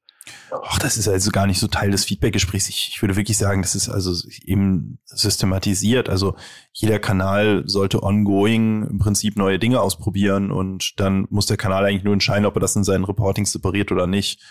Ach, 0.51 0.79
das 0.79 0.97
ist 0.97 1.07
also 1.07 1.31
gar 1.31 1.47
nicht 1.47 1.59
so 1.59 1.67
Teil 1.67 1.91
des 1.91 2.05
Feedback-Gesprächs. 2.05 2.69
Ich, 2.69 2.89
ich 2.89 3.01
würde 3.01 3.15
wirklich 3.15 3.37
sagen, 3.37 3.61
das 3.61 3.75
ist 3.75 3.89
also 3.89 4.13
eben 4.43 4.99
systematisiert. 5.05 6.09
Also 6.09 6.35
jeder 6.73 6.99
Kanal 6.99 7.63
sollte 7.65 8.03
ongoing 8.03 8.87
im 8.87 8.99
Prinzip 8.99 9.37
neue 9.37 9.59
Dinge 9.59 9.81
ausprobieren 9.81 10.51
und 10.51 10.99
dann 10.99 11.27
muss 11.29 11.45
der 11.45 11.57
Kanal 11.57 11.85
eigentlich 11.85 12.03
nur 12.03 12.13
entscheiden, 12.13 12.45
ob 12.45 12.55
er 12.55 12.59
das 12.59 12.75
in 12.75 12.83
seinen 12.83 13.05
Reportings 13.05 13.51
separiert 13.51 13.91
oder 13.91 14.07
nicht. 14.07 14.41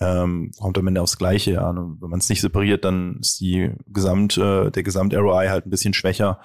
Ähm, 0.00 0.50
kommt 0.58 0.78
am 0.78 0.86
Ende 0.88 1.02
aufs 1.02 1.18
Gleiche 1.18 1.62
an. 1.62 1.98
Wenn 2.00 2.10
man 2.10 2.18
es 2.18 2.28
nicht 2.28 2.40
separiert, 2.40 2.84
dann 2.84 3.18
ist 3.20 3.38
die 3.40 3.72
Gesamt, 3.86 4.36
äh, 4.38 4.70
der 4.70 4.82
Gesamt-ROI 4.82 5.48
halt 5.48 5.66
ein 5.66 5.70
bisschen 5.70 5.94
schwächer. 5.94 6.40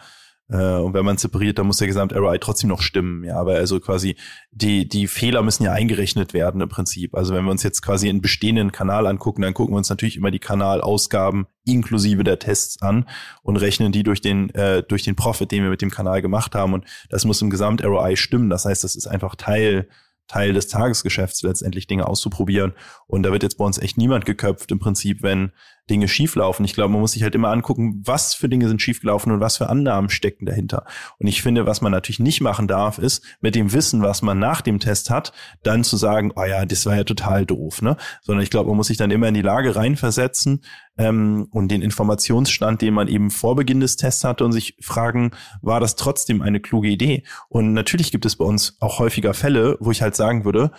Äh, 0.50 0.78
und 0.78 0.94
wenn 0.94 1.06
man 1.06 1.18
separiert, 1.18 1.60
dann 1.60 1.68
muss 1.68 1.78
der 1.78 1.88
Gesamt-ROI 1.88 2.38
trotzdem 2.40 2.70
noch 2.70 2.82
stimmen. 2.82 3.24
Ja, 3.24 3.40
aber 3.40 3.56
also 3.56 3.80
quasi 3.80 4.16
die, 4.52 4.88
die 4.88 5.08
Fehler 5.08 5.42
müssen 5.42 5.64
ja 5.64 5.74
eingerechnet 5.74 6.34
werden 6.34 6.62
im 6.62 6.70
Prinzip. 6.70 7.16
Also 7.16 7.34
wenn 7.34 7.44
wir 7.44 7.52
uns 7.52 7.64
jetzt 7.64 7.82
quasi 7.82 8.10
einen 8.10 8.22
bestehenden 8.22 8.72
Kanal 8.72 9.08
angucken, 9.08 9.42
dann 9.42 9.54
gucken 9.54 9.74
wir 9.74 9.78
uns 9.78 9.90
natürlich 9.90 10.18
immer 10.18 10.32
die 10.32 10.40
Kanalausgaben 10.40 11.48
inklusive 11.66 12.24
der 12.24 12.40
Tests 12.40 12.82
an 12.82 13.08
und 13.44 13.58
rechnen 13.58 13.92
die 13.92 14.04
durch 14.04 14.22
den, 14.22 14.50
äh, 14.52 14.84
durch 14.84 15.04
den 15.04 15.16
Profit, 15.16 15.52
den 15.52 15.64
wir 15.64 15.70
mit 15.70 15.82
dem 15.82 15.92
Kanal 15.92 16.22
gemacht 16.22 16.56
haben. 16.56 16.74
Und 16.74 16.86
das 17.10 17.26
muss 17.26 17.42
im 17.42 17.50
Gesamt-ROI 17.50 18.16
stimmen. 18.16 18.50
Das 18.50 18.66
heißt, 18.66 18.84
das 18.84 18.96
ist 18.96 19.08
einfach 19.08 19.36
Teil 19.36 19.88
Teil 20.28 20.54
des 20.54 20.68
Tagesgeschäfts 20.68 21.42
letztendlich 21.44 21.88
Dinge 21.88 22.06
auszuprobieren. 22.06 22.74
Und 23.08 23.24
da 23.24 23.32
wird 23.32 23.44
jetzt 23.44 23.58
bei 23.58 23.66
uns 23.66 23.78
echt 23.78 23.98
niemand 23.98 24.26
geköpft 24.26 24.72
im 24.72 24.80
Prinzip, 24.80 25.24
wenn 25.24 25.52
Dinge 25.90 26.08
schieflaufen. 26.08 26.66
Ich 26.66 26.74
glaube, 26.74 26.92
man 26.92 27.02
muss 27.02 27.14
sich 27.14 27.24
halt 27.24 27.36
immer 27.36 27.50
angucken, 27.50 28.02
was 28.06 28.34
für 28.34 28.50
Dinge 28.50 28.68
sind 28.68 28.82
schiefgelaufen 28.82 29.32
und 29.32 29.40
was 29.40 29.58
für 29.58 29.70
Annahmen 29.70 30.10
stecken 30.10 30.46
dahinter. 30.46 30.86
Und 31.18 31.28
ich 31.28 31.42
finde, 31.42 31.66
was 31.66 31.82
man 31.82 31.92
natürlich 31.92 32.20
nicht 32.20 32.42
machen 32.42 32.68
darf, 32.68 32.98
ist 32.98 33.24
mit 33.42 33.56
dem 33.56 33.74
Wissen, 33.74 34.02
was 34.02 34.22
man 34.22 34.40
nach 34.40 34.62
dem 34.62 34.80
Test 34.80 35.10
hat, 35.10 35.34
dann 35.64 35.84
zu 35.84 35.98
sagen, 35.98 36.32
oh 36.36 36.44
ja, 36.44 36.66
das 36.66 36.86
war 36.86 36.96
ja 36.96 37.04
total 37.04 37.46
doof, 37.46 37.82
ne? 37.82 37.98
Sondern 38.22 38.44
ich 38.44 38.50
glaube, 38.50 38.70
man 38.70 38.78
muss 38.78 38.88
sich 38.88 38.98
dann 38.98 39.12
immer 39.12 39.28
in 39.28 39.34
die 39.34 39.42
Lage 39.42 39.76
reinversetzen 39.76 40.62
ähm, 40.98 41.48
und 41.52 41.70
den 41.70 41.82
Informationsstand, 41.82 42.82
den 42.82 42.94
man 42.94 43.08
eben 43.08 43.32
vor 43.32 43.56
Beginn 43.56 43.80
des 43.80 43.96
Tests 43.96 44.24
hatte 44.24 44.46
und 44.46 44.52
sich 44.52 44.78
fragen, 44.82 45.32
war 45.62 45.80
das 45.80 45.96
trotzdem 45.96 46.42
eine 46.42 46.60
kluge 46.60 46.90
Idee? 46.90 47.24
Und 47.50 47.74
natürlich 47.74 48.12
gibt 48.12 48.26
es 48.26 48.36
bei 48.36 48.46
uns 48.46 48.78
auch 48.80 49.00
häufiger 49.00 49.34
Fälle, 49.34 49.78
wo 49.80 49.92
ich 49.92 50.02
halt 50.02 50.16
sagen 50.16 50.46
würde, 50.46 50.72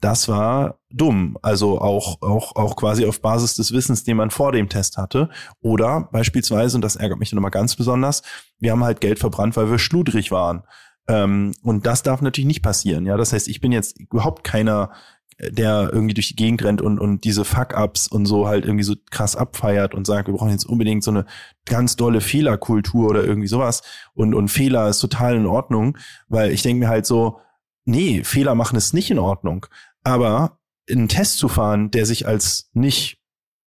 das 0.00 0.28
war 0.28 0.78
dumm. 0.90 1.38
Also 1.42 1.80
auch, 1.80 2.20
auch, 2.22 2.54
auch 2.56 2.76
quasi 2.76 3.06
auf 3.06 3.20
Basis 3.20 3.54
des 3.54 3.72
Wissens, 3.72 4.04
den 4.04 4.16
man 4.16 4.30
vor 4.30 4.52
dem 4.52 4.68
Test 4.68 4.96
hatte. 4.98 5.30
Oder 5.60 6.08
beispielsweise, 6.12 6.76
und 6.76 6.82
das 6.82 6.96
ärgert 6.96 7.18
mich 7.18 7.30
dann 7.30 7.38
immer 7.38 7.50
ganz 7.50 7.76
besonders, 7.76 8.22
wir 8.58 8.72
haben 8.72 8.84
halt 8.84 9.00
Geld 9.00 9.18
verbrannt, 9.18 9.56
weil 9.56 9.70
wir 9.70 9.78
schludrig 9.78 10.30
waren. 10.30 10.64
Ähm, 11.08 11.54
und 11.62 11.86
das 11.86 12.02
darf 12.02 12.20
natürlich 12.20 12.48
nicht 12.48 12.62
passieren. 12.62 13.06
Ja, 13.06 13.16
das 13.16 13.32
heißt, 13.32 13.48
ich 13.48 13.60
bin 13.60 13.72
jetzt 13.72 13.98
überhaupt 13.98 14.44
keiner, 14.44 14.90
der 15.38 15.90
irgendwie 15.92 16.14
durch 16.14 16.28
die 16.28 16.36
Gegend 16.36 16.64
rennt 16.64 16.80
und, 16.80 16.98
und 16.98 17.24
diese 17.24 17.44
Fuck-Ups 17.44 18.08
und 18.08 18.26
so 18.26 18.46
halt 18.46 18.64
irgendwie 18.64 18.84
so 18.84 18.94
krass 19.10 19.36
abfeiert 19.36 19.94
und 19.94 20.06
sagt, 20.06 20.28
wir 20.28 20.34
brauchen 20.34 20.50
jetzt 20.50 20.64
unbedingt 20.64 21.04
so 21.04 21.10
eine 21.10 21.26
ganz 21.66 21.96
dolle 21.96 22.20
Fehlerkultur 22.20 23.08
oder 23.08 23.22
irgendwie 23.22 23.48
sowas. 23.48 23.82
Und, 24.14 24.34
und 24.34 24.48
Fehler 24.48 24.88
ist 24.88 25.00
total 25.00 25.36
in 25.36 25.46
Ordnung, 25.46 25.98
weil 26.28 26.52
ich 26.52 26.62
denke 26.62 26.80
mir 26.80 26.88
halt 26.88 27.06
so, 27.06 27.38
nee, 27.86 28.22
Fehler 28.24 28.54
machen 28.54 28.76
ist 28.76 28.92
nicht 28.92 29.10
in 29.10 29.18
Ordnung. 29.18 29.66
Aber 30.04 30.58
einen 30.90 31.08
Test 31.08 31.38
zu 31.38 31.48
fahren, 31.48 31.90
der 31.90 32.06
sich 32.06 32.26
als 32.26 32.70
nicht, 32.74 33.18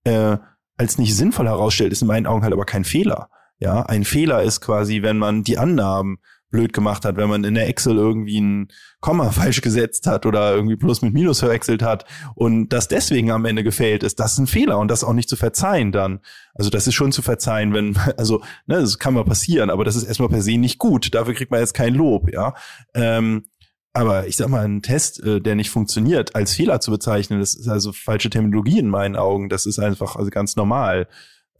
äh, 0.04 0.36
als 0.76 0.98
nicht 0.98 1.16
sinnvoll 1.16 1.46
herausstellt, 1.46 1.92
ist 1.92 2.02
in 2.02 2.08
meinen 2.08 2.26
Augen 2.26 2.42
halt 2.42 2.52
aber 2.52 2.66
kein 2.66 2.84
Fehler. 2.84 3.30
Ja, 3.58 3.82
ein 3.82 4.04
Fehler 4.04 4.42
ist 4.42 4.60
quasi, 4.60 5.02
wenn 5.02 5.18
man 5.18 5.42
die 5.42 5.58
Annahmen 5.58 6.18
blöd 6.50 6.72
gemacht 6.72 7.04
hat, 7.04 7.16
wenn 7.16 7.28
man 7.28 7.44
in 7.44 7.54
der 7.54 7.68
Excel 7.68 7.96
irgendwie 7.96 8.40
ein 8.40 8.68
Komma 9.00 9.30
falsch 9.32 9.60
gesetzt 9.60 10.06
hat 10.06 10.26
oder 10.26 10.54
irgendwie 10.54 10.76
Plus 10.76 11.02
mit 11.02 11.12
Minus 11.12 11.40
verwechselt 11.40 11.82
hat 11.82 12.04
und 12.34 12.70
das 12.70 12.88
deswegen 12.88 13.30
am 13.30 13.44
Ende 13.44 13.64
gefällt 13.64 14.02
ist, 14.02 14.18
das 14.20 14.34
ist 14.34 14.38
ein 14.38 14.46
Fehler 14.46 14.78
und 14.78 14.88
das 14.88 15.04
auch 15.04 15.12
nicht 15.12 15.28
zu 15.28 15.36
verzeihen 15.36 15.92
dann. 15.92 16.20
Also 16.54 16.70
das 16.70 16.86
ist 16.86 16.94
schon 16.94 17.12
zu 17.12 17.22
verzeihen, 17.22 17.74
wenn, 17.74 17.96
also, 18.16 18.42
ne, 18.66 18.80
das 18.80 18.98
kann 18.98 19.14
mal 19.14 19.24
passieren, 19.24 19.70
aber 19.70 19.84
das 19.84 19.96
ist 19.96 20.04
erstmal 20.04 20.28
per 20.28 20.42
se 20.42 20.56
nicht 20.56 20.78
gut. 20.78 21.14
Dafür 21.14 21.34
kriegt 21.34 21.50
man 21.50 21.60
jetzt 21.60 21.74
kein 21.74 21.94
Lob, 21.94 22.32
ja. 22.32 22.54
Ähm, 22.94 23.44
aber 23.92 24.26
ich 24.26 24.36
sag 24.36 24.48
mal, 24.48 24.64
ein 24.64 24.82
Test, 24.82 25.22
äh, 25.22 25.40
der 25.40 25.54
nicht 25.54 25.70
funktioniert, 25.70 26.34
als 26.34 26.54
Fehler 26.54 26.80
zu 26.80 26.90
bezeichnen, 26.90 27.40
das 27.40 27.54
ist 27.54 27.68
also 27.68 27.92
falsche 27.92 28.30
Terminologie 28.30 28.78
in 28.78 28.88
meinen 28.88 29.16
Augen. 29.16 29.48
Das 29.48 29.66
ist 29.66 29.78
einfach 29.78 30.16
also 30.16 30.30
ganz 30.30 30.56
normal. 30.56 31.08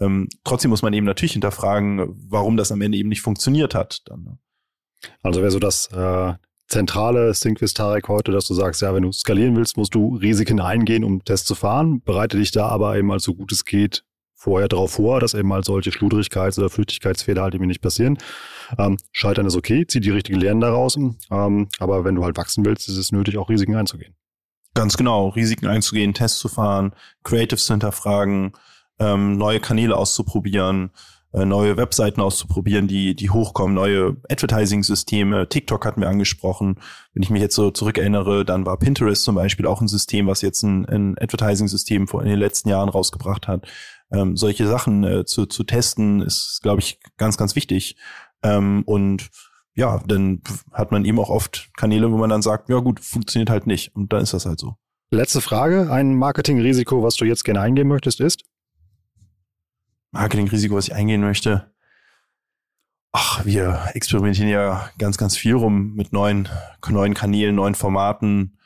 Ähm, 0.01 0.29
trotzdem 0.45 0.71
muss 0.71 0.83
man 0.83 0.93
eben 0.93 1.07
natürlich 1.07 1.33
hinterfragen, 1.33 2.15
warum 2.29 2.57
das 2.57 2.71
am 2.71 2.81
Ende 2.81 2.99
eben 2.99 3.09
nicht 3.09 3.23
funktioniert 3.23 3.75
hat. 3.75 4.03
Dann, 4.07 4.23
ne? 4.23 4.39
Also 5.23 5.41
wäre 5.41 5.51
so 5.51 5.59
das 5.59 5.89
äh, 5.93 6.35
zentrale 6.69 7.33
Syncvis 7.35 7.75
Tarek 7.75 8.09
heute, 8.09 8.31
dass 8.31 8.47
du 8.47 8.55
sagst, 8.55 8.83
ja, 8.83 8.95
wenn 8.95 9.03
du 9.03 9.13
skalieren 9.13 9.57
willst, 9.57 9.77
musst 9.77 9.95
du 9.95 10.17
Risiken 10.17 10.61
eingehen, 10.61 11.05
um 11.05 11.25
Tests 11.25 11.47
zu 11.47 11.55
fahren. 11.55 12.03
Bereite 12.03 12.37
dich 12.37 12.51
da 12.51 12.69
aber 12.69 12.97
eben 12.97 13.09
mal 13.09 13.21
so 13.21 13.35
gut 13.35 13.53
es 13.53 13.65
geht 13.65 14.05
vorher 14.39 14.69
darauf 14.69 14.93
vor, 14.93 15.19
dass 15.19 15.35
eben 15.35 15.49
mal 15.49 15.65
solche 15.65 15.91
Schludrigkeits- 15.91 16.59
oder 16.59 16.71
Flüchtigkeitsfehler 16.71 17.43
halt 17.43 17.57
eben 17.57 17.67
nicht 17.67 17.83
passieren. 17.83 18.19
Ähm, 18.79 18.97
Scheitern 19.11 19.47
ist 19.47 19.57
okay, 19.57 19.85
zieh 19.87 19.99
die 19.99 20.11
richtigen 20.11 20.39
Lehren 20.39 20.61
daraus. 20.61 20.97
Ähm, 20.97 21.69
aber 21.81 22.05
wenn 22.05 22.15
du 22.15 22.25
halt 22.25 22.37
wachsen 22.37 22.65
willst, 22.65 22.89
ist 22.89 22.97
es 22.97 23.11
nötig, 23.11 23.37
auch 23.37 23.51
Risiken 23.51 23.75
einzugehen. 23.75 24.15
Ganz 24.75 24.97
genau, 24.97 25.31
Risiken 25.31 25.67
einzugehen, 25.67 26.15
Tests 26.15 26.39
zu 26.39 26.49
fahren, 26.49 26.93
Creatives 27.25 27.67
zu 27.67 27.73
hinterfragen, 27.73 28.53
ähm, 29.01 29.39
neue 29.39 29.59
Kanäle 29.59 29.97
auszuprobieren, 29.97 30.93
äh, 31.33 31.45
neue 31.45 31.77
Webseiten 31.77 32.21
auszuprobieren, 32.21 32.87
die, 32.87 33.17
die 33.17 33.31
hochkommen, 33.31 33.75
neue 33.75 34.19
Advertising-Systeme. 34.31 35.49
TikTok 35.49 35.85
hatten 35.85 36.01
wir 36.01 36.09
angesprochen. 36.09 36.77
Wenn 37.13 37.25
ich 37.25 37.31
mich 37.31 37.43
jetzt 37.43 37.57
so 37.57 37.73
zurückerinnere, 37.73 38.45
dann 38.45 38.67
war 38.67 38.79
Pinterest 38.79 39.25
zum 39.25 39.35
Beispiel 39.35 39.67
auch 39.67 39.81
ein 39.81 39.89
System, 39.89 40.29
was 40.29 40.43
jetzt 40.43 40.63
ein, 40.63 40.87
ein 40.87 41.19
Advertising-System 41.19 42.07
vor 42.07 42.23
in 42.23 42.29
den 42.29 42.39
letzten 42.39 42.69
Jahren 42.69 42.89
rausgebracht 42.89 43.49
hat. 43.49 43.67
Ähm, 44.11 44.37
solche 44.37 44.67
Sachen 44.67 45.05
äh, 45.05 45.25
zu, 45.25 45.47
zu 45.47 45.65
testen 45.65 46.23
ist, 46.23 46.61
glaube 46.63 46.81
ich, 46.81 46.99
ganz, 47.17 47.37
ganz 47.37 47.57
wichtig. 47.57 47.97
Ähm, 48.43 48.83
und 48.87 49.29
ja, 49.75 50.03
dann 50.07 50.43
hat 50.73 50.91
man 50.91 51.05
eben 51.05 51.19
auch 51.19 51.31
oft 51.31 51.71
Kanäle, 51.77 52.11
wo 52.11 52.17
man 52.17 52.31
dann 52.31 52.43
sagt, 52.43 52.69
ja 52.69 52.79
gut, 52.79 53.01
funktioniert 53.01 53.51
halt 53.51 53.67
nicht. 53.67 53.95
Und 53.95 54.13
dann 54.13 54.23
ist 54.23 54.33
das 54.35 54.47
halt 54.47 54.59
so. 54.59 54.77
Letzte 55.11 55.41
Frage. 55.41 55.91
Ein 55.91 56.15
Marketingrisiko, 56.15 57.03
was 57.03 57.17
du 57.17 57.25
jetzt 57.25 57.45
gerne 57.45 57.61
eingehen 57.61 57.89
möchtest, 57.89 58.21
ist? 58.21 58.45
Marketingrisiko, 60.11 60.75
was 60.75 60.89
ich 60.89 60.95
eingehen 60.95 61.21
möchte. 61.21 61.73
Ach, 63.13 63.45
wir 63.45 63.89
experimentieren 63.95 64.51
ja 64.51 64.91
ganz, 64.99 65.17
ganz 65.17 65.37
viel 65.37 65.55
rum 65.55 65.95
mit 65.95 66.13
neuen, 66.13 66.49
neuen 66.89 67.15
Kanälen, 67.15 67.55
neuen 67.55 67.75
Formaten, 67.75 68.59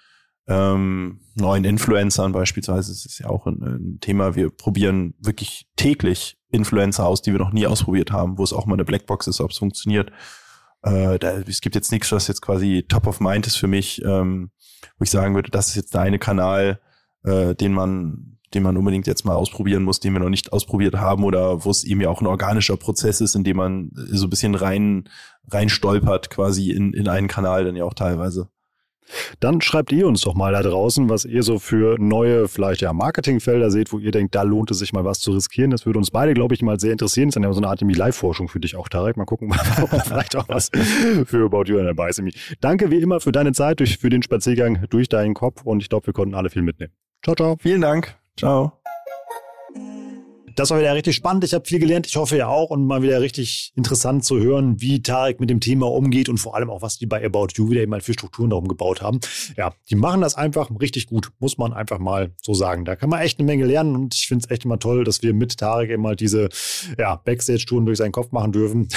ähm, 0.48 1.21
neuen 1.34 1.64
Influencern 1.64 2.32
beispielsweise. 2.32 2.92
Das 2.92 3.04
ist 3.04 3.18
ja 3.18 3.28
auch 3.28 3.46
ein, 3.46 3.62
ein, 3.62 3.98
Thema. 4.00 4.34
Wir 4.34 4.50
probieren 4.50 5.14
wirklich 5.18 5.66
täglich 5.76 6.38
Influencer 6.50 7.06
aus, 7.06 7.22
die 7.22 7.32
wir 7.32 7.38
noch 7.38 7.52
nie 7.52 7.66
ausprobiert 7.66 8.12
haben, 8.12 8.38
wo 8.38 8.44
es 8.44 8.52
auch 8.52 8.66
mal 8.66 8.74
eine 8.74 8.84
Blackbox 8.84 9.26
ist, 9.26 9.40
ob 9.40 9.50
es 9.50 9.58
funktioniert. 9.58 10.10
Äh, 10.82 11.18
da, 11.18 11.38
es 11.38 11.60
gibt 11.60 11.74
jetzt 11.74 11.92
nichts, 11.92 12.12
was 12.12 12.28
jetzt 12.28 12.42
quasi 12.42 12.84
top 12.88 13.06
of 13.06 13.20
mind 13.20 13.46
ist 13.46 13.56
für 13.56 13.68
mich, 13.68 14.02
ähm, 14.04 14.50
wo 14.98 15.04
ich 15.04 15.10
sagen 15.10 15.34
würde, 15.34 15.50
das 15.50 15.68
ist 15.68 15.76
jetzt 15.76 15.94
der 15.94 16.02
eine 16.02 16.18
Kanal, 16.18 16.80
äh, 17.24 17.54
den 17.54 17.72
man 17.72 18.32
den 18.54 18.62
man 18.62 18.76
unbedingt 18.76 19.06
jetzt 19.06 19.24
mal 19.24 19.34
ausprobieren 19.34 19.82
muss, 19.82 20.00
den 20.00 20.12
wir 20.12 20.20
noch 20.20 20.28
nicht 20.28 20.52
ausprobiert 20.52 20.96
haben 20.96 21.24
oder 21.24 21.64
wo 21.64 21.70
es 21.70 21.84
eben 21.84 22.00
ja 22.00 22.10
auch 22.10 22.20
ein 22.20 22.26
organischer 22.26 22.76
Prozess 22.76 23.20
ist, 23.20 23.34
in 23.34 23.44
dem 23.44 23.56
man 23.56 23.90
so 23.94 24.26
ein 24.26 24.30
bisschen 24.30 24.54
rein, 24.54 25.08
rein 25.48 25.68
stolpert 25.68 26.30
quasi 26.30 26.70
in, 26.70 26.92
in 26.92 27.08
einen 27.08 27.28
Kanal 27.28 27.64
dann 27.64 27.76
ja 27.76 27.84
auch 27.84 27.94
teilweise. 27.94 28.48
Dann 29.40 29.60
schreibt 29.60 29.92
ihr 29.92 30.06
uns 30.06 30.22
doch 30.22 30.34
mal 30.34 30.52
da 30.52 30.62
draußen, 30.62 31.08
was 31.08 31.24
ihr 31.24 31.42
so 31.42 31.58
für 31.58 31.96
neue, 31.98 32.48
vielleicht 32.48 32.80
ja 32.80 32.92
Marketingfelder 32.92 33.70
seht, 33.70 33.92
wo 33.92 33.98
ihr 33.98 34.10
denkt, 34.10 34.34
da 34.34 34.42
lohnt 34.42 34.70
es 34.70 34.78
sich 34.78 34.92
mal 34.92 35.04
was 35.04 35.20
zu 35.20 35.32
riskieren. 35.32 35.70
Das 35.70 35.86
würde 35.86 35.98
uns 35.98 36.10
beide, 36.10 36.34
glaube 36.34 36.54
ich, 36.54 36.62
mal 36.62 36.78
sehr 36.78 36.92
interessieren. 36.92 37.28
Das 37.28 37.32
ist 37.32 37.36
dann 37.36 37.42
ja 37.44 37.52
so 37.52 37.60
eine 37.60 37.68
Art 37.68 37.80
Live-Forschung 37.80 38.48
für 38.48 38.60
dich 38.60 38.76
auch, 38.76 38.88
Tarek. 38.88 39.16
Mal 39.16 39.24
gucken, 39.24 39.52
ob 39.82 39.90
vielleicht 40.02 40.36
auch 40.36 40.48
was 40.48 40.70
für 41.26 41.44
About 41.44 41.64
You 41.64 41.82
dabei 41.82 42.10
ist. 42.10 42.22
Danke 42.60 42.90
wie 42.90 42.98
immer 42.98 43.20
für 43.20 43.32
deine 43.32 43.52
Zeit, 43.52 43.80
durch, 43.80 43.98
für 43.98 44.10
den 44.10 44.22
Spaziergang 44.22 44.84
durch 44.90 45.08
deinen 45.08 45.34
Kopf 45.34 45.62
und 45.62 45.82
ich 45.82 45.88
glaube, 45.88 46.06
wir 46.06 46.14
konnten 46.14 46.34
alle 46.34 46.50
viel 46.50 46.62
mitnehmen. 46.62 46.92
Ciao, 47.22 47.34
ciao. 47.34 47.56
Vielen 47.60 47.80
Dank. 47.80 48.16
Ciao. 48.36 48.81
Das 50.54 50.70
war 50.70 50.78
wieder 50.78 50.94
richtig 50.94 51.16
spannend. 51.16 51.44
Ich 51.44 51.54
habe 51.54 51.64
viel 51.66 51.78
gelernt. 51.78 52.06
Ich 52.06 52.16
hoffe 52.16 52.36
ja 52.36 52.48
auch 52.48 52.70
und 52.70 52.86
mal 52.86 53.02
wieder 53.02 53.20
richtig 53.20 53.72
interessant 53.74 54.24
zu 54.24 54.38
hören, 54.38 54.80
wie 54.80 55.02
Tarek 55.02 55.40
mit 55.40 55.50
dem 55.50 55.60
Thema 55.60 55.90
umgeht 55.90 56.28
und 56.28 56.38
vor 56.38 56.54
allem 56.54 56.70
auch, 56.70 56.82
was 56.82 56.98
die 56.98 57.06
bei 57.06 57.24
About 57.24 57.48
You 57.54 57.70
wieder 57.70 57.86
mal 57.86 58.00
für 58.00 58.12
Strukturen 58.12 58.50
darum 58.50 58.68
gebaut 58.68 59.02
haben. 59.02 59.20
Ja, 59.56 59.74
die 59.90 59.94
machen 59.94 60.20
das 60.20 60.34
einfach 60.34 60.70
richtig 60.80 61.06
gut, 61.06 61.30
muss 61.38 61.58
man 61.58 61.72
einfach 61.72 61.98
mal 61.98 62.32
so 62.40 62.54
sagen. 62.54 62.84
Da 62.84 62.96
kann 62.96 63.10
man 63.10 63.20
echt 63.20 63.38
eine 63.38 63.46
Menge 63.46 63.64
lernen 63.64 63.96
und 63.96 64.14
ich 64.14 64.26
finde 64.26 64.44
es 64.44 64.50
echt 64.50 64.64
immer 64.64 64.78
toll, 64.78 65.04
dass 65.04 65.22
wir 65.22 65.34
mit 65.34 65.58
Tarek 65.58 65.90
immer 65.90 66.14
diese 66.16 66.48
ja, 66.98 67.16
Backstage-Touren 67.16 67.86
durch 67.86 67.98
seinen 67.98 68.12
Kopf 68.12 68.32
machen 68.32 68.52
dürfen. 68.52 68.88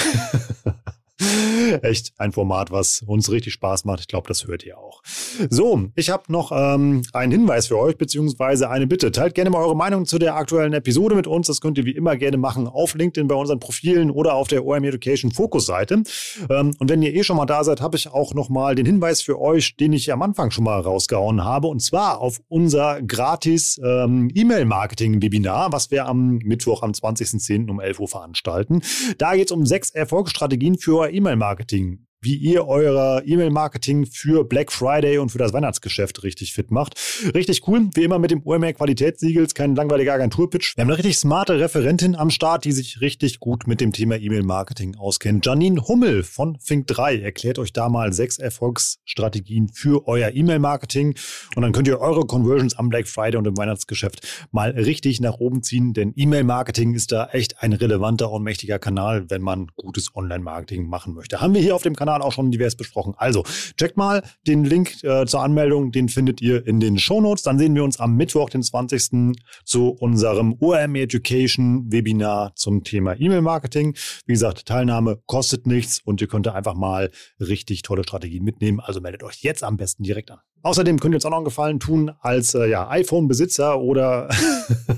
Echt 1.82 2.12
ein 2.18 2.32
Format, 2.32 2.70
was 2.70 3.02
uns 3.06 3.30
richtig 3.30 3.54
Spaß 3.54 3.86
macht. 3.86 4.00
Ich 4.00 4.08
glaube, 4.08 4.28
das 4.28 4.46
hört 4.46 4.64
ihr 4.64 4.78
auch. 4.78 5.02
So, 5.50 5.88
ich 5.94 6.10
habe 6.10 6.24
noch 6.28 6.52
ähm, 6.52 7.02
einen 7.12 7.32
Hinweis 7.32 7.66
für 7.66 7.78
euch, 7.78 7.96
beziehungsweise 7.96 8.70
eine 8.70 8.86
Bitte. 8.86 9.12
Teilt 9.12 9.34
gerne 9.34 9.50
mal 9.50 9.62
eure 9.62 9.76
Meinung 9.76 10.06
zu 10.06 10.18
der 10.18 10.36
aktuellen 10.36 10.72
Episode 10.72 11.14
mit 11.14 11.26
uns. 11.26 11.46
Das 11.46 11.60
könnt 11.60 11.78
ihr 11.78 11.84
wie 11.84 11.92
immer 11.92 12.16
gerne 12.16 12.36
machen 12.36 12.66
auf 12.66 12.94
LinkedIn 12.94 13.28
bei 13.28 13.34
unseren 13.34 13.60
Profilen 13.60 14.10
oder 14.10 14.34
auf 14.34 14.48
der 14.48 14.64
OM 14.64 14.84
Education 14.84 15.30
Fokus-Seite. 15.30 16.02
Ähm, 16.50 16.74
und 16.78 16.90
wenn 16.90 17.02
ihr 17.02 17.14
eh 17.14 17.22
schon 17.22 17.36
mal 17.36 17.46
da 17.46 17.64
seid, 17.64 17.80
habe 17.80 17.96
ich 17.96 18.08
auch 18.08 18.34
noch 18.34 18.48
mal 18.48 18.74
den 18.74 18.86
Hinweis 18.86 19.22
für 19.22 19.40
euch, 19.40 19.76
den 19.76 19.92
ich 19.92 20.12
am 20.12 20.22
Anfang 20.22 20.50
schon 20.50 20.64
mal 20.64 20.80
rausgehauen 20.80 21.44
habe. 21.44 21.68
Und 21.68 21.80
zwar 21.80 22.20
auf 22.20 22.40
unser 22.48 23.02
gratis 23.02 23.80
ähm, 23.84 24.30
E-Mail-Marketing-Webinar, 24.34 25.72
was 25.72 25.90
wir 25.90 26.06
am 26.06 26.38
Mittwoch, 26.38 26.82
am 26.82 26.92
20.10. 26.92 27.70
um 27.70 27.80
11 27.80 28.00
Uhr 28.00 28.08
veranstalten. 28.08 28.82
Da 29.18 29.34
geht 29.34 29.48
es 29.48 29.52
um 29.52 29.66
sechs 29.66 29.90
Erfolgsstrategien 29.90 30.78
für 30.78 30.98
euer 30.98 31.10
E-Mail-Marketing 31.10 32.05
wie 32.20 32.34
ihr 32.34 32.66
euer 32.66 33.22
E-Mail-Marketing 33.24 34.06
für 34.06 34.44
Black 34.44 34.72
Friday 34.72 35.18
und 35.18 35.30
für 35.30 35.38
das 35.38 35.52
Weihnachtsgeschäft 35.52 36.22
richtig 36.22 36.52
fit 36.52 36.70
macht. 36.70 36.94
Richtig 37.34 37.66
cool, 37.68 37.88
wie 37.94 38.04
immer 38.04 38.18
mit 38.18 38.30
dem 38.30 38.44
OMR 38.44 38.72
Qualitätssiegels, 38.72 39.54
kein 39.54 39.76
langweiliger 39.76 40.14
Agenturpitch. 40.14 40.76
Wir 40.76 40.82
haben 40.82 40.88
eine 40.88 40.98
richtig 40.98 41.18
smarte 41.18 41.60
Referentin 41.60 42.16
am 42.16 42.30
Start, 42.30 42.64
die 42.64 42.72
sich 42.72 43.00
richtig 43.00 43.38
gut 43.38 43.66
mit 43.66 43.80
dem 43.80 43.92
Thema 43.92 44.16
E-Mail-Marketing 44.16 44.96
auskennt. 44.96 45.46
Janine 45.46 45.86
Hummel 45.86 46.22
von 46.22 46.56
Think3 46.56 47.20
erklärt 47.20 47.58
euch 47.58 47.72
da 47.72 47.88
mal 47.88 48.12
sechs 48.12 48.38
Erfolgsstrategien 48.38 49.68
für 49.68 50.08
euer 50.08 50.30
E-Mail-Marketing 50.34 51.14
und 51.54 51.62
dann 51.62 51.72
könnt 51.72 51.86
ihr 51.86 52.00
eure 52.00 52.26
Conversions 52.26 52.76
am 52.76 52.88
Black 52.88 53.06
Friday 53.06 53.36
und 53.36 53.46
im 53.46 53.56
Weihnachtsgeschäft 53.56 54.48
mal 54.50 54.70
richtig 54.70 55.20
nach 55.20 55.34
oben 55.34 55.62
ziehen, 55.62 55.92
denn 55.92 56.12
E-Mail-Marketing 56.16 56.94
ist 56.94 57.12
da 57.12 57.26
echt 57.26 57.62
ein 57.62 57.72
relevanter 57.72 58.32
und 58.32 58.42
mächtiger 58.42 58.78
Kanal, 58.78 59.30
wenn 59.30 59.42
man 59.42 59.68
gutes 59.76 60.16
Online-Marketing 60.16 60.88
machen 60.88 61.14
möchte. 61.14 61.40
Haben 61.40 61.54
wir 61.54 61.60
hier 61.60 61.74
auf 61.74 61.82
dem 61.82 61.94
Kanal 61.94 62.05
Kanal 62.06 62.22
auch 62.22 62.32
schon 62.32 62.50
divers 62.50 62.76
besprochen. 62.76 63.14
Also 63.16 63.42
checkt 63.76 63.96
mal 63.96 64.22
den 64.46 64.64
Link 64.64 65.02
äh, 65.02 65.26
zur 65.26 65.42
Anmeldung, 65.42 65.90
den 65.90 66.08
findet 66.08 66.40
ihr 66.40 66.64
in 66.66 66.78
den 66.78 66.98
Show 66.98 67.20
Notes. 67.20 67.42
Dann 67.42 67.58
sehen 67.58 67.74
wir 67.74 67.82
uns 67.82 67.98
am 67.98 68.14
Mittwoch, 68.14 68.48
den 68.48 68.62
20. 68.62 69.36
zu 69.64 69.88
unserem 69.90 70.56
OM 70.60 70.94
Education 70.94 71.90
Webinar 71.90 72.54
zum 72.54 72.84
Thema 72.84 73.18
E-Mail-Marketing. 73.18 73.96
Wie 74.24 74.32
gesagt, 74.32 74.66
Teilnahme 74.66 75.18
kostet 75.26 75.66
nichts 75.66 76.00
und 76.04 76.20
ihr 76.20 76.28
könnt 76.28 76.46
da 76.46 76.52
einfach 76.52 76.74
mal 76.74 77.10
richtig 77.40 77.82
tolle 77.82 78.04
Strategien 78.04 78.44
mitnehmen. 78.44 78.78
Also 78.80 79.00
meldet 79.00 79.24
euch 79.24 79.42
jetzt 79.42 79.64
am 79.64 79.76
besten 79.76 80.04
direkt 80.04 80.30
an. 80.30 80.38
Außerdem 80.66 80.98
könnt 80.98 81.14
ihr 81.14 81.18
uns 81.18 81.24
auch 81.24 81.30
noch 81.30 81.36
einen 81.36 81.44
Gefallen 81.44 81.78
tun 81.78 82.10
als 82.22 82.52
äh, 82.54 82.68
ja, 82.68 82.90
iPhone-Besitzer 82.90 83.80
oder 83.80 84.28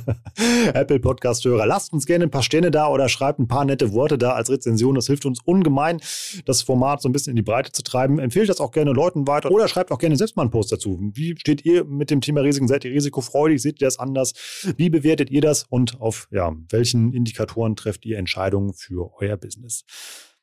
Apple 0.72 0.98
Podcast-Hörer. 0.98 1.66
Lasst 1.66 1.92
uns 1.92 2.07
gerne 2.07 2.24
ein 2.24 2.31
paar 2.31 2.42
Sterne 2.42 2.70
da 2.70 2.88
oder 2.88 3.11
schreibt 3.11 3.38
ein 3.38 3.48
paar 3.48 3.66
nette 3.66 3.92
Worte 3.92 4.16
da 4.16 4.33
als 4.33 4.48
Rezension. 4.48 4.94
Das 4.94 5.09
hilft 5.09 5.26
uns 5.26 5.40
ungemein, 5.44 6.00
das 6.46 6.62
Format 6.62 7.02
so 7.02 7.09
ein 7.11 7.12
bisschen 7.12 7.33
in 7.33 7.37
die 7.37 7.42
Breite 7.42 7.70
zu 7.70 7.83
treiben. 7.83 8.18
Empfehlt 8.18 8.48
das 8.48 8.62
auch 8.62 8.70
gerne 8.70 8.92
Leuten 8.92 9.26
weiter 9.26 9.50
oder 9.50 9.68
schreibt 9.68 9.92
auch 9.92 9.98
gerne 9.98 10.16
selbst 10.16 10.37
mal 10.37 10.44
einen 10.44 10.50
Post 10.50 10.72
dazu. 10.72 10.98
Wie 11.12 11.35
steht 11.38 11.66
ihr 11.66 11.85
mit 11.85 12.09
dem 12.09 12.22
Thema 12.22 12.40
Risiken? 12.40 12.66
Seid 12.66 12.87
ihr 12.87 12.92
risikofreudig? 12.92 13.61
Seht 13.61 13.78
ihr 13.83 13.88
das 13.88 13.98
anders? 13.98 14.33
Wie 14.78 14.88
bewertet 14.88 15.28
ihr 15.28 15.42
das? 15.42 15.66
Und 15.68 16.00
auf 16.00 16.28
ja, 16.31 16.50
welchen 16.70 17.12
Indikatoren 17.12 17.76
trefft 17.76 18.07
ihr 18.07 18.16
Entscheidungen 18.16 18.72
für 18.72 19.11
euer 19.20 19.37
Business? 19.37 19.85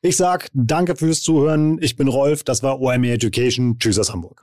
Ich 0.06 0.16
sage 0.16 0.46
danke 0.54 0.94
fürs 0.94 1.20
Zuhören. 1.20 1.82
Ich 1.82 1.96
bin 1.96 2.06
Rolf. 2.06 2.44
Das 2.44 2.62
war 2.62 2.80
OME 2.80 3.10
Education. 3.10 3.76
Tschüss 3.80 3.98
aus 3.98 4.12
Hamburg. 4.12 4.40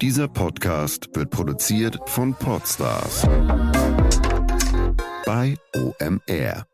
Dieser 0.00 0.28
Podcast 0.28 1.10
wird 1.14 1.28
produziert 1.28 1.98
von 2.06 2.32
Podstars 2.32 3.28
bei 5.26 5.56
OMR. 5.76 6.64